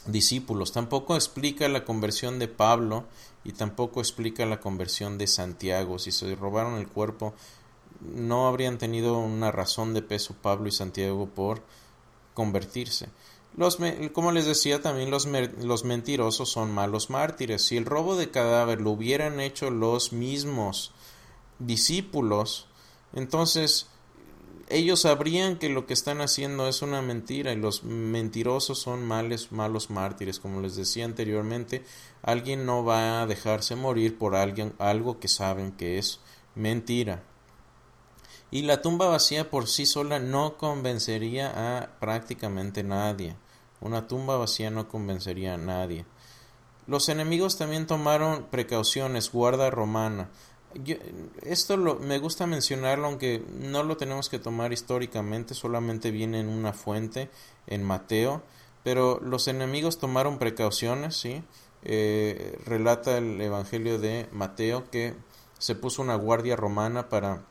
discípulos. 0.06 0.72
Tampoco 0.72 1.16
explica 1.16 1.68
la 1.68 1.86
conversión 1.86 2.40
de 2.40 2.48
Pablo 2.48 3.06
y 3.44 3.54
tampoco 3.54 4.00
explica 4.00 4.46
la 4.46 4.60
conversión 4.60 5.18
de 5.18 5.28
Santiago. 5.28 6.00
Si 6.00 6.12
se 6.12 6.36
robaron 6.36 6.76
el 6.76 6.88
cuerpo, 6.88 7.34
no 8.02 8.48
habrían 8.48 8.78
tenido 8.78 9.18
una 9.18 9.52
razón 9.52 9.94
de 9.94 10.02
peso 10.02 10.36
Pablo 10.42 10.68
y 10.68 10.72
Santiago 10.72 11.28
por 11.28 11.62
convertirse. 12.34 13.10
Como 14.14 14.32
les 14.32 14.46
decía, 14.46 14.82
también 14.82 15.12
los, 15.12 15.28
los 15.62 15.84
mentirosos 15.84 16.50
son 16.50 16.72
malos 16.72 17.10
mártires. 17.10 17.64
Si 17.64 17.78
el 17.78 17.86
robo 17.86 18.16
de 18.16 18.32
cadáver 18.32 18.82
lo 18.82 18.92
hubieran 18.92 19.40
hecho 19.40 19.70
los 19.70 20.12
mismos 20.12 20.92
discípulos, 21.60 22.68
entonces 23.14 23.88
ellos 24.70 25.02
sabrían 25.02 25.58
que 25.58 25.70
lo 25.70 25.86
que 25.86 25.94
están 25.94 26.22
haciendo 26.22 26.68
es 26.68 26.82
una 26.82 27.02
mentira 27.02 27.54
y 27.54 27.58
los 27.58 27.84
mentirosos 27.84 28.80
son 28.80 29.06
malos 29.06 29.92
mártires, 29.92 30.40
como 30.40 30.62
les 30.62 30.76
decía 30.76 31.06
anteriormente, 31.06 31.84
alguien 32.24 32.66
no 32.66 32.84
va 32.84 33.22
a 33.22 33.28
dejarse 33.28 33.76
morir 33.76 34.18
por 34.18 34.36
alguien, 34.36 34.74
algo 34.80 35.20
que 35.20 35.28
saben 35.28 35.74
que 35.74 36.00
es 36.00 36.20
mentira. 36.56 37.24
Y 38.54 38.62
la 38.62 38.84
tumba 38.84 39.08
vacía 39.08 39.50
por 39.50 39.68
sí 39.68 39.88
sola 39.88 40.20
no 40.20 40.58
convencería 40.58 41.52
a 41.56 41.88
prácticamente 42.00 42.84
nadie. 42.84 43.36
Una 43.82 44.08
tumba 44.08 44.38
vacía 44.38 44.70
no 44.70 44.88
convencería 44.88 45.56
a 45.56 45.58
nadie. 45.58 46.06
Los 46.86 47.10
enemigos 47.10 47.58
también 47.58 47.88
tomaron 47.88 48.46
precauciones, 48.52 49.32
guarda 49.32 49.72
romana. 49.72 50.30
esto 51.42 51.78
lo, 51.78 51.96
me 51.96 52.20
gusta 52.20 52.46
mencionarlo, 52.46 53.08
aunque 53.08 53.44
no 53.60 53.82
lo 53.82 53.98
tenemos 53.98 54.30
que 54.30 54.38
tomar 54.38 54.72
históricamente, 54.72 55.56
solamente 55.56 56.12
viene 56.12 56.40
en 56.40 56.48
una 56.48 56.74
fuente, 56.74 57.32
en 57.66 57.82
Mateo, 57.82 58.44
pero 58.84 59.20
los 59.20 59.48
enemigos 59.48 59.98
tomaron 59.98 60.38
precauciones, 60.38 61.16
¿sí? 61.16 61.42
Eh, 61.82 62.60
relata 62.68 63.18
el 63.18 63.42
Evangelio 63.42 63.98
de 63.98 64.30
Mateo 64.32 64.92
que 64.92 65.16
se 65.58 65.74
puso 65.74 66.04
una 66.04 66.14
guardia 66.18 66.56
romana 66.56 67.10
para 67.10 67.42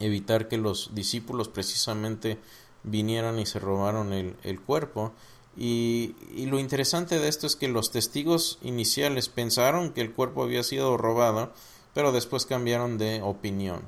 evitar 0.00 0.48
que 0.48 0.58
los 0.58 0.94
discípulos 0.94 1.48
precisamente 1.48 2.38
vinieran 2.82 3.38
y 3.38 3.46
se 3.46 3.58
robaron 3.58 4.12
el, 4.12 4.36
el 4.42 4.60
cuerpo 4.60 5.12
y, 5.56 6.14
lo 6.46 6.58
interesante 6.58 7.18
de 7.18 7.28
esto 7.28 7.46
es 7.46 7.56
que 7.56 7.68
los 7.68 7.90
testigos 7.90 8.58
iniciales 8.62 9.28
pensaron 9.28 9.92
que 9.92 10.00
el 10.00 10.12
cuerpo 10.12 10.42
había 10.42 10.62
sido 10.62 10.96
robado, 10.96 11.52
pero 11.94 12.12
después 12.12 12.46
cambiaron 12.46 12.98
de 12.98 13.20
opinión. 13.22 13.82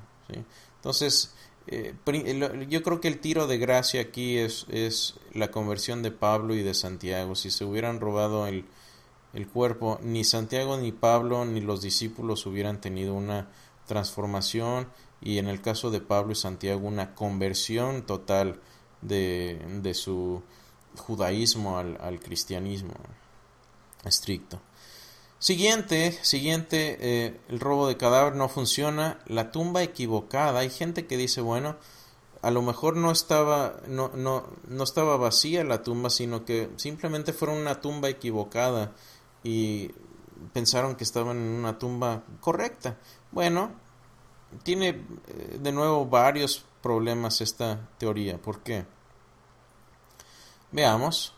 Entonces, 0.77 1.35
eh, 1.69 1.95
yo 2.69 2.83
creo 2.83 3.01
que 3.01 3.09
el 3.09 3.21
tiro 3.21 3.47
de 3.47 3.59
gracia 3.59 4.03
aquí 4.03 4.39
es, 4.39 4.67
es, 4.69 5.15
la 5.33 5.51
conversión 5.51 6.03
de 6.03 6.11
Pablo 6.11 6.55
y 6.55 6.63
de 6.63 6.75
Santiago. 6.75 7.35
Si 7.37 7.51
se 7.51 7.65
hubieran 7.65 8.01
robado 8.01 8.47
el, 8.47 8.65
el 9.33 9.47
cuerpo, 9.49 9.99
ni 10.03 10.25
Santiago 10.25 10.77
ni 10.77 10.93
Pablo 10.93 11.45
ni 11.45 11.61
los 11.61 11.81
discípulos 11.81 12.45
hubieran 12.47 12.81
tenido 12.81 13.15
una 13.15 13.49
transformación 13.87 14.89
y 15.23 15.39
en 15.39 15.49
el 15.49 15.61
caso 15.61 15.91
de 15.91 16.01
Pablo 16.01 16.33
y 16.33 16.37
Santiago 16.37 16.87
una 16.87 17.15
conversión 17.15 18.03
total 18.03 18.61
de, 19.01 19.65
de 19.83 19.95
su 19.95 20.43
judaísmo 20.97 21.79
al, 21.79 22.21
cristianismo 22.21 22.95
estricto. 24.05 24.61
Siguiente, 25.39 26.13
siguiente, 26.23 26.99
eh, 27.01 27.41
el 27.49 27.61
robo 27.61 27.89
de 27.89 27.97
cadáver 27.97 28.37
no 28.37 28.49
funciona, 28.49 29.19
la 29.27 29.51
tumba 29.51 29.83
equivocada. 29.83 30.61
Hay 30.61 30.71
gente 30.71 31.07
que 31.07 31.17
dice, 31.17 31.41
bueno, 31.41 31.77
a 32.43 32.51
lo 32.51 32.63
mejor 32.63 32.97
no 32.97 33.11
estaba, 33.11 33.77
no, 33.89 34.11
no, 34.15 34.47
no 34.69 34.85
estaba 34.85 35.17
vacía 35.17 35.65
la 35.65 35.83
tumba, 35.83 36.11
sino 36.11 36.45
que 36.45 36.71
simplemente 36.77 37.33
fue 37.33 37.49
una 37.49 37.81
tumba 37.81 38.09
equivocada 38.09 38.93
y 39.43 39.91
pensaron 40.53 40.95
que 40.95 41.05
estaban 41.05 41.39
en 41.39 41.53
una 41.53 41.79
tumba 41.79 42.23
correcta. 42.41 42.99
Bueno, 43.33 43.73
tiene 44.63 44.89
eh, 44.89 45.59
de 45.61 45.73
nuevo 45.73 46.07
varios 46.07 46.65
problemas 46.83 47.41
esta 47.41 47.89
teoría. 47.99 48.39
¿Por 48.39 48.61
qué? 48.61 48.85
Veamos. 50.71 51.35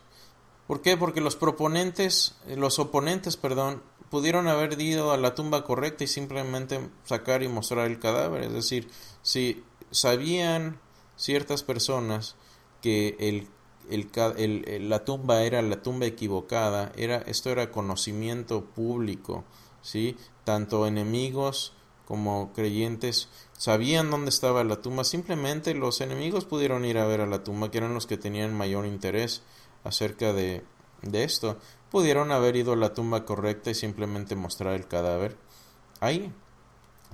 ¿Por 0.67 0.81
qué? 0.81 0.97
Porque 0.97 1.21
los 1.21 1.35
proponentes, 1.35 2.35
eh, 2.47 2.55
los 2.55 2.79
oponentes, 2.79 3.37
perdón, 3.37 3.83
pudieron 4.09 4.47
haber 4.47 4.79
ido 4.81 5.11
a 5.11 5.17
la 5.17 5.35
tumba 5.35 5.63
correcta 5.63 6.03
y 6.03 6.07
simplemente 6.07 6.89
sacar 7.03 7.43
y 7.43 7.47
mostrar 7.47 7.87
el 7.87 7.99
cadáver. 7.99 8.43
Es 8.43 8.53
decir, 8.53 8.89
si 9.21 9.63
sabían 9.91 10.79
ciertas 11.15 11.63
personas 11.63 12.35
que 12.81 13.15
el, 13.19 13.47
el, 13.89 14.89
la 14.89 15.05
tumba 15.05 15.43
era 15.43 15.61
la 15.61 15.81
tumba 15.81 16.05
equivocada, 16.05 16.91
era, 16.95 17.17
esto 17.17 17.49
era 17.49 17.71
conocimiento 17.71 18.65
público, 18.65 19.43
¿sí? 19.81 20.17
Tanto 20.43 20.87
enemigos 20.87 21.73
como 22.05 22.53
creyentes 22.53 23.29
sabían 23.53 24.11
dónde 24.11 24.29
estaba 24.29 24.63
la 24.63 24.81
tumba, 24.81 25.03
simplemente 25.03 25.73
los 25.73 26.01
enemigos 26.01 26.45
pudieron 26.45 26.85
ir 26.85 26.97
a 26.97 27.05
ver 27.05 27.21
a 27.21 27.25
la 27.25 27.43
tumba, 27.43 27.71
que 27.71 27.79
eran 27.79 27.93
los 27.93 28.05
que 28.05 28.17
tenían 28.17 28.55
mayor 28.55 28.85
interés 28.85 29.41
acerca 29.83 30.33
de, 30.33 30.63
de 31.01 31.23
esto, 31.23 31.57
pudieron 31.91 32.31
haber 32.31 32.55
ido 32.55 32.73
a 32.73 32.77
la 32.77 32.93
tumba 32.93 33.25
correcta 33.25 33.71
y 33.71 33.75
simplemente 33.75 34.35
mostrar 34.35 34.73
el 34.73 34.87
cadáver 34.87 35.37
ahí. 35.99 36.31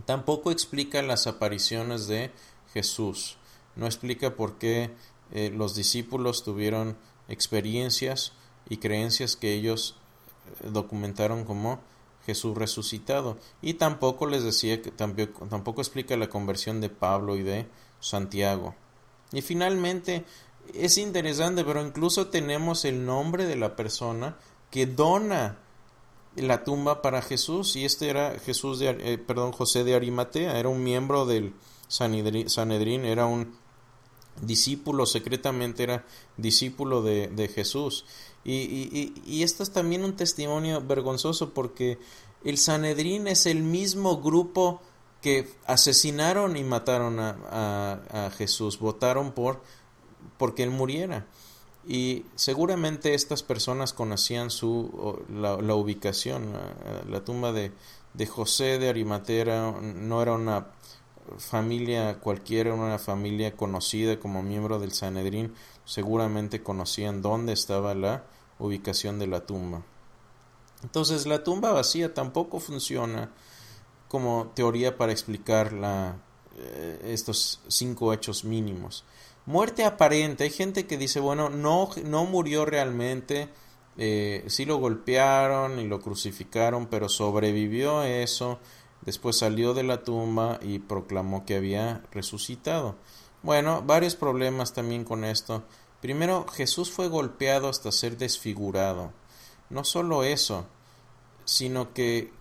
Tampoco 0.06 0.52
explica 0.52 1.02
las 1.02 1.28
apariciones 1.28 2.08
de 2.08 2.32
Jesús, 2.74 3.38
no 3.76 3.86
explica 3.86 4.36
por 4.36 4.58
qué 4.58 4.92
eh, 5.32 5.52
los 5.54 5.76
discípulos 5.76 6.44
tuvieron 6.44 6.98
experiencias 7.30 8.34
y 8.70 8.78
creencias 8.78 9.36
que 9.36 9.54
ellos 9.54 9.96
eh, 10.64 10.70
documentaron 10.72 11.46
como 11.46 11.80
Jesús 12.26 12.58
resucitado. 12.58 13.38
Y 13.62 13.76
tampoco 13.76 14.28
les 14.28 14.44
decía 14.44 14.82
que 14.82 14.92
tampoco, 14.92 15.46
tampoco 15.48 15.82
explica 15.82 16.16
la 16.18 16.30
conversión 16.30 16.82
de 16.82 16.90
Pablo 16.90 17.38
y 17.38 17.44
de 17.44 17.68
Santiago. 18.00 18.76
Y 19.32 19.42
finalmente 19.42 20.26
es 20.74 20.98
interesante, 20.98 21.64
pero 21.64 21.86
incluso 21.86 22.28
tenemos 22.28 22.86
el 22.86 23.06
nombre 23.06 23.46
de 23.46 23.56
la 23.56 23.76
persona 23.76 24.38
que 24.70 24.86
dona 24.86 25.58
la 26.36 26.64
tumba 26.64 27.02
para 27.02 27.22
Jesús 27.22 27.76
y 27.76 27.86
este 27.86 28.10
era 28.10 28.40
Jesús 28.40 28.80
de 28.80 28.90
eh, 28.90 29.18
perdón 29.18 29.52
José 29.52 29.84
de 29.84 29.96
Arimatea 29.96 30.58
era 30.58 30.70
un 30.70 30.82
miembro 30.82 31.26
del 31.26 31.54
Sanedrín 31.90 33.04
era 33.04 33.26
un 33.26 33.54
discípulo 34.42 35.06
secretamente 35.06 35.84
era 35.84 36.06
discípulo 36.38 37.02
de, 37.02 37.28
de 37.28 37.50
Jesús 37.50 38.06
y, 38.44 38.54
y, 38.54 39.14
y, 39.26 39.44
esto 39.44 39.62
es 39.64 39.72
también 39.72 40.04
un 40.04 40.16
testimonio 40.16 40.82
vergonzoso 40.82 41.54
porque 41.54 42.00
el 42.44 42.58
Sanedrín 42.58 43.28
es 43.28 43.46
el 43.46 43.62
mismo 43.62 44.20
grupo 44.20 44.82
que 45.22 45.48
asesinaron 45.68 46.58
y 46.58 46.64
mataron 46.64 47.20
a, 47.20 48.00
a, 48.10 48.32
Jesús, 48.32 48.80
votaron 48.80 49.32
por 49.32 49.62
porque 50.38 50.64
él 50.64 50.72
muriera. 50.72 51.28
Y 51.88 52.26
seguramente 52.36 53.14
estas 53.14 53.44
personas 53.44 53.94
conocían 53.94 54.50
su, 54.50 55.24
la, 55.30 55.76
ubicación. 55.76 56.54
La 57.08 57.24
tumba 57.24 57.52
de, 57.52 57.72
de 58.14 58.28
José 58.28 58.80
de 58.80 58.90
Arimatera 58.90 59.72
no 59.72 60.22
era 60.22 60.34
una 60.34 60.68
familia 61.38 62.20
cualquiera, 62.20 62.74
una 62.74 62.98
familia 62.98 63.56
conocida 63.56 64.20
como 64.20 64.44
miembro 64.44 64.80
del 64.80 64.92
Sanedrín, 64.92 65.54
seguramente 65.86 66.64
conocían 66.64 67.22
dónde 67.22 67.54
estaba 67.54 67.94
la 67.94 68.24
ubicación 68.60 69.20
de 69.20 69.28
la 69.28 69.46
tumba. 69.46 69.84
Entonces 70.84 71.26
la 71.26 71.44
tumba 71.44 71.72
vacía 71.72 72.14
tampoco 72.14 72.60
funciona 72.60 73.32
como 74.08 74.52
teoría 74.56 74.98
para 74.98 75.12
explicar 75.12 75.74
la, 75.74 76.18
eh, 76.58 77.00
estos 77.14 77.62
cinco 77.68 78.14
hechos 78.14 78.44
mínimos. 78.44 79.06
Muerte 79.46 79.86
aparente, 79.86 80.44
hay 80.44 80.50
gente 80.50 80.86
que 80.86 80.98
dice, 80.98 81.20
bueno, 81.20 81.50
no, 81.50 81.90
no 82.04 82.26
murió 82.26 82.66
realmente, 82.66 83.50
eh, 83.98 84.44
sí 84.48 84.66
lo 84.66 84.78
golpearon 84.78 85.80
y 85.80 85.88
lo 85.88 86.00
crucificaron, 86.00 86.88
pero 86.88 87.10
sobrevivió 87.10 88.04
eso, 88.04 88.60
después 89.02 89.38
salió 89.38 89.74
de 89.74 89.84
la 89.84 90.04
tumba 90.04 90.60
y 90.62 90.80
proclamó 90.80 91.46
que 91.46 91.56
había 91.56 92.04
resucitado. 92.12 92.96
Bueno, 93.44 93.82
varios 93.82 94.16
problemas 94.16 94.74
también 94.74 95.04
con 95.04 95.24
esto. 95.24 95.64
Primero, 96.02 96.46
Jesús 96.48 96.92
fue 96.92 97.08
golpeado 97.08 97.70
hasta 97.70 97.92
ser 97.92 98.18
desfigurado. 98.18 99.14
No 99.70 99.84
solo 99.84 100.24
eso, 100.24 100.66
sino 101.46 101.94
que 101.94 102.32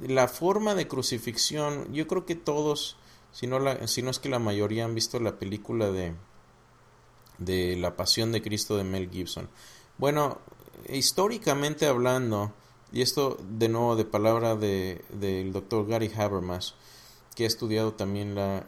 la 0.00 0.28
forma 0.28 0.74
de 0.74 0.88
crucifixión, 0.88 1.92
yo 1.92 2.06
creo 2.06 2.26
que 2.26 2.34
todos, 2.34 2.96
si 3.32 3.46
no, 3.46 3.58
es 3.68 4.18
que 4.18 4.28
la 4.28 4.38
mayoría 4.38 4.84
han 4.84 4.94
visto 4.94 5.20
la 5.20 5.38
película 5.38 5.90
de, 5.90 6.14
de 7.38 7.76
La 7.76 7.96
Pasión 7.96 8.32
de 8.32 8.42
Cristo 8.42 8.76
de 8.76 8.84
Mel 8.84 9.10
Gibson. 9.10 9.48
Bueno, 9.98 10.38
históricamente 10.88 11.86
hablando, 11.86 12.52
y 12.92 13.02
esto 13.02 13.38
de 13.48 13.68
nuevo 13.68 13.96
de 13.96 14.04
palabra 14.04 14.56
del 14.56 15.02
de, 15.12 15.50
doctor 15.52 15.86
Gary 15.86 16.10
Habermas, 16.16 16.74
que 17.34 17.44
ha 17.44 17.46
estudiado 17.46 17.94
también 17.94 18.34
la, 18.34 18.66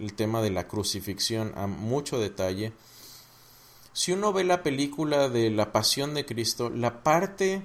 el 0.00 0.14
tema 0.14 0.42
de 0.42 0.50
la 0.50 0.66
crucifixión 0.66 1.52
a 1.56 1.66
mucho 1.66 2.18
detalle, 2.18 2.72
si 3.92 4.12
uno 4.12 4.32
ve 4.32 4.44
la 4.44 4.62
película 4.62 5.28
de 5.28 5.50
la 5.50 5.72
Pasión 5.72 6.14
de 6.14 6.26
Cristo, 6.26 6.68
la 6.68 7.02
parte 7.02 7.62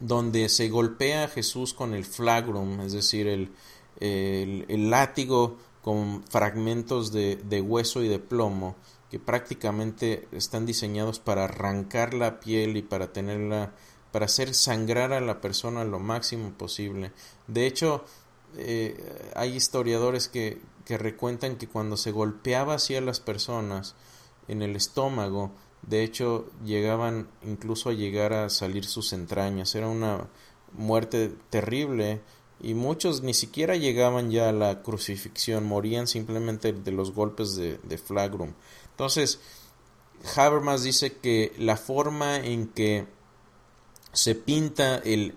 donde 0.00 0.48
se 0.48 0.68
golpea 0.68 1.24
a 1.24 1.28
Jesús 1.28 1.72
con 1.72 1.94
el 1.94 2.04
flagrum, 2.04 2.80
es 2.80 2.92
decir, 2.92 3.28
el, 3.28 3.52
el, 4.00 4.90
látigo 4.90 5.56
con 5.82 6.24
fragmentos 6.24 7.12
de, 7.12 7.36
de, 7.36 7.60
hueso 7.60 8.02
y 8.02 8.08
de 8.08 8.18
plomo, 8.18 8.74
que 9.08 9.20
prácticamente 9.20 10.26
están 10.32 10.66
diseñados 10.66 11.20
para 11.20 11.44
arrancar 11.44 12.12
la 12.12 12.40
piel 12.40 12.76
y 12.76 12.82
para 12.82 13.12
tenerla, 13.12 13.72
para 14.10 14.24
hacer 14.24 14.52
sangrar 14.52 15.12
a 15.12 15.20
la 15.20 15.40
persona 15.40 15.84
lo 15.84 16.00
máximo 16.00 16.50
posible. 16.54 17.12
De 17.46 17.66
hecho, 17.66 18.04
eh, 18.56 19.30
hay 19.34 19.54
historiadores 19.54 20.28
que, 20.28 20.60
recuentan 20.86 21.56
que 21.56 21.66
cuando 21.66 21.96
se 21.96 22.10
golpeaba 22.10 22.74
así 22.74 22.94
a 22.94 23.00
las 23.00 23.18
personas 23.18 23.94
en 24.48 24.60
el 24.60 24.76
estómago, 24.76 25.50
de 25.82 26.04
hecho 26.04 26.50
llegaban 26.64 27.28
incluso 27.42 27.88
a 27.88 27.94
llegar 27.94 28.34
a 28.34 28.50
salir 28.50 28.84
sus 28.84 29.12
entrañas. 29.12 29.74
Era 29.74 29.88
una 29.88 30.28
muerte 30.72 31.32
terrible 31.48 32.20
y 32.60 32.74
muchos 32.74 33.22
ni 33.22 33.32
siquiera 33.32 33.76
llegaban 33.76 34.30
ya 34.30 34.50
a 34.50 34.52
la 34.52 34.82
crucifixión, 34.82 35.64
morían 35.64 36.06
simplemente 36.06 36.72
de 36.72 36.92
los 36.92 37.12
golpes 37.12 37.56
de 37.56 37.98
flagrum. 37.98 38.52
Entonces, 38.90 39.40
Habermas 40.36 40.82
dice 40.82 41.16
que 41.16 41.52
la 41.58 41.76
forma 41.76 42.36
en 42.36 42.68
que 42.68 43.06
se 44.12 44.34
pinta 44.34 44.96
el, 44.98 45.34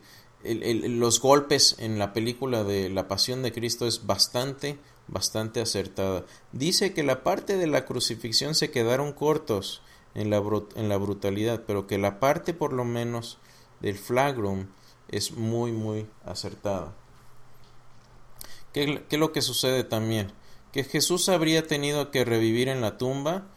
los 0.56 1.20
golpes 1.20 1.76
en 1.80 2.00
la 2.00 2.14
película 2.14 2.64
de 2.64 2.90
La 2.90 3.08
Pasión 3.08 3.44
de 3.44 3.52
Cristo 3.52 3.88
es 3.88 4.06
bastante, 4.06 4.80
bastante 5.08 5.62
acertada. 5.62 6.26
Dice 6.52 6.94
que 6.94 7.04
la 7.04 7.24
parte 7.24 7.58
de 7.58 7.68
la 7.68 7.86
crucifixión 7.86 8.56
se 8.56 8.72
quedaron 8.72 9.14
cortos 9.14 9.82
en 10.16 10.30
la, 10.30 10.40
brutalidad, 10.98 11.64
pero 11.68 11.86
que 11.86 11.98
la 11.98 12.20
parte 12.20 12.54
por 12.54 12.74
lo 12.74 12.86
menos 12.86 13.38
del 13.82 13.98
flagrum 13.98 14.68
es 15.10 15.32
muy, 15.32 15.72
muy 15.72 16.08
acertada. 16.26 16.94
¿Qué, 18.74 19.04
¿Qué, 19.08 19.16
es 19.16 19.20
lo 19.20 19.32
que 19.32 19.42
sucede 19.42 19.84
también? 19.84 20.32
Que 20.72 20.84
Jesús 20.84 21.30
habría 21.30 21.68
tenido 21.68 22.10
que 22.10 22.26
revivir 22.26 22.68
en 22.68 22.82
la 22.82 22.98
tumba. 22.98 23.48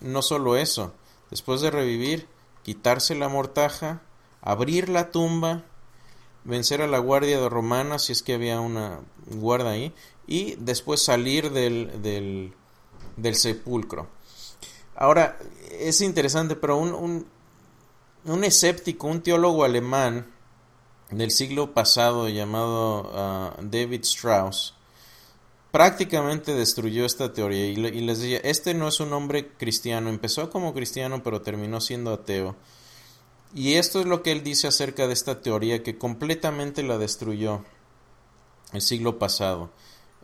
No 0.00 0.22
solo 0.22 0.56
eso, 0.56 0.94
después 1.30 1.60
de 1.60 1.70
revivir, 1.70 2.28
quitarse 2.62 3.14
la 3.14 3.28
mortaja, 3.28 4.02
abrir 4.40 4.88
la 4.88 5.10
tumba, 5.10 5.64
vencer 6.46 6.80
a 6.80 6.86
la 6.86 6.98
guardia 6.98 7.48
romana 7.48 7.98
si 7.98 8.12
es 8.12 8.22
que 8.22 8.34
había 8.34 8.60
una 8.60 9.00
guarda 9.26 9.70
ahí, 9.70 9.92
y 10.26 10.54
después 10.56 11.02
salir 11.02 11.50
del, 11.50 12.52
del, 13.16 13.34
sepulcro. 13.34 14.08
Ahora, 14.94 15.38
es 15.72 16.00
interesante, 16.00 16.56
pero 16.56 16.78
un, 16.78 16.94
un, 16.94 17.26
un, 18.24 18.44
escéptico, 18.44 19.08
un 19.08 19.22
teólogo 19.22 19.64
alemán 19.64 20.26
del 21.10 21.30
siglo 21.30 21.74
pasado 21.74 22.28
llamado 22.28 23.02
uh, 23.02 23.62
David 23.62 24.02
Strauss, 24.02 24.74
prácticamente 25.70 26.54
destruyó 26.54 27.04
esta 27.04 27.32
teoría 27.32 27.66
y, 27.66 27.72
y 27.72 28.00
les 28.00 28.20
decía, 28.20 28.38
este 28.38 28.74
no 28.74 28.88
es 28.88 28.98
un 29.00 29.12
hombre 29.12 29.52
cristiano, 29.56 30.08
empezó 30.08 30.48
como 30.50 30.72
cristiano 30.72 31.22
pero 31.22 31.42
terminó 31.42 31.80
siendo 31.80 32.12
ateo 32.12 32.56
y 33.56 33.76
esto 33.76 34.00
es 34.00 34.06
lo 34.06 34.22
que 34.22 34.32
él 34.32 34.44
dice 34.44 34.68
acerca 34.68 35.06
de 35.06 35.14
esta 35.14 35.40
teoría 35.40 35.82
que 35.82 35.96
completamente 35.96 36.82
la 36.82 36.98
destruyó 36.98 37.64
el 38.74 38.82
siglo 38.82 39.18
pasado. 39.18 39.70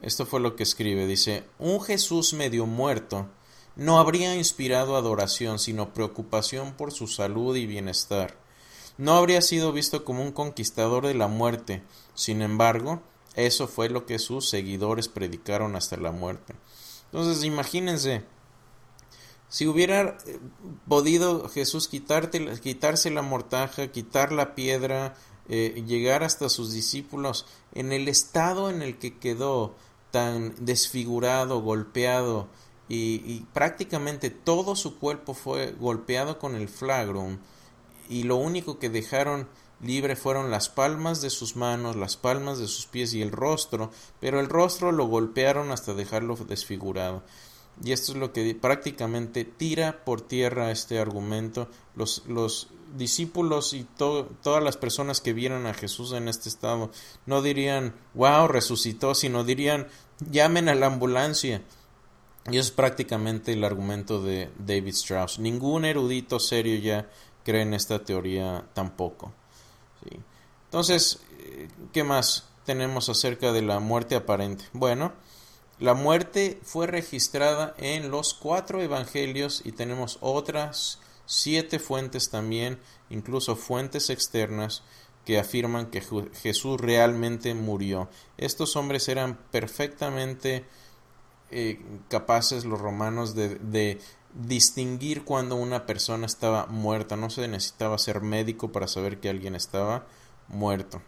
Esto 0.02 0.26
fue 0.26 0.38
lo 0.38 0.54
que 0.54 0.64
escribe. 0.64 1.06
Dice, 1.06 1.44
un 1.58 1.80
Jesús 1.80 2.34
medio 2.34 2.66
muerto 2.66 3.28
no 3.74 3.98
habría 3.98 4.36
inspirado 4.36 4.96
adoración, 4.96 5.58
sino 5.58 5.94
preocupación 5.94 6.74
por 6.74 6.92
su 6.92 7.06
salud 7.06 7.56
y 7.56 7.64
bienestar. 7.64 8.36
No 8.98 9.14
habría 9.14 9.40
sido 9.40 9.72
visto 9.72 10.04
como 10.04 10.22
un 10.22 10.32
conquistador 10.32 11.06
de 11.06 11.14
la 11.14 11.26
muerte. 11.26 11.82
Sin 12.14 12.42
embargo, 12.42 13.00
eso 13.34 13.66
fue 13.66 13.88
lo 13.88 14.04
que 14.04 14.18
sus 14.18 14.46
seguidores 14.50 15.08
predicaron 15.08 15.74
hasta 15.74 15.96
la 15.96 16.12
muerte. 16.12 16.54
Entonces, 17.06 17.44
imagínense, 17.44 18.24
si 19.52 19.66
hubiera 19.66 20.16
eh, 20.26 20.38
podido 20.88 21.46
Jesús 21.50 21.86
quitarse 21.86 23.10
la 23.10 23.20
mortaja, 23.20 23.88
quitar 23.88 24.32
la 24.32 24.54
piedra, 24.54 25.14
eh, 25.46 25.84
llegar 25.86 26.24
hasta 26.24 26.48
sus 26.48 26.72
discípulos, 26.72 27.44
en 27.74 27.92
el 27.92 28.08
estado 28.08 28.70
en 28.70 28.80
el 28.80 28.98
que 28.98 29.18
quedó, 29.18 29.74
tan 30.10 30.54
desfigurado, 30.58 31.60
golpeado, 31.60 32.48
y, 32.88 33.44
prácticamente 33.52 34.30
todo 34.30 34.74
su 34.74 34.98
cuerpo 34.98 35.34
fue 35.34 35.72
golpeado 35.72 36.38
con 36.38 36.54
el 36.54 36.70
flagrum, 36.70 37.36
y 38.08 38.22
lo 38.22 38.36
único 38.36 38.78
que 38.78 38.88
dejaron 38.88 39.48
libre 39.82 40.16
fueron 40.16 40.50
las 40.50 40.70
palmas 40.70 41.20
de 41.20 41.28
sus 41.28 41.56
manos, 41.56 41.96
las 41.96 42.16
palmas 42.16 42.58
de 42.58 42.68
sus 42.68 42.86
pies 42.86 43.12
y 43.12 43.20
el 43.20 43.32
rostro, 43.32 43.90
pero 44.18 44.40
el 44.40 44.48
rostro 44.48 44.92
lo 44.92 45.08
golpearon 45.08 45.72
hasta 45.72 45.92
dejarlo 45.92 46.36
desfigurado. 46.36 47.22
Y 47.84 47.92
esto 47.92 48.12
es 48.12 48.18
lo 48.18 48.32
que 48.32 48.54
prácticamente 48.54 49.44
tira 49.44 50.04
por 50.04 50.20
tierra 50.20 50.70
este 50.70 50.98
argumento. 50.98 51.68
Los, 51.96 52.24
los 52.26 52.68
discípulos 52.96 53.74
y 53.74 53.84
todas 53.84 54.62
las 54.62 54.76
personas 54.76 55.20
que 55.20 55.32
vieron 55.32 55.66
a 55.66 55.74
Jesús 55.74 56.12
en 56.12 56.28
este 56.28 56.48
estado 56.48 56.90
no 57.26 57.42
dirían, 57.42 57.94
wow, 58.14 58.46
resucitó, 58.46 59.14
sino 59.14 59.44
dirían, 59.44 59.88
llamen 60.30 60.68
a 60.68 60.74
la 60.74 60.86
ambulancia. 60.86 61.62
Y 62.50 62.58
eso 62.58 62.68
es 62.68 62.70
prácticamente 62.70 63.52
el 63.52 63.64
argumento 63.64 64.22
de 64.22 64.50
David 64.58 64.94
Strauss. 64.94 65.38
Ningún 65.38 65.84
erudito 65.84 66.40
serio 66.40 66.78
ya 66.78 67.08
cree 67.44 67.62
en 67.62 67.74
esta 67.74 68.04
teoría 68.04 68.64
tampoco. 68.74 69.32
Entonces, 70.64 71.20
¿qué 71.92 72.02
más 72.02 72.48
tenemos 72.64 73.08
acerca 73.08 73.52
de 73.52 73.62
la 73.62 73.78
muerte 73.78 74.16
aparente? 74.16 74.64
Bueno, 74.72 75.12
la 75.82 75.94
muerte 75.94 76.60
fue 76.62 76.86
registrada 76.86 77.74
en 77.76 78.12
los 78.12 78.34
cuatro 78.34 78.80
evangelios 78.80 79.62
y 79.64 79.72
tenemos 79.72 80.18
otras 80.20 81.00
siete 81.26 81.80
fuentes 81.80 82.30
también, 82.30 82.78
incluso 83.10 83.56
fuentes 83.56 84.08
externas, 84.08 84.84
que 85.24 85.40
afirman 85.40 85.90
que 85.90 86.00
Jesús 86.34 86.80
realmente 86.80 87.52
murió. 87.54 88.08
Estos 88.38 88.76
hombres 88.76 89.08
eran 89.08 89.36
perfectamente 89.50 90.64
eh, 91.50 91.84
capaces, 92.08 92.64
los 92.64 92.80
romanos, 92.80 93.34
de, 93.34 93.56
de 93.56 93.98
distinguir 94.34 95.24
cuando 95.24 95.56
una 95.56 95.84
persona 95.84 96.26
estaba 96.26 96.66
muerta. 96.66 97.16
No 97.16 97.28
se 97.28 97.48
necesitaba 97.48 97.98
ser 97.98 98.20
médico 98.20 98.70
para 98.70 98.86
saber 98.86 99.18
que 99.18 99.30
alguien 99.30 99.56
estaba 99.56 100.06
muerto. 100.46 101.02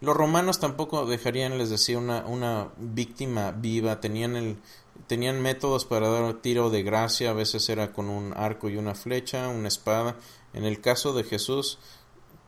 Los 0.00 0.16
romanos 0.16 0.60
tampoco 0.60 1.06
dejarían, 1.06 1.56
les 1.56 1.70
decía, 1.70 1.98
una, 1.98 2.26
una 2.26 2.68
víctima 2.76 3.52
viva, 3.52 4.00
tenían, 4.00 4.36
el, 4.36 4.58
tenían 5.06 5.40
métodos 5.40 5.84
para 5.84 6.08
dar 6.08 6.34
tiro 6.34 6.70
de 6.70 6.82
gracia, 6.82 7.30
a 7.30 7.34
veces 7.34 7.68
era 7.68 7.92
con 7.92 8.08
un 8.08 8.34
arco 8.36 8.68
y 8.68 8.76
una 8.76 8.94
flecha, 8.94 9.48
una 9.48 9.68
espada. 9.68 10.16
En 10.52 10.64
el 10.64 10.80
caso 10.80 11.14
de 11.14 11.24
Jesús 11.24 11.78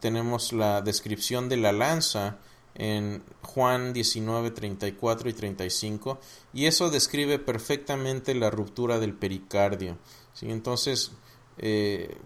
tenemos 0.00 0.52
la 0.52 0.82
descripción 0.82 1.48
de 1.48 1.56
la 1.56 1.72
lanza 1.72 2.38
en 2.74 3.22
Juan 3.42 3.92
19, 3.94 4.50
34 4.50 5.30
y 5.30 5.32
35, 5.32 6.18
y 6.52 6.66
eso 6.66 6.90
describe 6.90 7.38
perfectamente 7.38 8.34
la 8.34 8.50
ruptura 8.50 8.98
del 8.98 9.14
pericardio. 9.14 9.96
¿sí? 10.34 10.50
Entonces, 10.50 11.12
eh, 11.58 12.16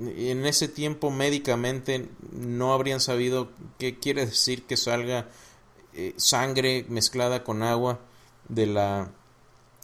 en 0.00 0.46
ese 0.46 0.68
tiempo 0.68 1.10
médicamente 1.10 2.08
no 2.32 2.72
habrían 2.72 3.00
sabido 3.00 3.50
qué 3.78 3.98
quiere 3.98 4.26
decir 4.26 4.64
que 4.64 4.76
salga 4.76 5.28
eh, 5.94 6.14
sangre 6.16 6.86
mezclada 6.88 7.44
con 7.44 7.62
agua 7.62 8.00
de 8.48 8.66
la 8.66 9.10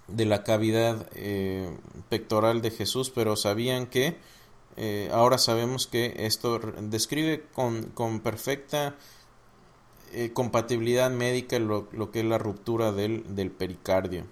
de 0.07 0.25
la 0.25 0.43
cavidad 0.43 1.07
eh, 1.15 1.71
pectoral 2.09 2.63
de 2.63 2.71
Jesús, 2.71 3.11
pero 3.11 3.37
sabían 3.37 3.87
que 3.87 4.17
eh, 4.79 5.11
ahora 5.13 5.37
sabemos 5.37 5.87
que 5.87 6.15
esto 6.17 6.59
describe 6.81 7.45
con, 7.53 7.91
con 7.91 8.21
perfecta 8.21 8.97
compatibilidad 10.33 11.11
médica 11.11 11.59
lo, 11.59 11.87
lo, 11.93 12.11
que 12.11 12.21
es 12.21 12.25
la 12.25 12.39
ruptura 12.39 12.93
del, 12.93 13.37
del 13.37 13.51
pericardio. 13.51 14.25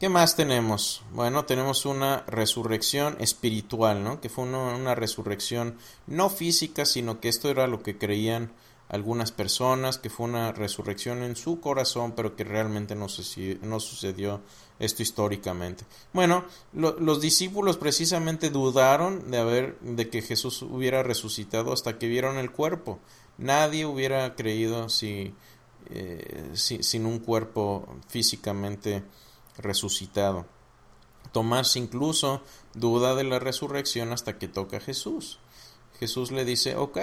¿Qué 0.00 0.08
más 0.08 0.34
tenemos? 0.34 1.02
Bueno, 1.12 1.44
tenemos 1.44 1.84
una 1.84 2.24
resurrección 2.26 3.18
espiritual, 3.20 4.02
¿no? 4.02 4.18
Que 4.18 4.30
fue 4.30 4.44
una, 4.44 4.94
resurrección 4.94 5.76
no 6.06 6.30
física, 6.30 6.86
sino 6.86 7.20
que 7.20 7.28
esto 7.28 7.50
era 7.50 7.66
lo 7.66 7.82
que 7.82 7.98
creían 7.98 8.50
algunas 8.88 9.30
personas, 9.30 9.98
que 9.98 10.08
fue 10.08 10.24
una 10.24 10.52
resurrección 10.52 11.22
en 11.22 11.36
su 11.36 11.60
corazón, 11.60 12.12
pero 12.12 12.34
que 12.34 12.44
realmente 12.44 12.94
no, 12.94 13.10
sucedió 13.10 14.40
esto 14.78 15.02
históricamente. 15.02 15.84
Bueno, 16.14 16.46
los 16.72 17.20
discípulos 17.20 17.76
precisamente 17.76 18.48
dudaron 18.48 19.30
de 19.30 19.36
haber, 19.36 19.78
de 19.80 20.08
que 20.08 20.22
Jesús 20.22 20.62
hubiera 20.62 21.02
resucitado 21.02 21.74
hasta 21.74 21.98
que 21.98 22.08
vieron 22.08 22.38
el 22.38 22.52
cuerpo. 22.52 23.00
Nadie 23.36 23.84
hubiera 23.84 24.34
creído 24.34 24.88
si, 24.88 25.34
eh, 25.90 26.52
sin 26.54 27.04
un 27.04 27.18
cuerpo 27.18 27.86
físicamente 28.08 29.02
resucitado. 29.60 30.46
Tomás 31.32 31.76
incluso 31.76 32.42
duda 32.74 33.14
de 33.14 33.24
la 33.24 33.38
resurrección 33.38 34.12
hasta 34.12 34.38
que 34.38 34.48
toca 34.48 34.78
a 34.78 34.80
Jesús. 34.80 35.38
Jesús 35.98 36.32
le 36.32 36.44
dice, 36.44 36.76
ok, 36.76 36.98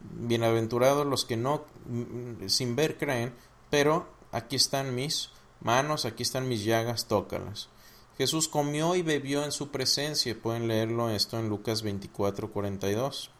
bienaventurados 0.00 1.06
los 1.06 1.24
que 1.24 1.36
no 1.36 1.64
mm, 1.86 2.46
sin 2.46 2.76
ver 2.76 2.96
creen, 2.96 3.34
pero 3.70 4.08
aquí 4.32 4.56
están 4.56 4.94
mis 4.94 5.30
manos, 5.60 6.04
aquí 6.04 6.22
están 6.22 6.48
mis 6.48 6.64
llagas, 6.64 7.06
tócalas. 7.06 7.68
Jesús 8.16 8.48
comió 8.48 8.96
y 8.96 9.02
bebió 9.02 9.44
en 9.44 9.52
su 9.52 9.68
presencia, 9.68 10.36
pueden 10.40 10.66
leerlo 10.66 11.10
esto 11.10 11.38
en 11.38 11.48
Lucas 11.48 11.82
24, 11.82 12.50
42. 12.50 13.30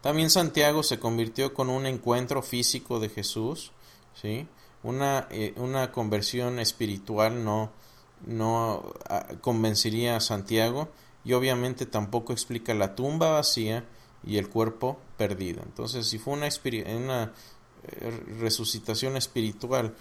También 0.00 0.30
Santiago 0.30 0.82
se 0.82 0.98
convirtió 0.98 1.54
con 1.54 1.70
un 1.70 1.86
encuentro 1.86 2.42
físico 2.42 3.00
de 3.00 3.08
Jesús, 3.08 3.72
¿sí? 4.20 4.46
Una, 4.84 5.26
eh, 5.30 5.54
una 5.56 5.90
conversión 5.90 6.60
espiritual 6.60 7.44
no, 7.44 7.72
no 8.26 8.94
ah, 9.08 9.26
convencería 9.40 10.16
a 10.16 10.20
Santiago 10.20 10.88
y 11.24 11.32
obviamente 11.32 11.86
tampoco 11.86 12.32
explica 12.32 12.74
la 12.74 12.94
tumba 12.94 13.30
vacía 13.30 13.84
y 14.24 14.36
el 14.36 14.48
cuerpo 14.48 14.98
perdido. 15.16 15.62
Entonces, 15.64 16.06
si 16.06 16.18
fue 16.18 16.34
una, 16.34 16.48
una 16.96 17.32
eh, 17.82 18.24
resucitación 18.38 19.16
espiritual, 19.16 19.94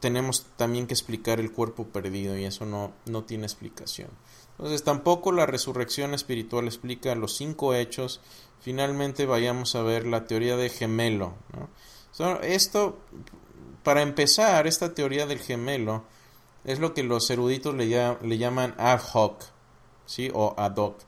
tenemos 0.00 0.46
también 0.56 0.86
que 0.86 0.94
explicar 0.94 1.38
el 1.38 1.52
cuerpo 1.52 1.84
perdido 1.84 2.36
y 2.36 2.44
eso 2.44 2.64
no, 2.64 2.92
no 3.04 3.24
tiene 3.24 3.44
explicación. 3.44 4.08
Entonces, 4.52 4.82
tampoco 4.82 5.32
la 5.32 5.44
resurrección 5.44 6.14
espiritual 6.14 6.66
explica 6.66 7.14
los 7.14 7.36
cinco 7.36 7.74
hechos. 7.74 8.22
Finalmente, 8.60 9.26
vayamos 9.26 9.74
a 9.74 9.82
ver 9.82 10.06
la 10.06 10.24
teoría 10.24 10.56
de 10.56 10.70
gemelo. 10.70 11.34
Esto, 12.42 12.98
para 13.82 14.02
empezar, 14.02 14.66
esta 14.66 14.94
teoría 14.94 15.26
del 15.26 15.38
gemelo 15.38 16.04
es 16.64 16.78
lo 16.80 16.94
que 16.94 17.02
los 17.02 17.30
eruditos 17.30 17.74
le, 17.74 17.86
le 17.86 18.38
llaman 18.38 18.74
ad 18.78 19.00
hoc, 19.12 19.44
¿sí? 20.06 20.30
o 20.34 20.54
ad 20.56 20.76
hoc. 20.76 20.98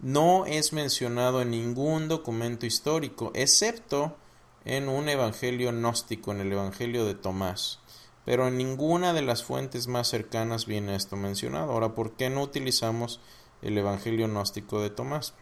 No 0.00 0.44
es 0.44 0.72
mencionado 0.72 1.40
en 1.40 1.50
ningún 1.50 2.08
documento 2.08 2.66
histórico, 2.66 3.30
excepto 3.34 4.16
en 4.64 4.88
un 4.88 5.08
evangelio 5.08 5.70
gnóstico, 5.70 6.32
en 6.32 6.40
el 6.40 6.52
evangelio 6.52 7.06
de 7.06 7.14
Tomás. 7.14 7.78
Pero 8.24 8.48
en 8.48 8.58
ninguna 8.58 9.12
de 9.12 9.22
las 9.22 9.44
fuentes 9.44 9.86
más 9.86 10.08
cercanas 10.08 10.66
viene 10.66 10.96
esto 10.96 11.16
mencionado. 11.16 11.72
Ahora, 11.72 11.94
¿por 11.94 12.16
qué 12.16 12.28
no 12.28 12.42
utilizamos 12.42 13.20
el 13.62 13.78
evangelio 13.78 14.26
gnóstico 14.26 14.82
de 14.82 14.90
Tomás? 14.90 15.34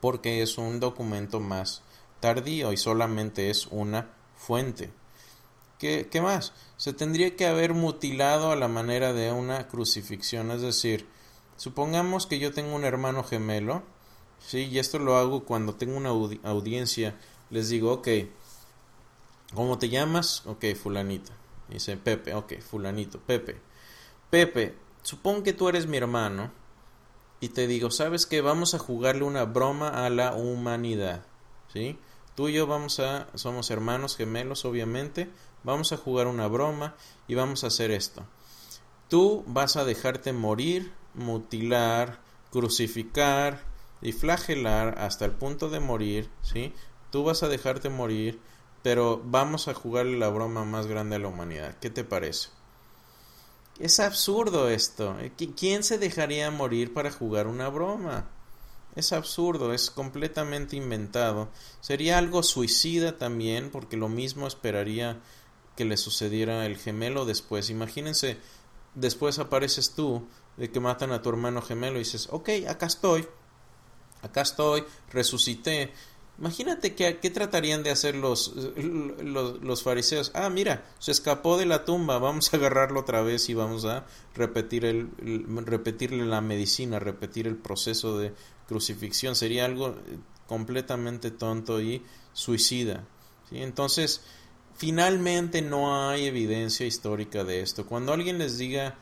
Porque 0.00 0.42
es 0.42 0.58
un 0.58 0.80
documento 0.80 1.38
más 1.38 1.82
tardío 2.18 2.72
y 2.72 2.76
solamente 2.76 3.48
es 3.48 3.68
una 3.68 4.10
fuente. 4.40 4.90
¿Qué, 5.78 6.08
¿Qué, 6.10 6.20
más? 6.20 6.52
Se 6.76 6.92
tendría 6.92 7.36
que 7.36 7.46
haber 7.46 7.74
mutilado 7.74 8.50
a 8.50 8.56
la 8.56 8.68
manera 8.68 9.12
de 9.12 9.32
una 9.32 9.68
crucifixión, 9.68 10.50
es 10.50 10.62
decir, 10.62 11.06
Supongamos 11.60 12.26
que 12.26 12.38
yo 12.38 12.54
tengo 12.54 12.74
un 12.74 12.86
hermano 12.86 13.22
gemelo, 13.22 13.82
¿sí? 14.38 14.60
Y 14.60 14.78
esto 14.78 14.98
lo 14.98 15.18
hago 15.18 15.44
cuando 15.44 15.74
tengo 15.74 15.94
una 15.94 16.08
audiencia. 16.08 17.18
Les 17.50 17.68
digo, 17.68 17.92
ok, 17.92 18.08
¿cómo 19.54 19.76
te 19.76 19.90
llamas? 19.90 20.42
Ok, 20.46 20.64
fulanito. 20.74 21.32
Dice 21.68 21.98
Pepe, 21.98 22.32
ok, 22.32 22.60
fulanito, 22.60 23.20
Pepe. 23.20 23.60
Pepe, 24.30 24.74
supón 25.02 25.42
que 25.42 25.52
tú 25.52 25.68
eres 25.68 25.86
mi 25.86 25.98
hermano 25.98 26.50
y 27.40 27.50
te 27.50 27.66
digo, 27.66 27.90
¿sabes 27.90 28.24
qué? 28.24 28.40
Vamos 28.40 28.72
a 28.72 28.78
jugarle 28.78 29.24
una 29.24 29.44
broma 29.44 30.06
a 30.06 30.08
la 30.08 30.32
humanidad, 30.32 31.26
¿sí? 31.70 31.98
Tú 32.34 32.48
y 32.48 32.54
yo 32.54 32.66
vamos 32.66 33.00
a, 33.00 33.28
somos 33.34 33.70
hermanos 33.70 34.16
gemelos, 34.16 34.64
obviamente, 34.64 35.28
vamos 35.64 35.92
a 35.92 35.96
jugar 35.96 36.26
una 36.26 36.46
broma 36.46 36.94
y 37.28 37.34
vamos 37.34 37.64
a 37.64 37.68
hacer 37.68 37.90
esto. 37.90 38.24
Tú 39.08 39.44
vas 39.46 39.76
a 39.76 39.84
dejarte 39.84 40.32
morir 40.32 40.92
mutilar, 41.14 42.20
crucificar 42.50 43.62
y 44.02 44.12
flagelar 44.12 44.98
hasta 44.98 45.24
el 45.24 45.32
punto 45.32 45.68
de 45.68 45.80
morir, 45.80 46.30
¿sí? 46.42 46.72
Tú 47.10 47.24
vas 47.24 47.42
a 47.42 47.48
dejarte 47.48 47.90
morir, 47.90 48.40
pero 48.82 49.20
vamos 49.24 49.68
a 49.68 49.74
jugarle 49.74 50.18
la 50.18 50.28
broma 50.28 50.64
más 50.64 50.86
grande 50.86 51.16
a 51.16 51.18
la 51.18 51.28
humanidad. 51.28 51.76
¿Qué 51.80 51.90
te 51.90 52.04
parece? 52.04 52.48
Es 53.78 54.00
absurdo 54.00 54.68
esto. 54.68 55.16
¿Quién 55.56 55.82
se 55.82 55.98
dejaría 55.98 56.50
morir 56.50 56.92
para 56.92 57.10
jugar 57.10 57.46
una 57.46 57.68
broma? 57.68 58.26
Es 58.96 59.12
absurdo, 59.12 59.72
es 59.72 59.90
completamente 59.90 60.76
inventado. 60.76 61.48
Sería 61.80 62.18
algo 62.18 62.42
suicida 62.42 63.18
también, 63.18 63.70
porque 63.70 63.96
lo 63.96 64.08
mismo 64.08 64.46
esperaría 64.46 65.20
que 65.76 65.84
le 65.84 65.96
sucediera 65.96 66.66
el 66.66 66.76
gemelo 66.76 67.24
después. 67.24 67.70
Imagínense, 67.70 68.38
después 68.94 69.38
apareces 69.38 69.92
tú 69.92 70.26
de 70.56 70.70
que 70.70 70.80
matan 70.80 71.12
a 71.12 71.22
tu 71.22 71.30
hermano 71.30 71.62
gemelo 71.62 71.96
y 71.96 72.00
dices, 72.00 72.28
ok, 72.30 72.50
acá 72.68 72.86
estoy, 72.86 73.26
acá 74.22 74.42
estoy, 74.42 74.84
resucité. 75.10 75.92
Imagínate 76.38 76.94
que, 76.94 77.18
qué 77.18 77.30
tratarían 77.30 77.82
de 77.82 77.90
hacer 77.90 78.14
los, 78.14 78.54
los, 78.76 79.82
fariseos. 79.82 80.32
Ah, 80.34 80.48
mira, 80.48 80.84
se 80.98 81.12
escapó 81.12 81.58
de 81.58 81.66
la 81.66 81.84
tumba, 81.84 82.18
vamos 82.18 82.52
a 82.52 82.56
agarrarlo 82.56 83.00
otra 83.00 83.20
vez 83.20 83.50
y 83.50 83.54
vamos 83.54 83.84
a 83.84 84.06
repetir 84.34 84.86
el, 84.86 85.10
repetirle 85.66 86.24
la 86.24 86.40
medicina, 86.40 86.98
repetir 86.98 87.46
el 87.46 87.56
proceso 87.56 88.18
de 88.18 88.32
crucifixión. 88.70 89.34
Sería 89.34 89.64
algo 89.64 89.96
completamente 90.46 91.32
tonto 91.32 91.80
y 91.80 92.04
suicida. 92.32 93.04
Entonces, 93.50 94.22
finalmente 94.76 95.60
no 95.60 96.08
hay 96.08 96.26
evidencia 96.26 96.86
histórica 96.86 97.42
de 97.42 97.62
esto. 97.62 97.84
Cuando 97.84 98.12
alguien 98.12 98.38
les 98.38 98.58
diga 98.58 98.96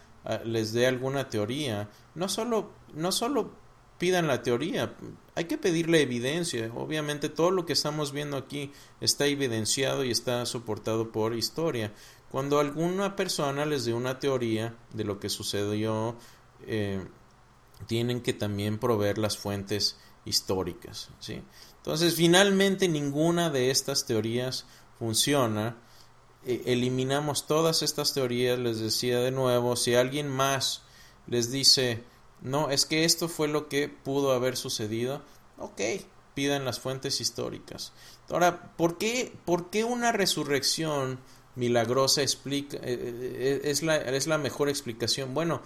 les 0.45 0.73
dé 0.73 0.87
alguna 0.87 1.29
teoría, 1.29 1.89
no 2.15 2.29
solo, 2.29 2.71
no 2.95 3.13
solo 3.13 3.53
pidan 3.99 4.27
la 4.27 4.43
teoría, 4.43 4.95
hay 5.35 5.45
que 5.45 5.59
pedirle 5.59 6.03
evidencia. 6.03 6.71
Obviamente 6.75 7.29
todo 7.29 7.51
lo 7.51 7.67
que 7.67 7.73
estamos 7.75 8.13
viendo 8.13 8.37
aquí 8.37 8.73
está 9.01 9.27
evidenciado 9.27 10.05
y 10.05 10.11
está 10.11 10.45
soportado 10.47 11.13
por 11.13 11.35
historia. 11.35 11.93
Cuando 12.31 12.59
alguna 12.59 13.17
persona 13.17 13.65
les 13.65 13.85
dé 13.85 13.95
una 13.95 14.19
teoría 14.19 14.75
de 14.93 15.05
lo 15.05 15.19
que 15.19 15.29
sucedió, 15.29 16.17
eh, 16.67 17.05
tienen 17.87 18.21
que 18.21 18.33
también 18.33 18.79
proveer 18.79 19.19
las 19.19 19.37
fuentes 19.39 19.97
históricas. 20.25 21.11
¿sí? 21.21 21.43
Entonces, 21.79 22.15
finalmente 22.15 22.89
ninguna 22.89 23.51
de 23.51 23.71
estas 23.71 24.07
teorías 24.07 24.67
funciona 24.99 25.77
e, 26.45 26.63
eliminamos 26.67 27.47
todas 27.47 27.83
estas 27.83 28.15
teorías, 28.15 28.59
les 28.59 28.79
decía 28.79 29.21
de 29.21 29.31
nuevo, 29.31 29.77
si 29.77 29.95
alguien 29.95 30.29
más 30.29 30.83
les 31.27 31.51
dice, 31.51 32.03
no, 32.43 32.71
es 32.71 32.87
que 32.87 33.05
esto 33.05 33.29
fue 33.29 33.49
lo 33.49 33.69
que 33.69 33.89
pudo 33.89 34.33
haber 34.33 34.57
sucedido, 34.57 35.23
ok, 35.59 35.81
pidan 36.35 36.65
las 36.65 36.79
fuentes 36.81 37.21
históricas. 37.21 37.93
Ahora, 38.31 38.75
¿por 38.77 38.99
qué, 38.99 39.33
por 39.45 39.71
qué 39.71 39.85
una 39.85 40.13
resurrección 40.13 41.19
milagrosa 41.57 42.23
explica, 42.23 42.77
eh, 42.77 42.81
eh, 42.83 43.61
es, 43.65 43.83
la, 43.83 43.97
es 43.97 44.27
la 44.27 44.39
mejor 44.39 44.69
explicación? 44.69 45.35
Bueno, 45.35 45.63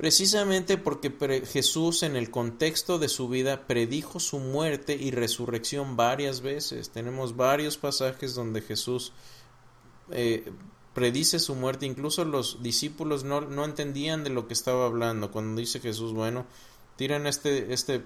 precisamente 0.00 0.78
porque 0.78 1.10
Jesús 1.44 2.02
en 2.04 2.16
el 2.16 2.30
contexto 2.30 2.98
de 2.98 3.10
su 3.10 3.28
vida 3.28 3.66
predijo 3.66 4.18
su 4.18 4.38
muerte 4.38 4.94
y 4.94 5.10
resurrección 5.10 5.94
varias 5.94 6.40
veces. 6.40 6.88
Tenemos 6.88 7.36
varios 7.36 7.76
pasajes 7.76 8.34
donde 8.34 8.62
Jesús 8.62 9.12
eh, 10.10 10.50
predice 10.94 11.38
su 11.38 11.54
muerte. 11.54 11.84
Incluso 11.84 12.24
los 12.24 12.62
discípulos 12.62 13.24
no, 13.24 13.42
no, 13.42 13.66
entendían 13.66 14.24
de 14.24 14.30
lo 14.30 14.48
que 14.48 14.54
estaba 14.54 14.86
hablando. 14.86 15.30
Cuando 15.30 15.60
dice 15.60 15.80
Jesús, 15.80 16.14
bueno, 16.14 16.46
tiran 16.96 17.26
este, 17.26 17.74
este 17.74 18.02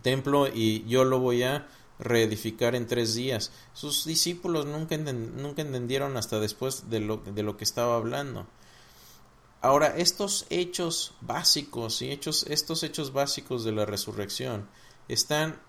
templo 0.00 0.48
y 0.48 0.82
yo 0.88 1.04
lo 1.04 1.18
voy 1.18 1.42
a 1.42 1.68
reedificar 1.98 2.74
en 2.74 2.86
tres 2.86 3.14
días. 3.14 3.52
Sus 3.74 4.06
discípulos 4.06 4.64
nunca, 4.64 4.96
nunca 4.96 5.60
entendieron 5.60 6.16
hasta 6.16 6.40
después 6.40 6.88
de 6.88 7.00
lo, 7.00 7.18
de 7.18 7.42
lo 7.42 7.58
que 7.58 7.64
estaba 7.64 7.96
hablando. 7.96 8.46
Ahora, 9.66 9.96
estos 9.96 10.46
hechos 10.48 11.14
básicos 11.22 12.00
y 12.00 12.12
hechos, 12.12 12.46
estos 12.48 12.84
hechos 12.84 13.12
básicos 13.12 13.64
de 13.64 13.72
la 13.72 13.84
resurrección 13.84 14.68
están 15.08 15.60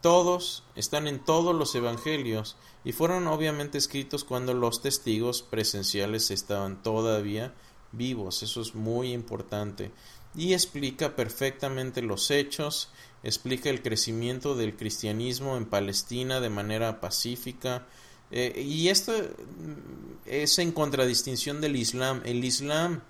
todos, 0.00 0.62
están 0.76 1.08
en 1.08 1.18
todos 1.18 1.52
los 1.52 1.74
evangelios 1.74 2.54
y 2.84 2.92
fueron 2.92 3.26
obviamente 3.26 3.78
escritos 3.78 4.22
cuando 4.22 4.54
los 4.54 4.80
testigos 4.80 5.42
presenciales 5.42 6.30
estaban 6.30 6.84
todavía 6.84 7.52
vivos. 7.90 8.44
Eso 8.44 8.60
es 8.60 8.76
muy 8.76 9.12
importante. 9.12 9.90
Y 10.36 10.52
explica 10.52 11.16
perfectamente 11.16 12.00
los 12.00 12.30
hechos, 12.30 12.90
explica 13.24 13.70
el 13.70 13.82
crecimiento 13.82 14.54
del 14.54 14.76
cristianismo 14.76 15.56
en 15.56 15.66
Palestina 15.66 16.38
de 16.38 16.48
manera 16.48 17.00
pacífica. 17.00 17.88
Eh, 18.30 18.62
y 18.64 18.86
esto 18.88 19.12
mm, 19.12 20.26
es 20.26 20.60
en 20.60 20.70
contradistinción 20.70 21.60
del 21.60 21.74
Islam. 21.74 22.22
El 22.24 22.44
Islam, 22.44 23.02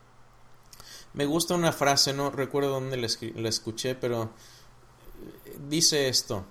me 1.15 1.27
gusta 1.27 1.55
una 1.55 1.73
frase, 1.73 2.13
no 2.13 2.31
recuerdo 2.31 2.71
dónde 2.71 2.97
la 2.97 3.49
escuché, 3.49 3.95
pero 3.95 4.31
eh, 5.45 5.57
dice 5.69 6.09
esto. 6.09 6.45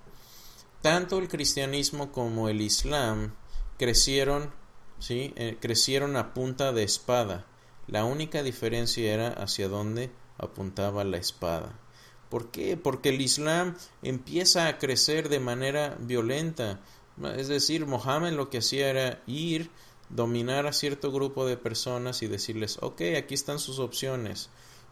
Tanto 0.81 1.19
el 1.19 1.27
cristianismo 1.27 2.11
como 2.11 2.49
el 2.49 2.61
islam 2.61 3.33
crecieron, 3.77 4.51
¿sí? 4.99 5.33
Eh, 5.35 5.57
crecieron 5.59 6.15
a 6.15 6.33
punta 6.33 6.71
de 6.71 6.83
espada. 6.83 7.45
La 7.87 8.05
única 8.05 8.43
diferencia 8.43 9.13
era 9.13 9.29
hacia 9.29 9.67
dónde 9.67 10.11
apuntaba 10.37 11.03
la 11.03 11.17
espada. 11.17 11.77
¿Por 12.29 12.49
qué? 12.49 12.77
Porque 12.77 13.09
el 13.09 13.19
Islam 13.19 13.75
empieza 14.03 14.67
a 14.67 14.77
crecer 14.77 15.27
de 15.27 15.41
manera 15.41 15.97
violenta. 15.99 16.79
Es 17.35 17.49
decir, 17.49 17.85
Mohammed 17.85 18.31
lo 18.31 18.49
que 18.49 18.59
hacía 18.59 18.89
era 18.89 19.21
ir, 19.27 19.69
dominar 20.15 20.67
a 20.67 20.73
cierto 20.73 21.11
grupo 21.11 21.45
de 21.45 21.57
personas 21.57 22.21
y 22.21 22.27
decirles, 22.27 22.77
ok, 22.81 23.01
aquí 23.17 23.33
están 23.33 23.59
sus 23.59 23.79
opciones. 23.79 24.49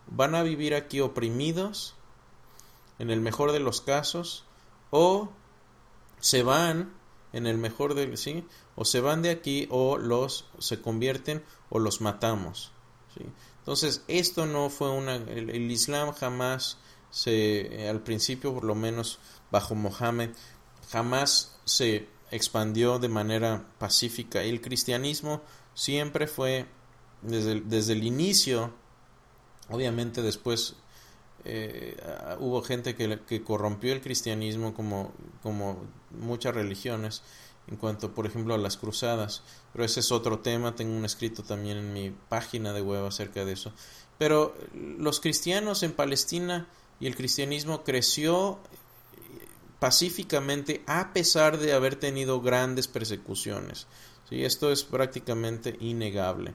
Van 0.07 0.35
a 0.35 0.43
vivir 0.43 0.75
aquí 0.75 1.01
oprimidos, 1.01 1.95
en 2.97 3.09
el 3.09 3.21
mejor 3.21 3.51
de 3.51 3.59
los 3.59 3.81
casos, 3.81 4.45
o 4.91 5.29
se 6.19 6.43
van 6.43 6.93
en 7.33 7.47
el 7.47 7.57
mejor 7.57 7.93
de 7.93 8.17
sí 8.17 8.43
o 8.75 8.85
se 8.85 9.01
van 9.01 9.21
de 9.21 9.29
aquí 9.29 9.67
o 9.69 9.97
los 9.97 10.45
se 10.59 10.81
convierten 10.81 11.43
o 11.69 11.79
los 11.79 12.01
matamos 12.01 12.71
entonces 13.59 14.03
esto 14.07 14.45
no 14.45 14.69
fue 14.69 14.89
una 14.89 15.15
el, 15.15 15.71
islam 15.71 16.11
jamás 16.13 16.77
se 17.11 17.87
al 17.89 18.01
principio 18.01 18.53
por 18.53 18.63
lo 18.63 18.75
menos 18.75 19.19
bajo 19.51 19.75
Mohammed 19.75 20.31
jamás 20.89 21.59
se 21.65 22.07
expandió 22.31 22.99
de 22.99 23.09
manera 23.09 23.65
pacífica 23.77 24.43
el 24.43 24.61
cristianismo 24.61 25.41
siempre 25.73 26.27
fue 26.27 26.65
desde, 27.21 27.61
desde 27.61 27.93
el 27.93 28.03
inicio 28.03 28.73
obviamente 29.69 30.21
después 30.21 30.75
eh, 31.45 31.95
hubo 32.39 32.61
gente 32.61 32.95
que, 32.95 33.19
que, 33.25 33.43
corrompió 33.43 33.93
el 33.93 34.01
cristianismo 34.01 34.73
como, 34.73 35.13
como 35.41 35.83
muchas 36.11 36.53
religiones 36.53 37.23
en 37.67 37.77
cuanto 37.77 38.13
por 38.13 38.25
ejemplo 38.25 38.53
a 38.53 38.57
las 38.57 38.77
cruzadas 38.77 39.43
pero 39.71 39.85
ese 39.85 39.99
es 39.99 40.11
otro 40.11 40.39
tema 40.39 40.75
tengo 40.75 40.95
un 40.95 41.05
escrito 41.05 41.43
también 41.43 41.77
en 41.77 41.93
mi 41.93 42.11
página 42.11 42.73
de 42.73 42.81
web 42.81 43.05
acerca 43.05 43.45
de 43.45 43.53
eso. 43.53 43.71
Pero 44.17 44.55
los 44.73 45.19
cristianos 45.19 45.83
en 45.83 45.93
Palestina 45.93 46.67
y 46.99 47.07
el 47.07 47.15
cristianismo 47.15 47.83
creció 47.83 48.59
pacíficamente 49.79 50.83
a 50.87 51.13
pesar 51.13 51.57
de 51.57 51.73
haber 51.73 51.95
tenido 51.95 52.41
grandes 52.41 52.87
persecuciones 52.87 53.87
¿sí? 54.29 54.43
esto 54.43 54.71
es 54.71 54.83
prácticamente 54.83 55.77
innegable 55.79 56.53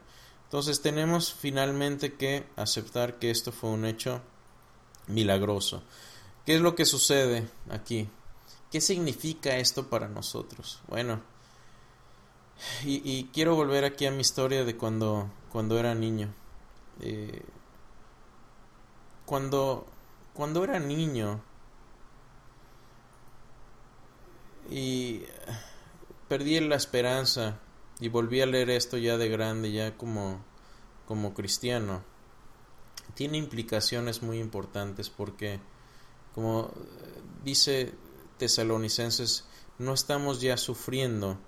entonces 0.55 0.81
tenemos 0.81 1.35
finalmente 1.35 2.15
que 2.15 2.47
aceptar 2.55 3.19
que 3.19 3.33
esto 3.33 3.51
fue 3.51 3.71
un 3.71 3.85
hecho 3.85 4.21
milagroso. 5.09 5.83
¿Qué 6.47 6.55
es 6.55 6.61
lo 6.61 6.77
que 6.77 6.85
sucede 6.85 7.49
aquí? 7.71 8.09
¿Qué 8.71 8.81
significa 8.81 9.57
esto 9.57 9.89
para 9.89 10.09
nosotros? 10.09 10.81
Bueno, 10.87 11.21
y, 12.85 13.25
quiero 13.33 13.57
volver 13.57 13.85
aquí 13.85 14.07
a 14.07 14.13
mi 14.13 14.21
historia 14.21 14.65
de 14.65 14.77
cuando, 14.77 15.29
cuando 15.51 15.77
era 15.77 15.95
niño. 15.95 16.33
Eh, 17.01 17.43
cuando, 19.27 19.87
cuando 20.35 20.63
era 20.63 20.79
niño 20.79 21.43
y 24.71 25.23
perdí 26.29 26.61
la 26.61 26.77
esperanza 26.77 27.59
y 28.01 28.09
volví 28.09 28.41
a 28.41 28.47
leer 28.47 28.71
esto 28.71 28.97
ya 28.97 29.17
de 29.17 29.29
grande, 29.29 29.73
ya 29.73 29.97
como, 29.97 30.45
como 31.07 31.35
cristiano 31.35 32.03
tiene 33.15 33.39
implicaciones 33.39 34.23
muy 34.23 34.39
importantes 34.39 35.11
porque, 35.11 35.61
como 36.35 36.71
dice 37.45 37.93
Tesalonicenses, 38.39 39.45
no 39.79 39.95
estamos 39.95 40.41
ya 40.41 40.57
sufriendo 40.57 41.39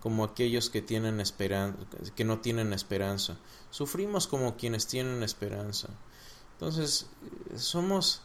como 0.00 0.24
aquellos 0.24 0.70
que 0.70 0.82
tienen 0.82 1.20
esperanza, 1.20 1.78
que 2.16 2.24
no 2.24 2.40
tienen 2.40 2.72
esperanza. 2.72 3.38
Sufrimos 3.70 4.26
como 4.26 4.56
quienes 4.56 4.86
tienen 4.86 5.22
esperanza. 5.22 5.88
Entonces, 6.54 7.06
somos 7.56 8.22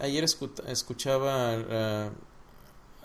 ayer 0.00 0.24
escuchaba 0.24 2.10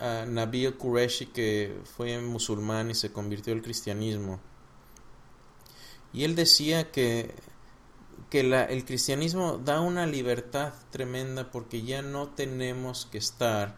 a 0.00 0.24
Nabil 0.26 0.74
Qureshi 0.74 1.26
que 1.26 1.78
fue 1.96 2.18
musulmán 2.20 2.90
y 2.90 2.94
se 2.94 3.12
convirtió 3.12 3.52
al 3.52 3.62
cristianismo. 3.62 4.40
Y 6.12 6.24
él 6.24 6.34
decía 6.34 6.90
que 6.90 7.34
que 8.30 8.44
la, 8.44 8.64
el 8.64 8.84
cristianismo 8.84 9.58
da 9.58 9.80
una 9.80 10.06
libertad 10.06 10.72
tremenda 10.90 11.50
porque 11.50 11.82
ya 11.82 12.00
no 12.00 12.28
tenemos 12.28 13.06
que 13.06 13.18
estar 13.18 13.76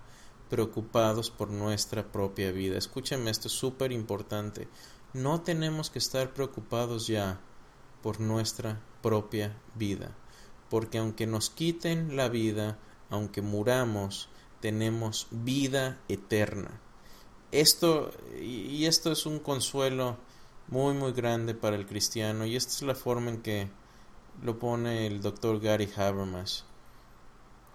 preocupados 0.50 1.30
por 1.30 1.48
nuestra 1.48 2.12
propia 2.12 2.52
vida. 2.52 2.76
Escúcheme, 2.76 3.30
esto 3.30 3.48
es 3.48 3.54
súper 3.54 3.92
importante. 3.92 4.68
No 5.14 5.40
tenemos 5.40 5.88
que 5.88 5.98
estar 5.98 6.34
preocupados 6.34 7.06
ya 7.06 7.40
por 8.02 8.20
nuestra 8.20 8.78
propia 9.00 9.56
vida. 9.74 10.14
Porque 10.68 10.98
aunque 10.98 11.26
nos 11.26 11.48
quiten 11.48 12.16
la 12.16 12.28
vida, 12.28 12.78
aunque 13.08 13.40
muramos, 13.40 14.28
tenemos 14.62 15.26
vida 15.30 15.98
eterna. 16.08 16.80
Esto, 17.50 18.12
y 18.40 18.86
esto 18.86 19.12
es 19.12 19.26
un 19.26 19.40
consuelo 19.40 20.16
muy, 20.68 20.94
muy 20.94 21.12
grande 21.12 21.54
para 21.54 21.76
el 21.76 21.84
cristiano, 21.84 22.46
y 22.46 22.56
esta 22.56 22.72
es 22.72 22.82
la 22.82 22.94
forma 22.94 23.30
en 23.30 23.42
que 23.42 23.68
lo 24.42 24.58
pone 24.58 25.06
el 25.06 25.20
doctor 25.20 25.60
Gary 25.60 25.90
Habermas. 25.94 26.64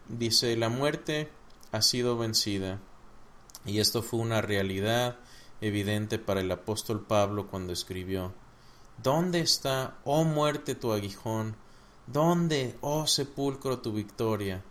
Dice, 0.08 0.56
la 0.56 0.70
muerte 0.70 1.30
ha 1.72 1.82
sido 1.82 2.18
vencida. 2.18 2.80
Y 3.66 3.80
esto 3.80 4.02
fue 4.02 4.22
una 4.22 4.42
realidad 4.42 5.18
evidente 5.60 6.18
para 6.18 6.40
el 6.40 6.50
apóstol 6.50 7.06
Pablo 7.06 7.48
cuando 7.48 7.74
escribió, 7.74 8.34
¿Dónde 9.04 9.42
está, 9.42 9.98
oh 10.06 10.24
muerte, 10.24 10.74
tu 10.74 10.94
aguijón? 10.94 11.56
¿Dónde, 12.08 12.78
oh 12.80 13.06
sepulcro, 13.06 13.80
tu 13.80 13.92
victoria? 13.92 14.64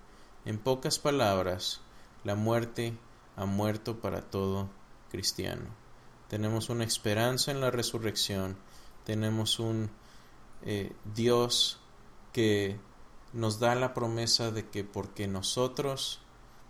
En 0.46 0.58
pocas 0.58 0.98
palabras, 0.98 1.80
la 2.26 2.34
muerte 2.34 2.92
ha 3.36 3.46
muerto 3.46 4.00
para 4.00 4.20
todo 4.20 4.68
cristiano. 5.12 5.66
Tenemos 6.28 6.70
una 6.70 6.82
esperanza 6.82 7.52
en 7.52 7.60
la 7.60 7.70
resurrección, 7.70 8.56
tenemos 9.04 9.60
un 9.60 9.90
eh, 10.64 10.92
Dios 11.14 11.78
que 12.32 12.80
nos 13.32 13.60
da 13.60 13.76
la 13.76 13.94
promesa 13.94 14.50
de 14.50 14.66
que 14.68 14.82
porque 14.82 15.28
nosotros, 15.28 16.18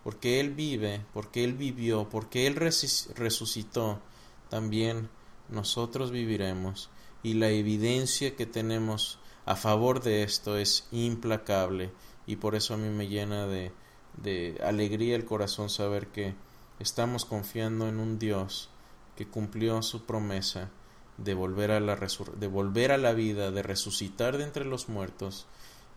porque 0.04 0.40
Él 0.40 0.50
vive, 0.50 1.07
porque 1.14 1.42
Él 1.42 1.54
vivió, 1.54 2.07
porque 2.11 2.46
Él 2.46 2.54
resucitó, 2.57 4.02
también 4.50 5.09
nosotros 5.48 6.11
viviremos. 6.11 6.90
Y 7.22 7.32
la 7.32 7.48
evidencia 7.48 8.36
que 8.36 8.44
tenemos 8.44 9.18
a 9.46 9.57
favor 9.57 10.02
de 10.02 10.22
esto 10.22 10.59
es 10.59 10.86
implacable 10.92 11.92
y 12.26 12.36
por 12.36 12.57
eso 12.57 12.74
a 12.74 12.76
mí 12.76 12.90
me 12.90 13.09
llena 13.09 13.46
de, 13.46 13.72
de 14.16 14.58
alegría 14.62 15.16
el 15.16 15.24
corazón 15.24 15.70
saber 15.70 16.08
que 16.08 16.34
estamos 16.78 17.24
confiando 17.24 17.88
en 17.88 17.98
un 17.98 18.18
Dios 18.18 18.70
que 19.16 19.26
cumplió 19.26 19.82
su 19.82 20.04
promesa 20.04 20.70
de 21.18 21.34
volver 21.34 21.70
a 21.70 21.80
la, 21.80 21.96
de 21.96 22.46
volver 22.46 22.92
a 22.92 22.98
la 22.98 23.12
vida, 23.12 23.50
de 23.50 23.62
resucitar 23.62 24.36
de 24.36 24.44
entre 24.44 24.64
los 24.64 24.88
muertos 24.88 25.46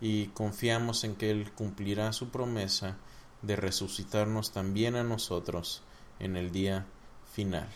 y 0.01 0.27
confiamos 0.27 1.03
en 1.03 1.15
que 1.15 1.29
Él 1.31 1.51
cumplirá 1.51 2.13
su 2.13 2.29
promesa 2.29 2.97
de 3.41 3.55
resucitarnos 3.55 4.51
también 4.51 4.95
a 4.95 5.03
nosotros 5.03 5.81
en 6.19 6.35
el 6.35 6.51
día 6.51 6.85
final. 7.33 7.67